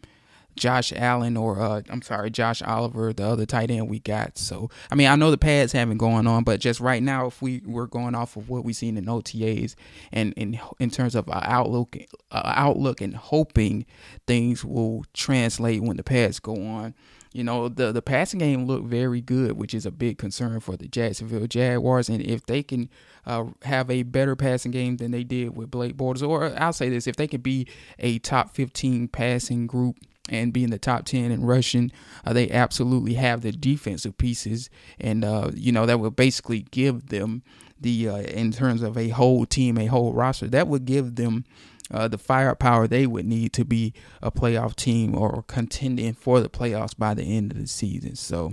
Josh 0.58 0.92
Allen 0.96 1.38
or 1.38 1.60
uh, 1.60 1.82
I'm 1.90 2.02
sorry, 2.02 2.30
Josh 2.30 2.62
Oliver, 2.62 3.14
the 3.14 3.26
other 3.26 3.46
tight 3.46 3.72
end 3.72 3.90
we 3.90 4.00
got. 4.00 4.38
So 4.38 4.70
I 4.92 4.96
mean, 4.96 5.08
I 5.08 5.16
know 5.16 5.32
the 5.32 5.38
pads 5.38 5.72
haven't 5.72 5.98
going 5.98 6.28
on, 6.28 6.44
but 6.44 6.60
just 6.60 6.80
right 6.80 7.02
now, 7.02 7.28
if 7.28 7.42
we 7.42 7.62
were 7.66 7.88
going 7.88 8.16
off 8.16 8.36
of 8.36 8.50
what 8.50 8.66
we've 8.66 8.76
seen 8.76 8.98
in 8.98 9.06
OTAs 9.06 9.76
and 10.12 10.34
in 10.34 10.60
in 10.80 10.90
terms 10.90 11.16
of 11.16 11.30
our 11.30 11.44
outlook, 11.46 11.96
uh, 12.32 12.54
outlook 12.56 13.02
and 13.02 13.16
hoping 13.16 13.86
things 14.26 14.66
will 14.66 15.06
translate 15.14 15.82
when 15.82 15.98
the 15.98 16.04
pads 16.04 16.40
go 16.40 16.54
on. 16.66 16.94
You 17.38 17.44
know, 17.44 17.70
the 17.70 17.92
the 17.92 18.02
passing 18.02 18.40
game 18.40 18.66
looked 18.66 18.88
very 18.88 19.22
good, 19.22 19.54
which 19.54 19.76
is 19.76 19.86
a 19.86 19.92
big 19.92 20.18
concern 20.18 20.60
for 20.60 20.76
the 20.76 20.88
Jacksonville 20.88 21.46
Jaguars. 21.46 22.10
And 22.10 22.20
if 22.20 22.44
they 22.48 22.64
can 22.64 22.90
uh, 23.28 23.46
have 23.62 23.92
a 23.92 24.02
better 24.02 24.36
passing 24.36 24.72
game 24.72 24.98
than 24.98 25.12
they 25.12 25.24
did 25.24 25.56
with 25.56 25.70
Blake 25.70 25.96
Bortles, 25.96 26.28
or 26.28 26.52
I'll 26.60 26.74
say 26.74 26.90
this, 26.90 27.06
if 27.06 27.16
they 27.16 27.28
can 27.28 27.42
be 27.42 27.68
a 28.00 28.18
top 28.18 28.56
15 28.56 29.10
passing 29.10 29.68
group 29.68 29.98
and 30.30 30.52
be 30.52 30.64
in 30.64 30.72
the 30.72 30.80
top 30.80 31.06
10 31.06 31.30
in 31.32 31.46
rushing. 31.46 31.92
Uh, 32.26 32.34
they 32.34 32.50
absolutely 32.50 33.14
have 33.14 33.42
the 33.42 33.52
defensive 33.52 34.18
pieces, 34.18 34.72
and, 35.00 35.24
uh, 35.24 35.52
you 35.54 35.72
know, 35.72 35.86
that 35.86 36.00
would 36.00 36.16
basically 36.16 36.66
give 36.72 37.08
them 37.08 37.44
the, 37.80 38.10
uh, 38.10 38.18
in 38.18 38.52
terms 38.52 38.82
of 38.82 38.98
a 38.98 39.10
whole 39.10 39.46
team, 39.46 39.78
a 39.78 39.86
whole 39.86 40.12
roster, 40.12 40.48
that 40.48 40.68
would 40.68 40.86
give 40.86 41.16
them 41.16 41.46
uh, 41.92 42.08
the 42.08 42.18
firepower 42.18 42.88
they 42.88 43.08
would 43.08 43.26
need 43.26 43.54
to 43.54 43.66
be 43.66 43.94
a 44.22 44.32
playoff 44.32 44.76
team 44.76 45.16
or 45.16 45.44
contending 45.48 46.14
for 46.14 46.42
the 46.42 46.50
playoffs 46.50 46.98
by 46.98 47.14
the 47.14 47.24
end 47.24 47.52
of 47.52 47.60
the 47.60 47.68
season. 47.68 48.16
So 48.16 48.52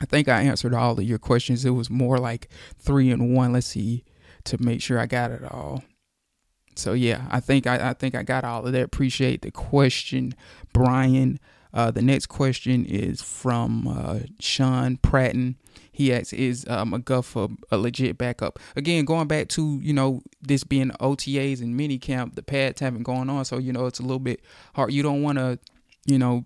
I 0.00 0.06
think 0.06 0.28
I 0.28 0.42
answered 0.42 0.74
all 0.74 0.98
of 0.98 1.04
your 1.04 1.18
questions. 1.18 1.64
It 1.64 1.70
was 1.70 1.90
more 1.90 2.18
like 2.18 2.48
three 2.78 3.10
and 3.10 3.34
one. 3.34 3.52
Let's 3.52 3.68
see 3.68 4.04
to 4.44 4.62
make 4.62 4.82
sure 4.82 4.98
I 4.98 5.06
got 5.06 5.30
it 5.30 5.44
all. 5.44 5.84
So 6.76 6.92
yeah, 6.92 7.26
I 7.30 7.40
think 7.40 7.66
I, 7.66 7.90
I 7.90 7.92
think 7.94 8.14
I 8.14 8.22
got 8.22 8.44
all 8.44 8.66
of 8.66 8.72
that. 8.72 8.82
Appreciate 8.82 9.42
the 9.42 9.50
question, 9.50 10.34
Brian. 10.72 11.38
Uh, 11.74 11.90
the 11.90 12.00
next 12.00 12.26
question 12.26 12.86
is 12.86 13.20
from 13.20 13.88
uh, 13.88 14.20
Sean 14.38 14.96
Pratton. 14.98 15.56
He 15.90 16.12
asks, 16.12 16.32
"Is 16.32 16.64
uh, 16.68 16.84
McGough 16.84 17.58
a, 17.70 17.74
a, 17.74 17.78
legit 17.78 18.16
backup?" 18.16 18.60
Again, 18.76 19.04
going 19.04 19.26
back 19.26 19.48
to 19.48 19.80
you 19.82 19.92
know 19.92 20.22
this 20.40 20.62
being 20.62 20.90
OTAs 21.00 21.60
and 21.60 21.76
mini 21.76 21.98
camp, 21.98 22.36
the 22.36 22.42
pads 22.42 22.80
haven't 22.80 23.02
gone 23.02 23.28
on, 23.28 23.44
so 23.44 23.58
you 23.58 23.72
know 23.72 23.86
it's 23.86 23.98
a 23.98 24.02
little 24.02 24.20
bit 24.20 24.40
hard. 24.74 24.92
You 24.92 25.02
don't 25.02 25.22
want 25.22 25.38
to, 25.38 25.58
you 26.06 26.18
know, 26.18 26.44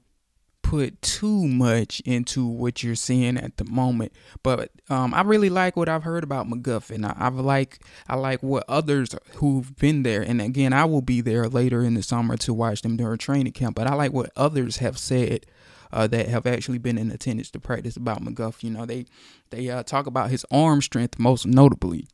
put 0.68 1.00
too 1.00 1.48
much 1.48 2.00
into 2.00 2.46
what 2.46 2.82
you're 2.82 2.94
seeing 2.94 3.38
at 3.38 3.56
the 3.56 3.64
moment. 3.64 4.12
But 4.42 4.70
um, 4.90 5.14
I 5.14 5.22
really 5.22 5.48
like 5.48 5.78
what 5.78 5.88
I've 5.88 6.02
heard 6.02 6.22
about 6.22 6.46
McGuffin. 6.46 7.06
I, 7.06 7.14
I 7.18 7.28
like 7.30 7.78
I 8.06 8.16
like 8.16 8.42
what 8.42 8.64
others 8.68 9.14
who've 9.36 9.74
been 9.76 10.02
there, 10.02 10.20
and 10.20 10.42
again, 10.42 10.74
I 10.74 10.84
will 10.84 11.00
be 11.00 11.22
there 11.22 11.48
later 11.48 11.82
in 11.82 11.94
the 11.94 12.02
summer 12.02 12.36
to 12.38 12.52
watch 12.52 12.82
them 12.82 12.98
during 12.98 13.16
training 13.16 13.54
camp. 13.54 13.76
But 13.76 13.86
I 13.86 13.94
like 13.94 14.12
what 14.12 14.30
others 14.36 14.76
have 14.76 14.98
said. 14.98 15.46
Uh, 15.90 16.06
that 16.06 16.28
have 16.28 16.46
actually 16.46 16.76
been 16.76 16.98
in 16.98 17.10
attendance 17.10 17.50
to 17.50 17.58
practice 17.58 17.96
about 17.96 18.22
McGough. 18.22 18.62
You 18.62 18.68
know, 18.68 18.84
they 18.84 19.06
they 19.48 19.70
uh, 19.70 19.82
talk 19.82 20.06
about 20.06 20.28
his 20.28 20.44
arm 20.50 20.82
strength 20.82 21.18
most 21.18 21.46
notably. 21.46 22.06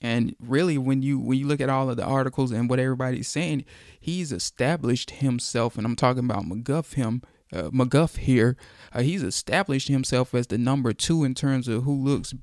And 0.00 0.34
really, 0.40 0.78
when 0.78 1.02
you 1.02 1.18
when 1.18 1.36
you 1.36 1.46
look 1.46 1.60
at 1.60 1.68
all 1.68 1.90
of 1.90 1.98
the 1.98 2.06
articles 2.06 2.52
and 2.52 2.70
what 2.70 2.78
everybody's 2.78 3.28
saying, 3.28 3.66
he's 4.00 4.32
established 4.32 5.10
himself, 5.10 5.76
and 5.76 5.84
I'm 5.86 5.94
talking 5.94 6.24
about 6.24 6.44
McGough 6.44 6.94
him 6.94 7.20
uh, 7.52 7.70
McGough 7.70 8.16
here, 8.16 8.56
uh, 8.92 9.02
he's 9.02 9.22
established 9.22 9.88
himself 9.88 10.34
as 10.34 10.46
the 10.48 10.58
number 10.58 10.92
two 10.92 11.24
in 11.24 11.34
terms 11.34 11.68
of 11.68 11.84
who 11.84 11.94
looks, 11.94 12.34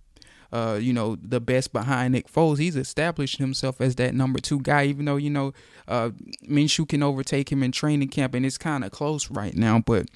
uh, 0.51 0.77
you 0.81 0.93
know, 0.93 1.15
the 1.15 1.39
best 1.39 1.73
behind 1.73 2.13
Nick 2.13 2.31
Foles. 2.31 2.57
He's 2.57 2.75
established 2.75 3.37
himself 3.37 3.81
as 3.81 3.95
that 3.95 4.15
number 4.15 4.39
two 4.39 4.59
guy, 4.59 4.85
even 4.85 5.05
though, 5.05 5.17
you 5.17 5.29
know, 5.29 5.53
uh, 5.87 6.09
Minshew 6.47 6.87
can 6.87 7.03
overtake 7.03 7.51
him 7.51 7.61
in 7.63 7.71
training 7.71 8.09
camp, 8.09 8.33
and 8.33 8.45
it's 8.45 8.57
kind 8.57 8.83
of 8.83 8.91
close 8.91 9.29
right 9.29 9.55
now, 9.55 9.79
but 9.79 10.07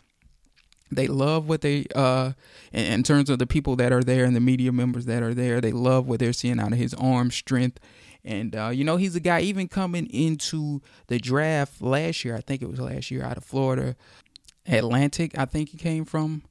they 0.91 1.07
love 1.07 1.47
what 1.47 1.61
they 1.61 1.85
uh 1.95 2.31
in, 2.71 3.03
terms 3.03 3.29
of 3.29 3.39
the 3.39 3.47
people 3.47 3.75
that 3.75 3.91
are 3.91 4.03
there 4.03 4.25
and 4.25 4.35
the 4.35 4.39
media 4.39 4.71
members 4.71 5.05
that 5.05 5.21
are 5.21 5.33
there 5.33 5.61
they 5.61 5.71
love 5.71 6.07
what 6.07 6.19
they're 6.19 6.33
seeing 6.33 6.59
out 6.59 6.71
of 6.71 6.77
his 6.77 6.93
arm 6.95 7.31
strength 7.31 7.79
and 8.25 8.55
uh, 8.55 8.69
you 8.69 8.83
know 8.83 8.97
he's 8.97 9.15
a 9.15 9.19
guy 9.19 9.39
even 9.39 9.67
coming 9.67 10.05
into 10.07 10.81
the 11.07 11.19
draft 11.19 11.81
last 11.81 12.25
year 12.25 12.35
i 12.35 12.41
think 12.41 12.61
it 12.61 12.69
was 12.69 12.79
last 12.79 13.11
year 13.11 13.23
out 13.23 13.37
of 13.37 13.43
florida 13.43 13.95
Atlantic, 14.67 15.37
I 15.37 15.45
think 15.45 15.69
he 15.69 15.77
came 15.77 16.05
from, 16.05 16.43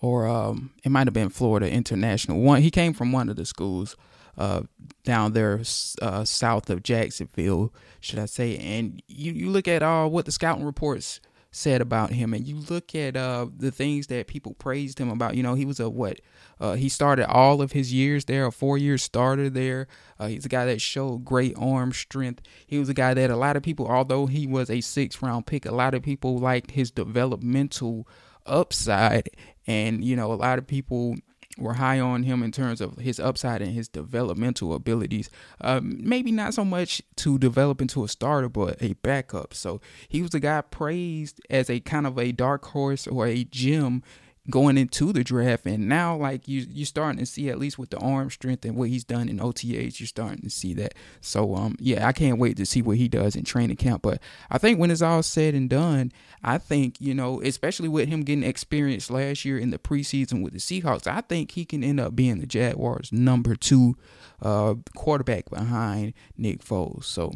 or 0.00 0.26
um, 0.26 0.70
it 0.84 0.90
might 0.90 1.06
have 1.06 1.14
been 1.14 1.28
Florida 1.28 1.70
International. 1.70 2.40
One, 2.40 2.62
he 2.62 2.70
came 2.70 2.92
from 2.92 3.12
one 3.12 3.28
of 3.28 3.36
the 3.36 3.44
schools 3.44 3.96
uh, 4.36 4.62
down 5.04 5.32
there 5.32 5.60
uh, 6.00 6.24
south 6.24 6.70
of 6.70 6.82
Jacksonville, 6.82 7.72
should 8.00 8.18
I 8.18 8.26
say? 8.26 8.56
And 8.56 9.02
you 9.08 9.32
you 9.32 9.50
look 9.50 9.66
at 9.66 9.82
uh, 9.82 10.06
what 10.06 10.24
the 10.24 10.32
scouting 10.32 10.64
reports 10.64 11.20
said 11.50 11.80
about 11.80 12.10
him, 12.10 12.34
and 12.34 12.46
you 12.46 12.56
look 12.56 12.94
at 12.94 13.16
uh, 13.16 13.46
the 13.56 13.70
things 13.70 14.08
that 14.08 14.26
people 14.26 14.54
praised 14.54 14.98
him 14.98 15.10
about. 15.10 15.34
You 15.34 15.42
know, 15.42 15.54
he 15.54 15.64
was 15.64 15.80
a 15.80 15.88
what? 15.88 16.20
Uh, 16.60 16.74
he 16.74 16.88
started 16.88 17.26
all 17.28 17.62
of 17.62 17.72
his 17.72 17.92
years 17.92 18.26
there, 18.26 18.46
a 18.46 18.52
four-year 18.52 18.98
starter 18.98 19.48
there. 19.48 19.86
Uh, 20.18 20.26
he's 20.26 20.44
a 20.44 20.48
guy 20.50 20.66
that 20.66 20.80
showed 20.80 21.24
great 21.24 21.54
arm 21.56 21.92
strength. 21.92 22.42
He 22.66 22.78
was 22.78 22.88
a 22.88 22.94
guy 22.94 23.14
that 23.14 23.30
a 23.30 23.36
lot 23.36 23.56
of 23.56 23.62
people, 23.62 23.86
although 23.86 24.26
he 24.26 24.46
was 24.46 24.68
a 24.68 24.80
six-round 24.80 25.46
pick, 25.46 25.64
a 25.64 25.74
lot 25.74 25.94
of 25.94 26.02
people 26.02 26.38
liked 26.38 26.72
his 26.72 26.90
developmental 26.90 28.06
upside, 28.44 29.30
and 29.66 30.04
you 30.04 30.16
know, 30.16 30.32
a 30.32 30.34
lot 30.34 30.58
of 30.58 30.66
people 30.66 31.16
were 31.58 31.74
high 31.74 32.00
on 32.00 32.22
him 32.22 32.42
in 32.42 32.52
terms 32.52 32.80
of 32.80 32.96
his 32.98 33.18
upside 33.20 33.60
and 33.62 33.72
his 33.72 33.88
developmental 33.88 34.74
abilities. 34.74 35.28
Um, 35.60 35.98
maybe 36.00 36.32
not 36.32 36.54
so 36.54 36.64
much 36.64 37.02
to 37.16 37.38
develop 37.38 37.80
into 37.80 38.04
a 38.04 38.08
starter, 38.08 38.48
but 38.48 38.80
a 38.80 38.94
backup. 38.94 39.54
So 39.54 39.80
he 40.08 40.22
was 40.22 40.34
a 40.34 40.40
guy 40.40 40.60
praised 40.62 41.40
as 41.50 41.68
a 41.68 41.80
kind 41.80 42.06
of 42.06 42.18
a 42.18 42.32
dark 42.32 42.64
horse 42.66 43.06
or 43.06 43.26
a 43.26 43.44
gem 43.44 44.02
going 44.50 44.78
into 44.78 45.12
the 45.12 45.22
draft. 45.22 45.66
And 45.66 45.88
now, 45.88 46.16
like 46.16 46.48
you, 46.48 46.66
you're 46.68 46.86
starting 46.86 47.18
to 47.18 47.26
see 47.26 47.48
at 47.48 47.58
least 47.58 47.78
with 47.78 47.90
the 47.90 47.98
arm 47.98 48.30
strength 48.30 48.64
and 48.64 48.76
what 48.76 48.88
he's 48.88 49.04
done 49.04 49.28
in 49.28 49.38
OTAs, 49.38 50.00
you're 50.00 50.06
starting 50.06 50.42
to 50.42 50.50
see 50.50 50.74
that. 50.74 50.94
So, 51.20 51.54
um, 51.54 51.76
yeah, 51.78 52.06
I 52.06 52.12
can't 52.12 52.38
wait 52.38 52.56
to 52.56 52.66
see 52.66 52.82
what 52.82 52.96
he 52.96 53.08
does 53.08 53.36
in 53.36 53.44
training 53.44 53.76
camp. 53.76 54.02
But 54.02 54.20
I 54.50 54.58
think 54.58 54.78
when 54.78 54.90
it's 54.90 55.02
all 55.02 55.22
said 55.22 55.54
and 55.54 55.68
done, 55.68 56.12
I 56.42 56.58
think 56.58 57.00
you 57.00 57.14
know, 57.14 57.40
especially 57.42 57.88
with 57.88 58.08
him 58.08 58.22
getting 58.22 58.44
experience 58.44 59.10
last 59.10 59.44
year 59.44 59.58
in 59.58 59.70
the 59.70 59.78
preseason 59.78 60.42
with 60.42 60.52
the 60.52 60.58
Seahawks, 60.58 61.06
I 61.06 61.20
think 61.20 61.52
he 61.52 61.64
can 61.64 61.84
end 61.84 62.00
up 62.00 62.16
being 62.16 62.38
the 62.40 62.46
Jaguars' 62.46 63.12
number 63.12 63.54
two 63.54 63.96
uh, 64.40 64.74
quarterback 64.96 65.50
behind 65.50 66.14
Nick 66.36 66.64
Foles. 66.64 67.04
So, 67.04 67.34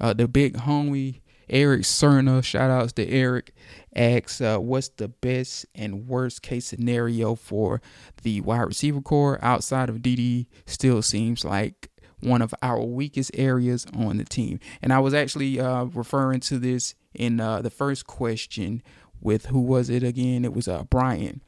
uh, 0.00 0.12
the 0.12 0.28
big 0.28 0.56
homie 0.58 1.20
Eric 1.52 1.82
Cerna, 1.82 2.42
shout 2.42 2.70
outs 2.70 2.94
to 2.94 3.06
Eric, 3.06 3.52
asks, 3.94 4.40
uh, 4.40 4.58
what's 4.58 4.88
the 4.88 5.08
best 5.08 5.66
and 5.74 6.08
worst 6.08 6.40
case 6.40 6.64
scenario 6.64 7.34
for 7.34 7.82
the 8.22 8.40
wide 8.40 8.62
receiver 8.62 9.02
corps 9.02 9.38
outside 9.42 9.90
of 9.90 10.02
Dede? 10.02 10.46
Still 10.66 11.02
seems 11.02 11.44
like 11.44 11.90
one 12.20 12.40
of 12.40 12.54
our 12.62 12.80
weakest 12.82 13.32
areas 13.34 13.86
on 13.94 14.16
the 14.16 14.24
team. 14.24 14.60
And 14.80 14.92
I 14.92 14.98
was 15.00 15.12
actually 15.12 15.60
uh, 15.60 15.84
referring 15.84 16.40
to 16.40 16.58
this 16.58 16.94
in 17.14 17.38
uh, 17.38 17.60
the 17.60 17.70
first 17.70 18.06
question 18.06 18.82
with 19.20 19.46
who 19.46 19.60
was 19.60 19.90
it 19.90 20.02
again? 20.02 20.44
It 20.44 20.54
was 20.54 20.68
uh, 20.68 20.84
Brian. 20.84 21.42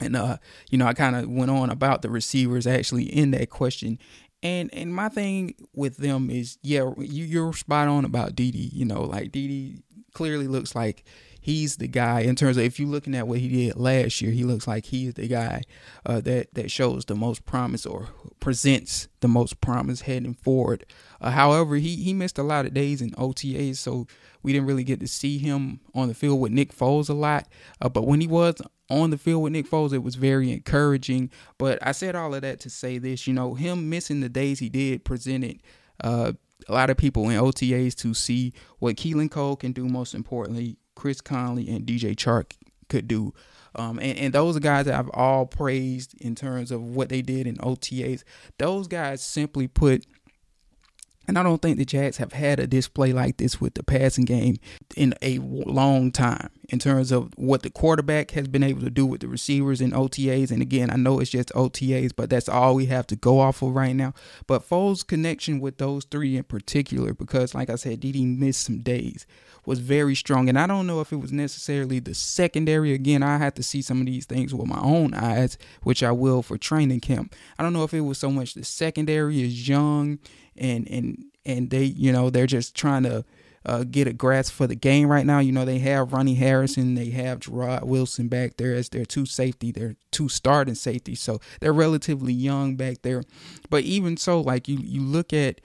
And 0.00 0.14
uh, 0.14 0.36
you 0.70 0.78
know, 0.78 0.86
I 0.86 0.94
kind 0.94 1.16
of 1.16 1.28
went 1.28 1.50
on 1.50 1.70
about 1.70 2.02
the 2.02 2.10
receivers 2.10 2.66
actually 2.66 3.04
in 3.04 3.32
that 3.32 3.50
question, 3.50 3.98
and 4.42 4.72
and 4.72 4.94
my 4.94 5.08
thing 5.08 5.54
with 5.74 5.96
them 5.96 6.30
is, 6.30 6.58
yeah, 6.62 6.90
you 6.98 7.24
you're 7.24 7.52
spot 7.52 7.88
on 7.88 8.04
about 8.04 8.36
Dede. 8.36 8.72
You 8.72 8.84
know, 8.84 9.02
like 9.02 9.32
Dede 9.32 9.82
clearly 10.12 10.48
looks 10.48 10.74
like 10.74 11.04
he's 11.40 11.76
the 11.76 11.88
guy 11.88 12.20
in 12.20 12.36
terms 12.36 12.56
of 12.56 12.64
if 12.64 12.78
you're 12.78 12.88
looking 12.88 13.14
at 13.14 13.26
what 13.26 13.38
he 13.38 13.48
did 13.48 13.76
last 13.76 14.20
year, 14.20 14.30
he 14.30 14.44
looks 14.44 14.66
like 14.66 14.86
he 14.86 15.06
is 15.06 15.14
the 15.14 15.28
guy 15.28 15.62
uh, 16.04 16.20
that 16.20 16.54
that 16.54 16.70
shows 16.70 17.04
the 17.06 17.14
most 17.14 17.44
promise 17.46 17.86
or 17.86 18.08
presents 18.40 19.08
the 19.20 19.28
most 19.28 19.60
promise 19.60 20.02
heading 20.02 20.34
forward. 20.34 20.86
Uh, 21.20 21.30
however, 21.30 21.76
he 21.76 21.96
he 21.96 22.12
missed 22.12 22.38
a 22.38 22.42
lot 22.42 22.66
of 22.66 22.74
days 22.74 23.02
in 23.02 23.10
OTAs, 23.12 23.76
so 23.76 24.06
we 24.42 24.52
didn't 24.52 24.68
really 24.68 24.84
get 24.84 25.00
to 25.00 25.08
see 25.08 25.38
him 25.38 25.80
on 25.94 26.08
the 26.08 26.14
field 26.14 26.40
with 26.40 26.52
Nick 26.52 26.72
Foles 26.72 27.08
a 27.08 27.14
lot. 27.14 27.48
Uh, 27.80 27.88
but 27.88 28.06
when 28.06 28.20
he 28.20 28.26
was 28.26 28.60
on 28.90 29.10
the 29.10 29.18
field 29.18 29.42
with 29.42 29.52
Nick 29.52 29.68
Foles, 29.68 29.92
it 29.92 30.02
was 30.02 30.14
very 30.14 30.50
encouraging. 30.50 31.30
But 31.58 31.78
I 31.82 31.92
said 31.92 32.16
all 32.16 32.34
of 32.34 32.42
that 32.42 32.60
to 32.60 32.70
say 32.70 32.98
this, 32.98 33.26
you 33.26 33.34
know, 33.34 33.54
him 33.54 33.88
missing 33.88 34.20
the 34.20 34.28
days 34.28 34.58
he 34.58 34.68
did 34.68 35.04
presented 35.04 35.62
uh, 36.02 36.32
a 36.68 36.72
lot 36.72 36.90
of 36.90 36.96
people 36.96 37.28
in 37.28 37.38
OTAs 37.38 37.94
to 37.96 38.14
see 38.14 38.52
what 38.78 38.96
Keelan 38.96 39.30
Cole 39.30 39.56
can 39.56 39.72
do. 39.72 39.86
Most 39.86 40.14
importantly, 40.14 40.76
Chris 40.94 41.20
Conley 41.20 41.68
and 41.68 41.86
DJ 41.86 42.14
Chark 42.14 42.54
could 42.88 43.06
do. 43.06 43.32
Um, 43.74 43.98
and, 43.98 44.18
and 44.18 44.34
those 44.34 44.58
guys 44.58 44.86
that 44.86 44.98
I've 44.98 45.10
all 45.12 45.46
praised 45.46 46.20
in 46.20 46.34
terms 46.34 46.70
of 46.70 46.82
what 46.82 47.10
they 47.10 47.22
did 47.22 47.46
in 47.46 47.56
OTAs. 47.56 48.24
Those 48.58 48.88
guys 48.88 49.22
simply 49.22 49.68
put 49.68 50.06
and 51.28 51.38
I 51.38 51.42
don't 51.42 51.60
think 51.60 51.76
the 51.76 51.84
Jags 51.84 52.16
have 52.16 52.32
had 52.32 52.58
a 52.58 52.66
display 52.66 53.12
like 53.12 53.36
this 53.36 53.60
with 53.60 53.74
the 53.74 53.82
passing 53.82 54.24
game 54.24 54.56
in 54.96 55.14
a 55.20 55.38
long 55.38 56.10
time 56.10 56.48
in 56.70 56.78
terms 56.78 57.12
of 57.12 57.32
what 57.36 57.62
the 57.62 57.70
quarterback 57.70 58.30
has 58.32 58.48
been 58.48 58.62
able 58.62 58.80
to 58.80 58.90
do 58.90 59.04
with 59.04 59.20
the 59.20 59.28
receivers 59.28 59.82
in 59.82 59.90
OTAs. 59.90 60.50
And 60.50 60.62
again, 60.62 60.90
I 60.90 60.96
know 60.96 61.20
it's 61.20 61.30
just 61.30 61.50
OTAs, 61.50 62.12
but 62.16 62.30
that's 62.30 62.48
all 62.48 62.74
we 62.74 62.86
have 62.86 63.06
to 63.08 63.16
go 63.16 63.40
off 63.40 63.62
of 63.62 63.74
right 63.74 63.94
now. 63.94 64.14
But 64.46 64.66
Foles' 64.66 65.06
connection 65.06 65.60
with 65.60 65.76
those 65.76 66.06
three 66.06 66.36
in 66.36 66.44
particular, 66.44 67.12
because 67.12 67.54
like 67.54 67.68
I 67.68 67.76
said, 67.76 68.00
Dede 68.00 68.22
missed 68.22 68.64
some 68.64 68.78
days, 68.78 69.26
was 69.66 69.80
very 69.80 70.14
strong. 70.14 70.48
And 70.48 70.58
I 70.58 70.66
don't 70.66 70.86
know 70.86 71.02
if 71.02 71.12
it 71.12 71.16
was 71.16 71.32
necessarily 71.32 72.00
the 72.00 72.14
secondary. 72.14 72.94
Again, 72.94 73.22
I 73.22 73.36
had 73.36 73.54
to 73.56 73.62
see 73.62 73.82
some 73.82 74.00
of 74.00 74.06
these 74.06 74.24
things 74.24 74.54
with 74.54 74.66
my 74.66 74.80
own 74.80 75.12
eyes, 75.12 75.58
which 75.82 76.02
I 76.02 76.12
will 76.12 76.42
for 76.42 76.56
training 76.56 77.00
camp. 77.00 77.34
I 77.58 77.62
don't 77.62 77.74
know 77.74 77.84
if 77.84 77.92
it 77.92 78.00
was 78.00 78.18
so 78.18 78.30
much 78.30 78.54
the 78.54 78.64
secondary 78.64 79.42
is 79.42 79.68
young 79.68 80.18
and 80.58 80.88
and 80.88 81.24
and 81.44 81.70
they 81.70 81.84
you 81.84 82.12
know 82.12 82.30
they're 82.30 82.46
just 82.46 82.74
trying 82.74 83.04
to 83.04 83.24
uh, 83.66 83.84
get 83.84 84.06
a 84.06 84.12
grasp 84.12 84.52
for 84.52 84.66
the 84.66 84.74
game 84.74 85.08
right 85.08 85.26
now. 85.26 85.38
You 85.40 85.52
know 85.52 85.64
they 85.64 85.78
have 85.78 86.12
Ronnie 86.12 86.34
Harrison, 86.34 86.94
they 86.94 87.10
have 87.10 87.40
Jarrod 87.40 87.84
Wilson 87.84 88.28
back 88.28 88.56
there 88.56 88.74
as 88.74 88.88
their 88.88 89.04
two 89.04 89.26
safety, 89.26 89.72
their 89.72 89.96
two 90.10 90.28
starting 90.28 90.74
safety. 90.74 91.14
So 91.14 91.40
they're 91.60 91.72
relatively 91.72 92.32
young 92.32 92.76
back 92.76 93.02
there. 93.02 93.22
But 93.70 93.84
even 93.84 94.16
so, 94.16 94.40
like 94.40 94.68
you 94.68 94.78
you 94.78 95.02
look 95.02 95.32
at 95.32 95.60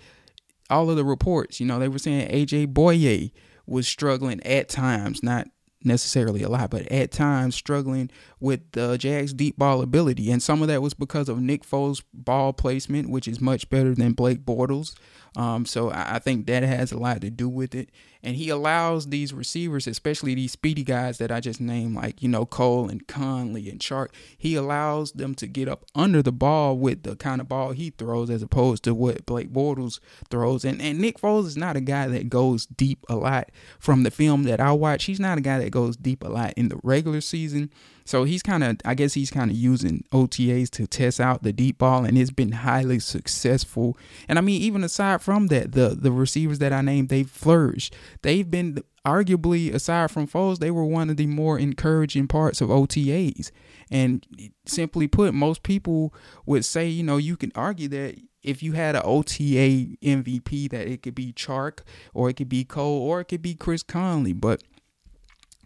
all 0.69 0.89
of 0.89 0.95
the 0.95 1.05
reports, 1.05 1.59
you 1.59 1.65
know 1.65 1.79
they 1.79 1.87
were 1.87 1.99
saying 1.99 2.29
AJ 2.29 2.73
Bouye 2.73 3.31
was 3.65 3.87
struggling 3.87 4.43
at 4.45 4.69
times, 4.69 5.23
not 5.23 5.47
necessarily 5.85 6.43
a 6.43 6.49
lot, 6.49 6.69
but 6.69 6.89
at 6.91 7.11
times 7.11 7.55
struggling 7.55 8.09
with 8.39 8.59
the 8.71 8.97
Jags' 8.97 9.33
deep 9.33 9.57
ball 9.57 9.81
ability. 9.81 10.31
And 10.31 10.41
some 10.41 10.61
of 10.61 10.67
that 10.67 10.81
was 10.81 10.93
because 10.93 11.29
of 11.29 11.41
Nick 11.41 11.63
Foles' 11.63 12.03
ball 12.13 12.53
placement, 12.53 13.09
which 13.09 13.27
is 13.27 13.41
much 13.41 13.69
better 13.69 13.93
than 13.93 14.13
Blake 14.13 14.45
Bortles. 14.45 14.95
Um, 15.35 15.65
so 15.65 15.89
I, 15.89 16.15
I 16.15 16.19
think 16.19 16.45
that 16.47 16.63
has 16.63 16.91
a 16.91 16.97
lot 16.97 17.21
to 17.21 17.29
do 17.29 17.49
with 17.49 17.73
it. 17.75 17.89
And 18.23 18.37
he 18.37 18.49
allows 18.49 19.07
these 19.07 19.33
receivers, 19.33 19.85
especially 19.85 20.33
these 20.33 20.53
speedy 20.53 20.83
guys 20.83 21.17
that 21.17 21.31
I 21.31 21.41
just 21.41 21.59
named, 21.59 21.95
like, 21.95 22.23
you 22.23 22.29
know, 22.29 22.45
Cole 22.45 22.89
and 22.89 23.05
Conley 23.05 23.69
and 23.69 23.79
Chark, 23.79 24.09
he 24.37 24.55
allows 24.55 25.11
them 25.11 25.35
to 25.35 25.47
get 25.47 25.67
up 25.67 25.85
under 25.93 26.21
the 26.21 26.31
ball 26.31 26.77
with 26.77 27.03
the 27.03 27.17
kind 27.17 27.41
of 27.41 27.49
ball 27.49 27.71
he 27.71 27.89
throws 27.89 28.29
as 28.29 28.41
opposed 28.41 28.83
to 28.83 28.93
what 28.93 29.25
Blake 29.25 29.51
Bortles 29.51 29.99
throws. 30.29 30.63
And, 30.63 30.81
and 30.81 30.99
Nick 30.99 31.19
Foles 31.19 31.47
is 31.47 31.57
not 31.57 31.75
a 31.75 31.81
guy 31.81 32.07
that 32.07 32.29
goes 32.29 32.65
deep 32.65 33.05
a 33.09 33.15
lot 33.15 33.49
from 33.77 34.03
the 34.03 34.11
film 34.11 34.43
that 34.43 34.61
I 34.61 34.71
watch. 34.71 35.03
He's 35.03 35.19
not 35.19 35.37
a 35.37 35.41
guy 35.41 35.59
that 35.59 35.71
goes 35.71 35.97
deep 35.97 36.23
a 36.23 36.29
lot 36.29 36.53
in 36.55 36.69
the 36.69 36.79
regular 36.81 37.19
season. 37.19 37.71
So 38.05 38.25
he's 38.25 38.43
kind 38.43 38.63
of, 38.63 38.77
I 38.83 38.95
guess 38.95 39.13
he's 39.13 39.31
kind 39.31 39.49
of 39.49 39.55
using 39.55 40.03
OTAs 40.11 40.69
to 40.71 40.87
test 40.87 41.19
out 41.19 41.43
the 41.43 41.53
deep 41.53 41.77
ball, 41.77 42.03
and 42.03 42.17
it's 42.17 42.31
been 42.31 42.51
highly 42.51 42.99
successful. 42.99 43.97
And 44.27 44.37
I 44.37 44.41
mean, 44.41 44.61
even 44.61 44.83
aside 44.83 45.21
from 45.21 45.47
that, 45.47 45.71
the 45.71 45.89
the 45.89 46.11
receivers 46.11 46.59
that 46.59 46.73
I 46.73 46.81
named, 46.81 47.09
they've 47.09 47.29
flourished. 47.29 47.95
They've 48.21 48.49
been 48.49 48.83
arguably, 49.05 49.73
aside 49.73 50.11
from 50.11 50.27
Foles, 50.27 50.59
they 50.59 50.71
were 50.71 50.85
one 50.85 51.09
of 51.09 51.17
the 51.17 51.27
more 51.27 51.59
encouraging 51.59 52.27
parts 52.27 52.61
of 52.61 52.69
OTAs. 52.69 53.51
And 53.91 54.25
simply 54.65 55.07
put, 55.07 55.33
most 55.33 55.63
people 55.63 56.13
would 56.45 56.65
say, 56.65 56.87
you 56.87 57.03
know, 57.03 57.17
you 57.17 57.35
can 57.35 57.51
argue 57.55 57.87
that 57.89 58.15
if 58.43 58.61
you 58.61 58.73
had 58.73 58.95
an 58.95 59.01
OTA 59.05 59.97
MVP, 60.01 60.69
that 60.69 60.87
it 60.87 61.01
could 61.01 61.15
be 61.15 61.33
Chark 61.33 61.79
or 62.13 62.29
it 62.29 62.35
could 62.35 62.49
be 62.49 62.63
Cole 62.63 63.01
or 63.01 63.21
it 63.21 63.25
could 63.25 63.41
be 63.41 63.55
Chris 63.55 63.83
Conley, 63.83 64.33
but 64.33 64.63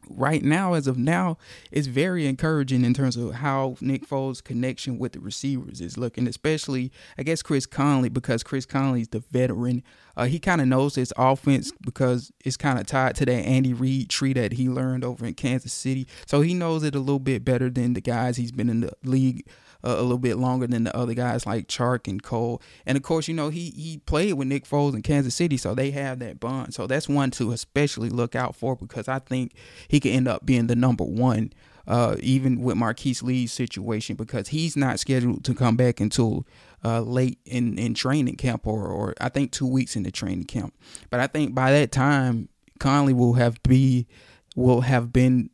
right 0.10 0.44
now, 0.44 0.74
as 0.74 0.88
of 0.88 0.98
now, 0.98 1.38
it's 1.72 1.88
very 1.88 2.28
encouraging 2.28 2.84
in 2.84 2.94
terms 2.94 3.18
of 3.18 3.36
how 3.36 3.78
Nick 3.82 4.08
Foles' 4.08 4.44
connection 4.44 4.98
with 4.98 5.14
the 5.14 5.20
receivers 5.20 5.82
is 5.82 5.98
looking, 5.98 6.28
especially, 6.28 6.92
I 7.18 7.24
guess, 7.24 7.42
Chris 7.42 7.66
Conley, 7.66 8.10
because 8.10 8.44
Chris 8.44 8.66
Conley's 8.66 9.10
the 9.10 9.20
veteran. 9.20 9.84
Uh, 10.16 10.26
he 10.26 10.40
kind 10.40 10.62
of 10.62 10.68
knows 10.68 10.96
his 10.96 11.14
offense 11.18 11.72
because 11.82 12.32
it's 12.44 12.58
kind 12.58 12.80
of 12.80 12.88
tied 12.88 13.16
to 13.18 13.26
that 13.26 13.32
Andy 13.32 13.74
Reid 13.74 14.10
tree 14.10 14.34
that 14.34 14.54
he 14.54 14.68
learned 14.68 15.04
over 15.04 15.26
in 15.26 15.36
Kansas 15.36 15.74
City. 15.74 16.08
So 16.26 16.42
he 16.42 16.54
knows 16.54 16.84
it 16.84 16.96
a 16.96 17.00
little 17.00 17.20
bit 17.20 17.46
better 17.46 17.70
than 17.70 17.94
the 17.94 18.02
guys 18.02 18.38
he's 18.38 18.52
been 18.52 18.70
in 18.70 18.82
the 18.82 18.94
league 19.04 19.46
a 19.84 20.02
little 20.02 20.18
bit 20.18 20.38
longer 20.38 20.68
than 20.68 20.84
the 20.84 20.96
other 20.96 21.14
guys 21.14 21.46
like 21.46 21.68
Chark 21.68 22.08
and 22.08 22.22
Cole. 22.22 22.62
And 22.86 22.98
of 22.98 23.04
course, 23.04 23.28
you 23.28 23.34
know, 23.34 23.50
he 23.50 23.72
he 23.72 24.00
played 24.06 24.34
with 24.34 24.48
Nick 24.48 24.66
Foles 24.66 24.94
in 24.94 25.02
Kansas 25.02 25.36
City, 25.36 25.58
so 25.58 25.74
they 25.74 25.92
have 25.92 26.20
that 26.20 26.40
bond. 26.40 26.74
So 26.74 26.88
that's 26.88 27.08
one 27.08 27.32
to 27.32 27.52
especially 27.52 28.10
look 28.10 28.36
out 28.36 28.56
for 28.56 28.76
because 28.76 29.08
I 29.08 29.20
think 29.20 29.54
he 29.88 30.00
could 30.00 30.12
end 30.12 30.28
up 30.28 30.46
being 30.46 30.68
the 30.68 30.76
number 30.76 31.04
one. 31.04 31.54
Uh, 31.88 32.18
even 32.20 32.62
with 32.62 32.76
Marquise 32.76 33.24
Lee's 33.24 33.54
situation, 33.54 34.18
because 34.18 34.50
he's 34.50 34.76
not 34.76 35.00
scheduled 35.00 35.46
to 35.46 35.56
come 35.56 35.78
back 35.78 36.02
until 36.02 36.46
uh, 36.84 37.00
late 37.00 37.40
in, 37.46 37.80
in 37.80 37.94
training 37.94 38.36
camp 38.36 38.68
or, 38.68 38.88
or 38.88 39.14
I 39.22 39.30
think 39.30 39.54
two 39.54 39.66
weeks 39.66 39.96
in 39.96 40.04
the 40.04 40.12
training 40.12 40.44
camp. 40.44 40.74
But 41.10 41.22
I 41.22 41.28
think 41.28 41.56
by 41.56 41.72
that 41.72 41.94
time, 41.94 42.50
Conley 42.80 43.14
will 43.14 43.34
have 43.34 43.64
be 43.64 44.06
will 44.56 44.82
have 44.82 45.14
been 45.14 45.50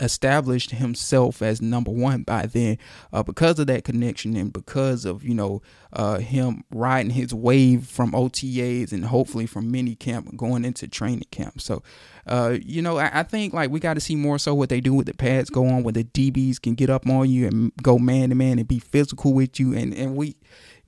established 0.00 0.70
himself 0.70 1.42
as 1.42 1.60
number 1.60 1.90
one 1.90 2.22
by 2.22 2.46
then 2.46 2.78
uh, 3.12 3.22
because 3.22 3.58
of 3.58 3.66
that 3.66 3.84
connection 3.84 4.36
and 4.36 4.52
because 4.52 5.04
of 5.04 5.24
you 5.24 5.34
know 5.34 5.60
uh, 5.92 6.18
him 6.18 6.62
riding 6.70 7.10
his 7.10 7.34
wave 7.34 7.86
from 7.86 8.12
OTAs 8.12 8.92
and 8.92 9.06
hopefully 9.06 9.46
from 9.46 9.70
mini 9.70 9.94
camp 9.94 10.36
going 10.36 10.64
into 10.64 10.86
training 10.86 11.26
camp. 11.30 11.60
So 11.60 11.82
uh, 12.26 12.58
you 12.62 12.82
know 12.82 12.98
I, 12.98 13.20
I, 13.20 13.22
think 13.22 13.54
like 13.54 13.70
we 13.70 13.80
got 13.80 13.94
to 13.94 14.00
see 14.00 14.16
more 14.16 14.38
so 14.38 14.54
what 14.54 14.68
they 14.68 14.80
do 14.80 14.94
with 14.94 15.06
the 15.06 15.14
pads 15.14 15.50
go 15.50 15.66
on 15.66 15.82
where 15.82 15.92
the 15.92 16.04
DBs 16.04 16.60
can 16.60 16.74
get 16.74 16.90
up 16.90 17.06
on 17.06 17.30
you 17.30 17.46
and 17.46 17.72
go 17.82 17.98
man 17.98 18.28
to 18.28 18.34
man 18.34 18.58
and 18.58 18.68
be 18.68 18.78
physical 18.78 19.32
with 19.32 19.58
you 19.58 19.74
and 19.74 19.94
and 19.94 20.14
we 20.14 20.36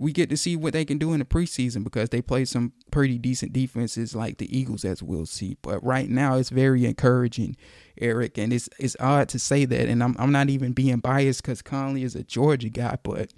we 0.00 0.12
get 0.12 0.30
to 0.30 0.36
see 0.36 0.56
what 0.56 0.72
they 0.72 0.86
can 0.86 0.96
do 0.96 1.12
in 1.12 1.18
the 1.18 1.26
preseason 1.26 1.84
because 1.84 2.08
they 2.08 2.22
play 2.22 2.46
some 2.46 2.72
pretty 2.90 3.18
decent 3.18 3.52
defenses 3.52 4.14
like 4.14 4.38
the 4.38 4.58
Eagles, 4.58 4.82
as 4.82 5.02
we'll 5.02 5.26
see. 5.26 5.58
But 5.60 5.84
right 5.84 6.08
now, 6.08 6.36
it's 6.36 6.48
very 6.48 6.86
encouraging, 6.86 7.54
Eric, 8.00 8.38
and 8.38 8.50
it's 8.50 8.70
it's 8.78 8.96
odd 8.98 9.28
to 9.28 9.38
say 9.38 9.66
that, 9.66 9.88
and 9.88 10.02
I'm 10.02 10.16
I'm 10.18 10.32
not 10.32 10.48
even 10.48 10.72
being 10.72 11.00
biased 11.00 11.42
because 11.42 11.60
Conley 11.60 12.02
is 12.02 12.16
a 12.16 12.22
Georgia 12.22 12.70
guy, 12.70 12.96
but 13.02 13.34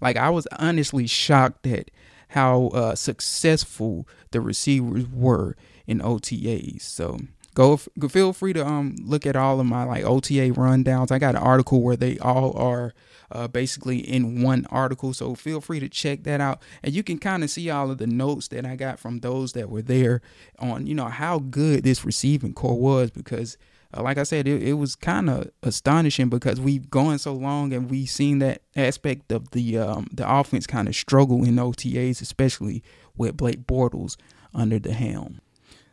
like 0.00 0.16
I 0.16 0.30
was 0.30 0.48
honestly 0.58 1.06
shocked 1.06 1.66
at 1.66 1.90
how 2.28 2.68
uh, 2.68 2.94
successful 2.94 4.08
the 4.30 4.40
receivers 4.40 5.06
were 5.06 5.54
in 5.86 6.00
OTAs. 6.00 6.80
So 6.80 7.18
go 7.54 7.76
feel 7.76 8.32
free 8.32 8.54
to 8.54 8.66
um 8.66 8.96
look 9.02 9.26
at 9.26 9.36
all 9.36 9.60
of 9.60 9.66
my 9.66 9.84
like 9.84 10.04
OTA 10.04 10.52
rundowns. 10.54 11.12
I 11.12 11.18
got 11.18 11.34
an 11.34 11.42
article 11.42 11.82
where 11.82 11.96
they 11.96 12.18
all 12.20 12.56
are 12.56 12.94
uh, 13.30 13.48
basically 13.48 13.98
in 13.98 14.42
one 14.42 14.66
article. 14.70 15.12
So 15.12 15.34
feel 15.34 15.60
free 15.60 15.80
to 15.80 15.88
check 15.88 16.24
that 16.24 16.40
out. 16.40 16.62
And 16.82 16.94
you 16.94 17.02
can 17.02 17.18
kind 17.18 17.42
of 17.44 17.50
see 17.50 17.70
all 17.70 17.90
of 17.90 17.98
the 17.98 18.06
notes 18.06 18.48
that 18.48 18.66
I 18.66 18.76
got 18.76 18.98
from 18.98 19.20
those 19.20 19.52
that 19.52 19.70
were 19.70 19.82
there 19.82 20.22
on, 20.58 20.86
you 20.86 20.94
know, 20.94 21.06
how 21.06 21.38
good 21.38 21.84
this 21.84 22.04
receiving 22.04 22.54
corps 22.54 22.78
was 22.78 23.10
because. 23.10 23.56
Uh, 23.96 24.02
like 24.02 24.18
I 24.18 24.24
said, 24.24 24.48
it, 24.48 24.64
it 24.64 24.72
was 24.72 24.96
kind 24.96 25.30
of 25.30 25.48
astonishing 25.62 26.28
because 26.28 26.60
we've 26.60 26.90
gone 26.90 27.20
so 27.20 27.32
long 27.32 27.72
and 27.72 27.88
we've 27.88 28.10
seen 28.10 28.40
that 28.40 28.62
aspect 28.74 29.30
of 29.30 29.52
the 29.52 29.78
um, 29.78 30.08
the 30.12 30.28
offense 30.28 30.66
kind 30.66 30.88
of 30.88 30.96
struggle 30.96 31.44
in 31.44 31.54
OTAs, 31.54 32.20
especially 32.20 32.82
with 33.16 33.36
Blake 33.36 33.64
Bortles 33.64 34.16
under 34.52 34.80
the 34.80 34.92
helm. 34.92 35.40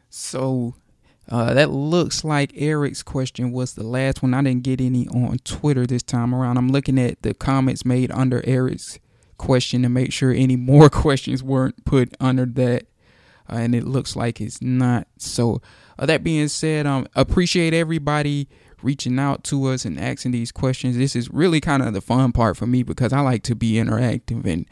So 0.09 0.73
uh, 1.30 1.53
that 1.53 1.69
looks 1.71 2.24
like 2.24 2.51
Eric's 2.55 3.01
question 3.01 3.51
was 3.51 3.74
the 3.74 3.84
last 3.84 4.21
one. 4.21 4.34
I 4.34 4.41
didn't 4.41 4.63
get 4.63 4.82
any 4.82 5.07
on 5.07 5.38
Twitter 5.43 5.86
this 5.86 6.03
time 6.03 6.36
around. 6.36 6.57
I'm 6.57 6.69
looking 6.69 6.99
at 6.99 7.21
the 7.21 7.34
comments 7.34 7.86
made 7.86 8.11
under 8.11 8.41
Eric's 8.45 8.99
question 9.38 9.84
to 9.84 9.89
make 9.89 10.11
sure 10.11 10.32
any 10.32 10.55
more 10.55 10.89
questions 10.91 11.41
weren't 11.41 11.86
put 11.86 12.13
under 12.19 12.45
that. 12.45 12.88
Uh, 13.49 13.57
and 13.57 13.76
it 13.76 13.86
looks 13.86 14.15
like 14.15 14.39
it's 14.39 14.61
not. 14.61 15.07
So, 15.17 15.61
uh, 15.99 16.05
that 16.05 16.24
being 16.24 16.47
said, 16.47 16.86
um, 16.86 17.07
appreciate 17.15 17.74
everybody 17.74 18.47
reaching 18.82 19.17
out 19.19 19.43
to 19.45 19.65
us 19.65 19.86
and 19.86 19.99
asking 19.99 20.32
these 20.32 20.51
questions. 20.51 20.97
This 20.97 21.15
is 21.15 21.30
really 21.30 21.61
kind 21.61 21.84
of 21.84 21.93
the 21.93 22.01
fun 22.01 22.32
part 22.32 22.57
for 22.57 22.67
me 22.67 22.84
because 22.84 23.13
I 23.13 23.21
like 23.21 23.43
to 23.43 23.55
be 23.55 23.74
interactive 23.74 24.45
and 24.45 24.65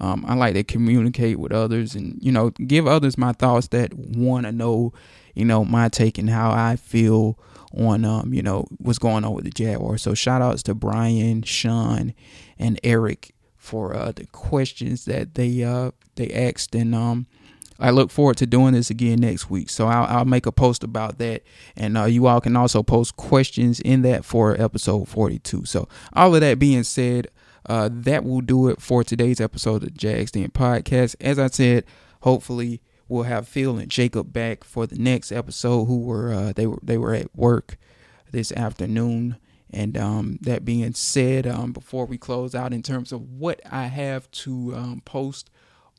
um, 0.00 0.24
I 0.28 0.34
like 0.34 0.54
to 0.54 0.64
communicate 0.64 1.38
with 1.38 1.52
others 1.52 1.94
and 1.94 2.18
you 2.20 2.32
know 2.32 2.50
give 2.50 2.86
others 2.86 3.16
my 3.16 3.32
thoughts 3.32 3.68
that 3.68 3.94
want 3.94 4.46
to 4.46 4.52
know 4.52 4.92
you 5.36 5.44
know, 5.44 5.64
my 5.64 5.88
take 5.88 6.18
and 6.18 6.28
how 6.28 6.50
I 6.50 6.74
feel 6.74 7.38
on 7.72 8.04
um, 8.04 8.32
you 8.32 8.42
know, 8.42 8.66
what's 8.78 8.98
going 8.98 9.24
on 9.24 9.34
with 9.34 9.44
the 9.44 9.50
Jaguars. 9.50 10.02
So 10.02 10.14
shout 10.14 10.42
outs 10.42 10.62
to 10.64 10.74
Brian, 10.74 11.42
Sean, 11.42 12.14
and 12.58 12.80
Eric 12.82 13.34
for 13.56 13.94
uh, 13.94 14.12
the 14.12 14.26
questions 14.26 15.04
that 15.04 15.34
they 15.34 15.64
uh 15.64 15.90
they 16.14 16.30
asked 16.32 16.72
and 16.74 16.94
um 16.94 17.26
I 17.80 17.90
look 17.90 18.10
forward 18.10 18.36
to 18.38 18.46
doing 18.46 18.72
this 18.72 18.88
again 18.88 19.20
next 19.20 19.50
week. 19.50 19.68
So 19.68 19.86
I'll, 19.88 20.04
I'll 20.04 20.24
make 20.24 20.46
a 20.46 20.52
post 20.52 20.82
about 20.82 21.18
that. 21.18 21.42
And 21.76 21.98
uh, 21.98 22.04
you 22.04 22.26
all 22.26 22.40
can 22.40 22.56
also 22.56 22.82
post 22.82 23.16
questions 23.16 23.80
in 23.80 24.00
that 24.02 24.24
for 24.24 24.58
episode 24.58 25.08
42. 25.08 25.66
So, 25.66 25.86
all 26.14 26.34
of 26.34 26.40
that 26.40 26.58
being 26.58 26.84
said, 26.84 27.28
uh, 27.68 27.88
that 27.92 28.24
will 28.24 28.40
do 28.40 28.68
it 28.68 28.80
for 28.80 29.04
today's 29.04 29.40
episode 29.40 29.76
of 29.76 29.80
the 29.82 29.90
Jags 29.90 30.30
Den 30.32 30.50
podcast. 30.50 31.16
As 31.20 31.38
I 31.38 31.48
said, 31.48 31.84
hopefully 32.22 32.80
we'll 33.08 33.24
have 33.24 33.48
Phil 33.48 33.78
and 33.78 33.90
Jacob 33.90 34.32
back 34.32 34.64
for 34.64 34.86
the 34.86 34.98
next 34.98 35.32
episode. 35.32 35.86
Who 35.86 36.00
were 36.00 36.32
uh, 36.32 36.52
they 36.54 36.66
were 36.66 36.78
they 36.82 36.98
were 36.98 37.14
at 37.14 37.34
work 37.36 37.76
this 38.30 38.52
afternoon. 38.52 39.36
And 39.70 39.98
um, 39.98 40.38
that 40.42 40.64
being 40.64 40.94
said, 40.94 41.46
um, 41.46 41.72
before 41.72 42.06
we 42.06 42.18
close 42.18 42.54
out, 42.54 42.72
in 42.72 42.82
terms 42.82 43.12
of 43.12 43.22
what 43.32 43.60
I 43.70 43.86
have 43.86 44.30
to 44.30 44.74
um, 44.76 45.02
post 45.04 45.50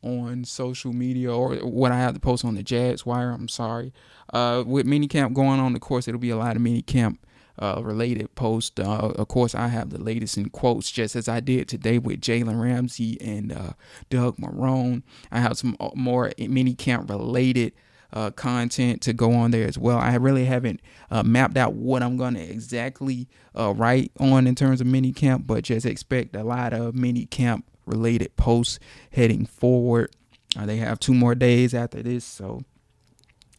on 0.01 0.45
social 0.45 0.93
media 0.93 1.33
or 1.33 1.55
what 1.57 1.91
I 1.91 1.97
have 1.97 2.13
to 2.13 2.19
post 2.19 2.45
on 2.45 2.55
the 2.55 2.63
Jags 2.63 3.05
Wire, 3.05 3.31
I'm 3.31 3.49
sorry. 3.49 3.91
Uh, 4.31 4.63
with 4.65 4.85
minicamp 4.85 5.33
going 5.33 5.59
on, 5.59 5.75
of 5.75 5.81
course, 5.81 6.07
it'll 6.07 6.19
be 6.19 6.29
a 6.29 6.37
lot 6.37 6.55
of 6.55 6.61
minicamp 6.61 7.17
uh, 7.59 7.81
related 7.83 8.33
post. 8.35 8.79
Uh, 8.79 9.13
of 9.15 9.27
course, 9.27 9.55
I 9.55 9.67
have 9.67 9.89
the 9.89 10.01
latest 10.01 10.37
in 10.37 10.49
quotes, 10.49 10.91
just 10.91 11.15
as 11.15 11.27
I 11.27 11.39
did 11.39 11.67
today 11.67 11.97
with 11.97 12.21
Jalen 12.21 12.61
Ramsey 12.61 13.19
and 13.21 13.51
uh, 13.51 13.73
Doug 14.09 14.37
Marrone. 14.37 15.03
I 15.31 15.39
have 15.39 15.57
some 15.57 15.75
uh, 15.79 15.89
more 15.95 16.31
mini 16.37 16.73
camp 16.73 17.09
related. 17.09 17.73
Uh, 18.13 18.31
content 18.31 19.01
to 19.01 19.11
go 19.11 19.33
on 19.33 19.51
there 19.51 19.67
as 19.67 19.77
well. 19.77 19.97
I 19.97 20.15
really 20.15 20.45
haven't 20.45 20.79
uh, 21.11 21.23
mapped 21.23 21.57
out 21.57 21.73
what 21.73 22.01
I'm 22.01 22.15
going 22.15 22.35
to 22.35 22.41
exactly 22.41 23.27
write 23.53 24.13
on 24.17 24.47
in 24.47 24.55
terms 24.55 24.79
of 24.79 24.87
mini 24.87 25.11
camp, 25.11 25.45
but 25.45 25.65
just 25.65 25.85
expect 25.85 26.33
a 26.33 26.45
lot 26.45 26.71
of 26.71 26.95
mini 26.95 27.25
camp 27.25 27.65
related 27.85 28.33
posts 28.37 28.79
heading 29.11 29.45
forward. 29.45 30.15
they 30.55 30.77
have 30.77 31.01
two 31.01 31.13
more 31.13 31.35
days 31.35 31.73
after 31.73 32.01
this, 32.01 32.23
so 32.23 32.61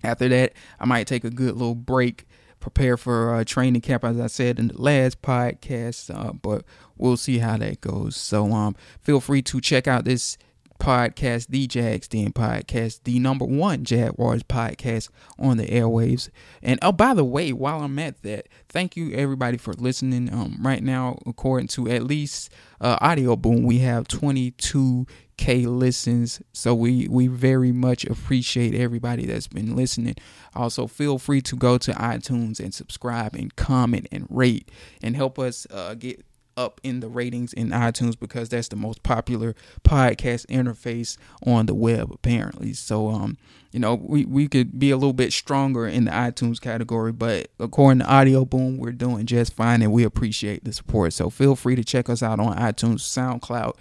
after 0.03 0.29
that, 0.29 0.53
I 0.79 0.87
might 0.87 1.07
take 1.07 1.25
a 1.25 1.31
good 1.31 1.57
little 1.57 1.75
break 1.75 2.28
prepare 2.69 2.97
for 2.97 3.35
uh, 3.35 3.45
training 3.45 3.81
camp, 3.81 4.05
as 4.05 4.19
I 4.19 4.27
said 4.27 4.59
in 4.59 4.69
the 4.69 4.81
last 4.81 5.23
podcast. 5.23 6.15
Uh, 6.15 6.33
but 6.33 6.65
we'll 6.97 7.17
see 7.17 7.39
how 7.39 7.57
that 7.59 7.81
goes. 7.81 8.17
So 8.17 8.53
um, 8.53 8.77
feel 9.01 9.21
free 9.21 9.43
to 9.43 9.61
check 9.61 9.87
out 9.87 10.05
this 10.05 10.37
podcast, 10.79 11.49
the 11.49 11.67
Jags 11.67 12.09
Den 12.09 12.33
podcast, 12.33 13.01
the 13.05 13.19
number 13.19 13.45
one 13.45 13.85
Jaguars 13.85 14.43
podcast 14.43 15.11
on 15.39 15.57
the 15.57 15.67
airwaves. 15.67 16.31
And 16.63 16.79
oh, 16.83 16.93
by 16.93 17.15
the 17.15 17.25
way, 17.25 17.53
while 17.53 17.83
I'm 17.83 17.99
at 17.99 18.23
that, 18.23 18.49
thank 18.69 18.97
you 18.97 19.13
everybody 19.13 19.57
for 19.59 19.75
listening. 19.75 20.33
Um, 20.33 20.59
right 20.61 20.83
now, 20.83 21.19
according 21.27 21.69
to 21.69 21.89
at 21.89 22.05
least 22.05 22.53
uh, 22.81 22.99
Audioboom, 22.99 23.65
we 23.65 23.79
have 23.79 24.09
22 24.09 25.07
K 25.39 25.67
listens. 25.67 26.43
So 26.53 26.75
we 26.75 27.09
we 27.09 27.29
very 27.29 27.73
much 27.73 28.05
appreciate 28.05 28.75
everybody 28.75 29.25
that's 29.25 29.47
been 29.47 29.75
listening. 29.77 30.17
Also, 30.55 30.87
feel 30.87 31.19
free 31.19 31.41
to 31.43 31.57
go 31.57 31.79
to 31.79 31.93
iTunes 31.93 32.61
and 32.61 32.75
subscribe 32.75 33.35
and 33.35 33.55
comment 33.55 34.09
and 34.11 34.27
rate 34.29 34.71
and 35.01 35.15
help 35.17 35.39
us 35.39 35.67
uh, 35.71 35.95
get 35.95 36.25
up 36.59 36.81
in 36.83 37.01
the 37.01 37.09
ratings 37.09 37.53
in 37.53 37.71
iTunes 37.71 38.19
because 38.19 38.49
that's 38.49 38.69
the 38.69 38.77
most 38.77 39.03
popular 39.03 39.55
podcast 39.85 40.45
interface 40.47 41.17
on 41.47 41.67
the 41.67 41.75
web 41.75 42.11
apparently. 42.13 42.73
So 42.73 43.09
um 43.09 43.39
you 43.71 43.81
know 43.81 43.95
we, 43.95 44.25
we 44.25 44.49
could 44.49 44.79
be 44.79 44.91
a 44.91 44.97
little 44.97 45.13
bit 45.13 45.33
stronger 45.33 45.87
in 45.87 46.05
the 46.07 46.11
iTunes 46.11 46.61
category, 46.61 47.13
but 47.13 47.49
according 47.61 48.01
to 48.01 48.07
Audioboom, 48.07 48.79
we're 48.79 48.93
doing 48.93 49.25
just 49.27 49.53
fine 49.53 49.83
and 49.83 49.93
we 49.93 50.05
appreciate 50.05 50.65
the 50.65 50.73
support. 50.73 51.13
So 51.13 51.31
feel 51.31 51.55
free 51.55 51.77
to 51.77 51.85
check 51.85 52.09
us 52.09 52.23
out 52.23 52.41
on 52.41 52.57
iTunes, 52.57 53.01
SoundCloud, 53.01 53.75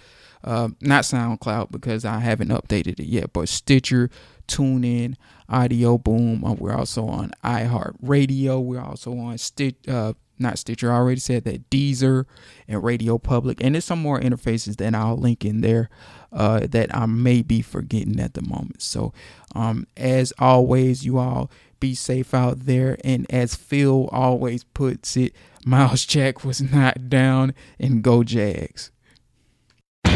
uh, 0.44 0.68
not 0.80 1.04
SoundCloud 1.04 1.72
because 1.72 2.04
I 2.04 2.20
haven't 2.20 2.50
updated 2.50 3.00
it 3.00 3.06
yet, 3.06 3.32
but 3.32 3.48
Stitcher, 3.48 4.10
TuneIn, 4.46 5.16
Audioboom. 5.50 6.48
Uh, 6.48 6.54
we're 6.54 6.74
also 6.74 7.06
on 7.06 7.32
iHeartRadio. 7.44 8.62
We're 8.62 8.80
also 8.80 9.16
on 9.18 9.38
Stitch, 9.38 9.76
uh, 9.88 10.14
not 10.38 10.58
Stitcher. 10.58 10.92
I 10.92 10.96
already 10.96 11.20
said 11.20 11.44
that 11.44 11.68
Deezer 11.70 12.24
and 12.66 12.82
Radio 12.82 13.18
Public, 13.18 13.62
and 13.62 13.74
there's 13.74 13.84
some 13.84 14.00
more 14.00 14.20
interfaces 14.20 14.76
that 14.76 14.94
I'll 14.94 15.16
link 15.16 15.44
in 15.44 15.60
there 15.60 15.88
uh, 16.32 16.66
that 16.70 16.94
I 16.94 17.06
may 17.06 17.42
be 17.42 17.62
forgetting 17.62 18.20
at 18.20 18.34
the 18.34 18.42
moment. 18.42 18.82
So, 18.82 19.12
um, 19.54 19.86
as 19.96 20.32
always, 20.38 21.04
you 21.04 21.18
all 21.18 21.50
be 21.80 21.94
safe 21.94 22.34
out 22.34 22.60
there, 22.60 22.98
and 23.04 23.26
as 23.30 23.54
Phil 23.54 24.08
always 24.12 24.64
puts 24.64 25.16
it, 25.16 25.34
Myles 25.64 26.06
Jack 26.06 26.44
was 26.44 26.60
not 26.60 27.08
down, 27.08 27.54
and 27.78 28.02
go 28.02 28.22
Jags. 28.22 28.90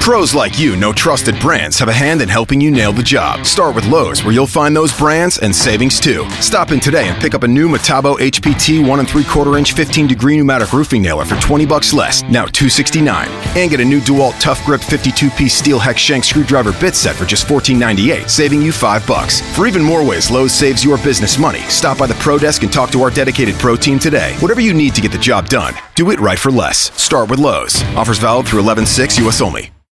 Pros 0.03 0.35
like 0.35 0.59
you 0.59 0.75
know 0.75 0.93
trusted 0.93 1.39
brands 1.39 1.79
have 1.79 1.89
a 1.89 1.93
hand 1.93 2.23
in 2.23 2.29
helping 2.29 2.61
you 2.61 2.73
nail 2.73 2.93
the 2.93 3.05
job. 3.05 3.47
Start 3.47 3.73
with 3.73 3.87
Lowe's, 3.87 4.25
where 4.25 4.35
you'll 4.35 4.49
find 4.49 4.75
those 4.75 4.93
brands 4.93 5.39
and 5.39 5.55
savings 5.55 6.01
too. 6.01 6.29
Stop 6.41 6.73
in 6.73 6.81
today 6.81 7.07
and 7.07 7.23
pick 7.23 7.35
up 7.35 7.45
a 7.45 7.49
new 7.49 7.69
Metabo 7.69 8.17
HPT 8.19 8.85
one 8.85 8.99
and 8.99 9.09
three 9.09 9.23
quarter 9.23 9.57
inch 9.57 9.75
15 9.75 10.09
degree 10.09 10.37
pneumatic 10.37 10.73
roofing 10.73 11.03
nailer 11.03 11.25
for 11.25 11.37
20 11.37 11.67
bucks 11.67 11.93
less, 11.93 12.25
now 12.25 12.47
269. 12.47 13.29
And 13.57 13.71
get 13.71 13.79
a 13.79 13.85
new 13.85 14.01
DeWalt 14.01 14.41
Tough 14.41 14.65
Grip 14.67 14.81
52 14.81 15.31
piece 15.31 15.55
steel 15.55 15.79
hex 15.79 16.01
shank 16.01 16.25
screwdriver 16.25 16.73
bit 16.81 16.97
set 16.97 17.15
for 17.15 17.25
just 17.25 17.47
14.98, 17.47 18.29
saving 18.29 18.61
you 18.61 18.73
five 18.73 19.07
bucks. 19.07 19.41
For 19.57 19.69
even 19.69 19.83
more 19.85 20.05
ways 20.05 20.33
Lowe's 20.33 20.53
saves 20.53 20.85
your 20.85 20.99
business 20.99 21.39
money, 21.39 21.61
stop 21.69 21.97
by 21.97 22.09
the 22.09 22.15
Pro 22.15 22.39
Desk 22.39 22.65
and 22.65 22.73
talk 22.73 22.91
to 22.91 23.03
our 23.03 23.11
dedicated 23.11 23.55
Pro 23.55 23.77
team 23.77 24.01
today. 24.01 24.35
Whatever 24.41 24.61
you 24.61 24.75
need 24.75 24.97
to 24.97 25.01
get 25.01 25.13
the 25.13 25.19
job 25.19 25.49
done, 25.49 25.75
do 25.95 26.11
it 26.11 26.19
right 26.19 26.41
for 26.41 26.51
less. 26.51 26.91
Start 27.01 27.31
with 27.31 27.39
Lowe's. 27.39 27.81
Offers 27.95 28.19
valid 28.19 28.49
through 28.49 28.61
11 28.61 28.85
6 28.85 29.19
US 29.21 29.41
only. 29.41 29.73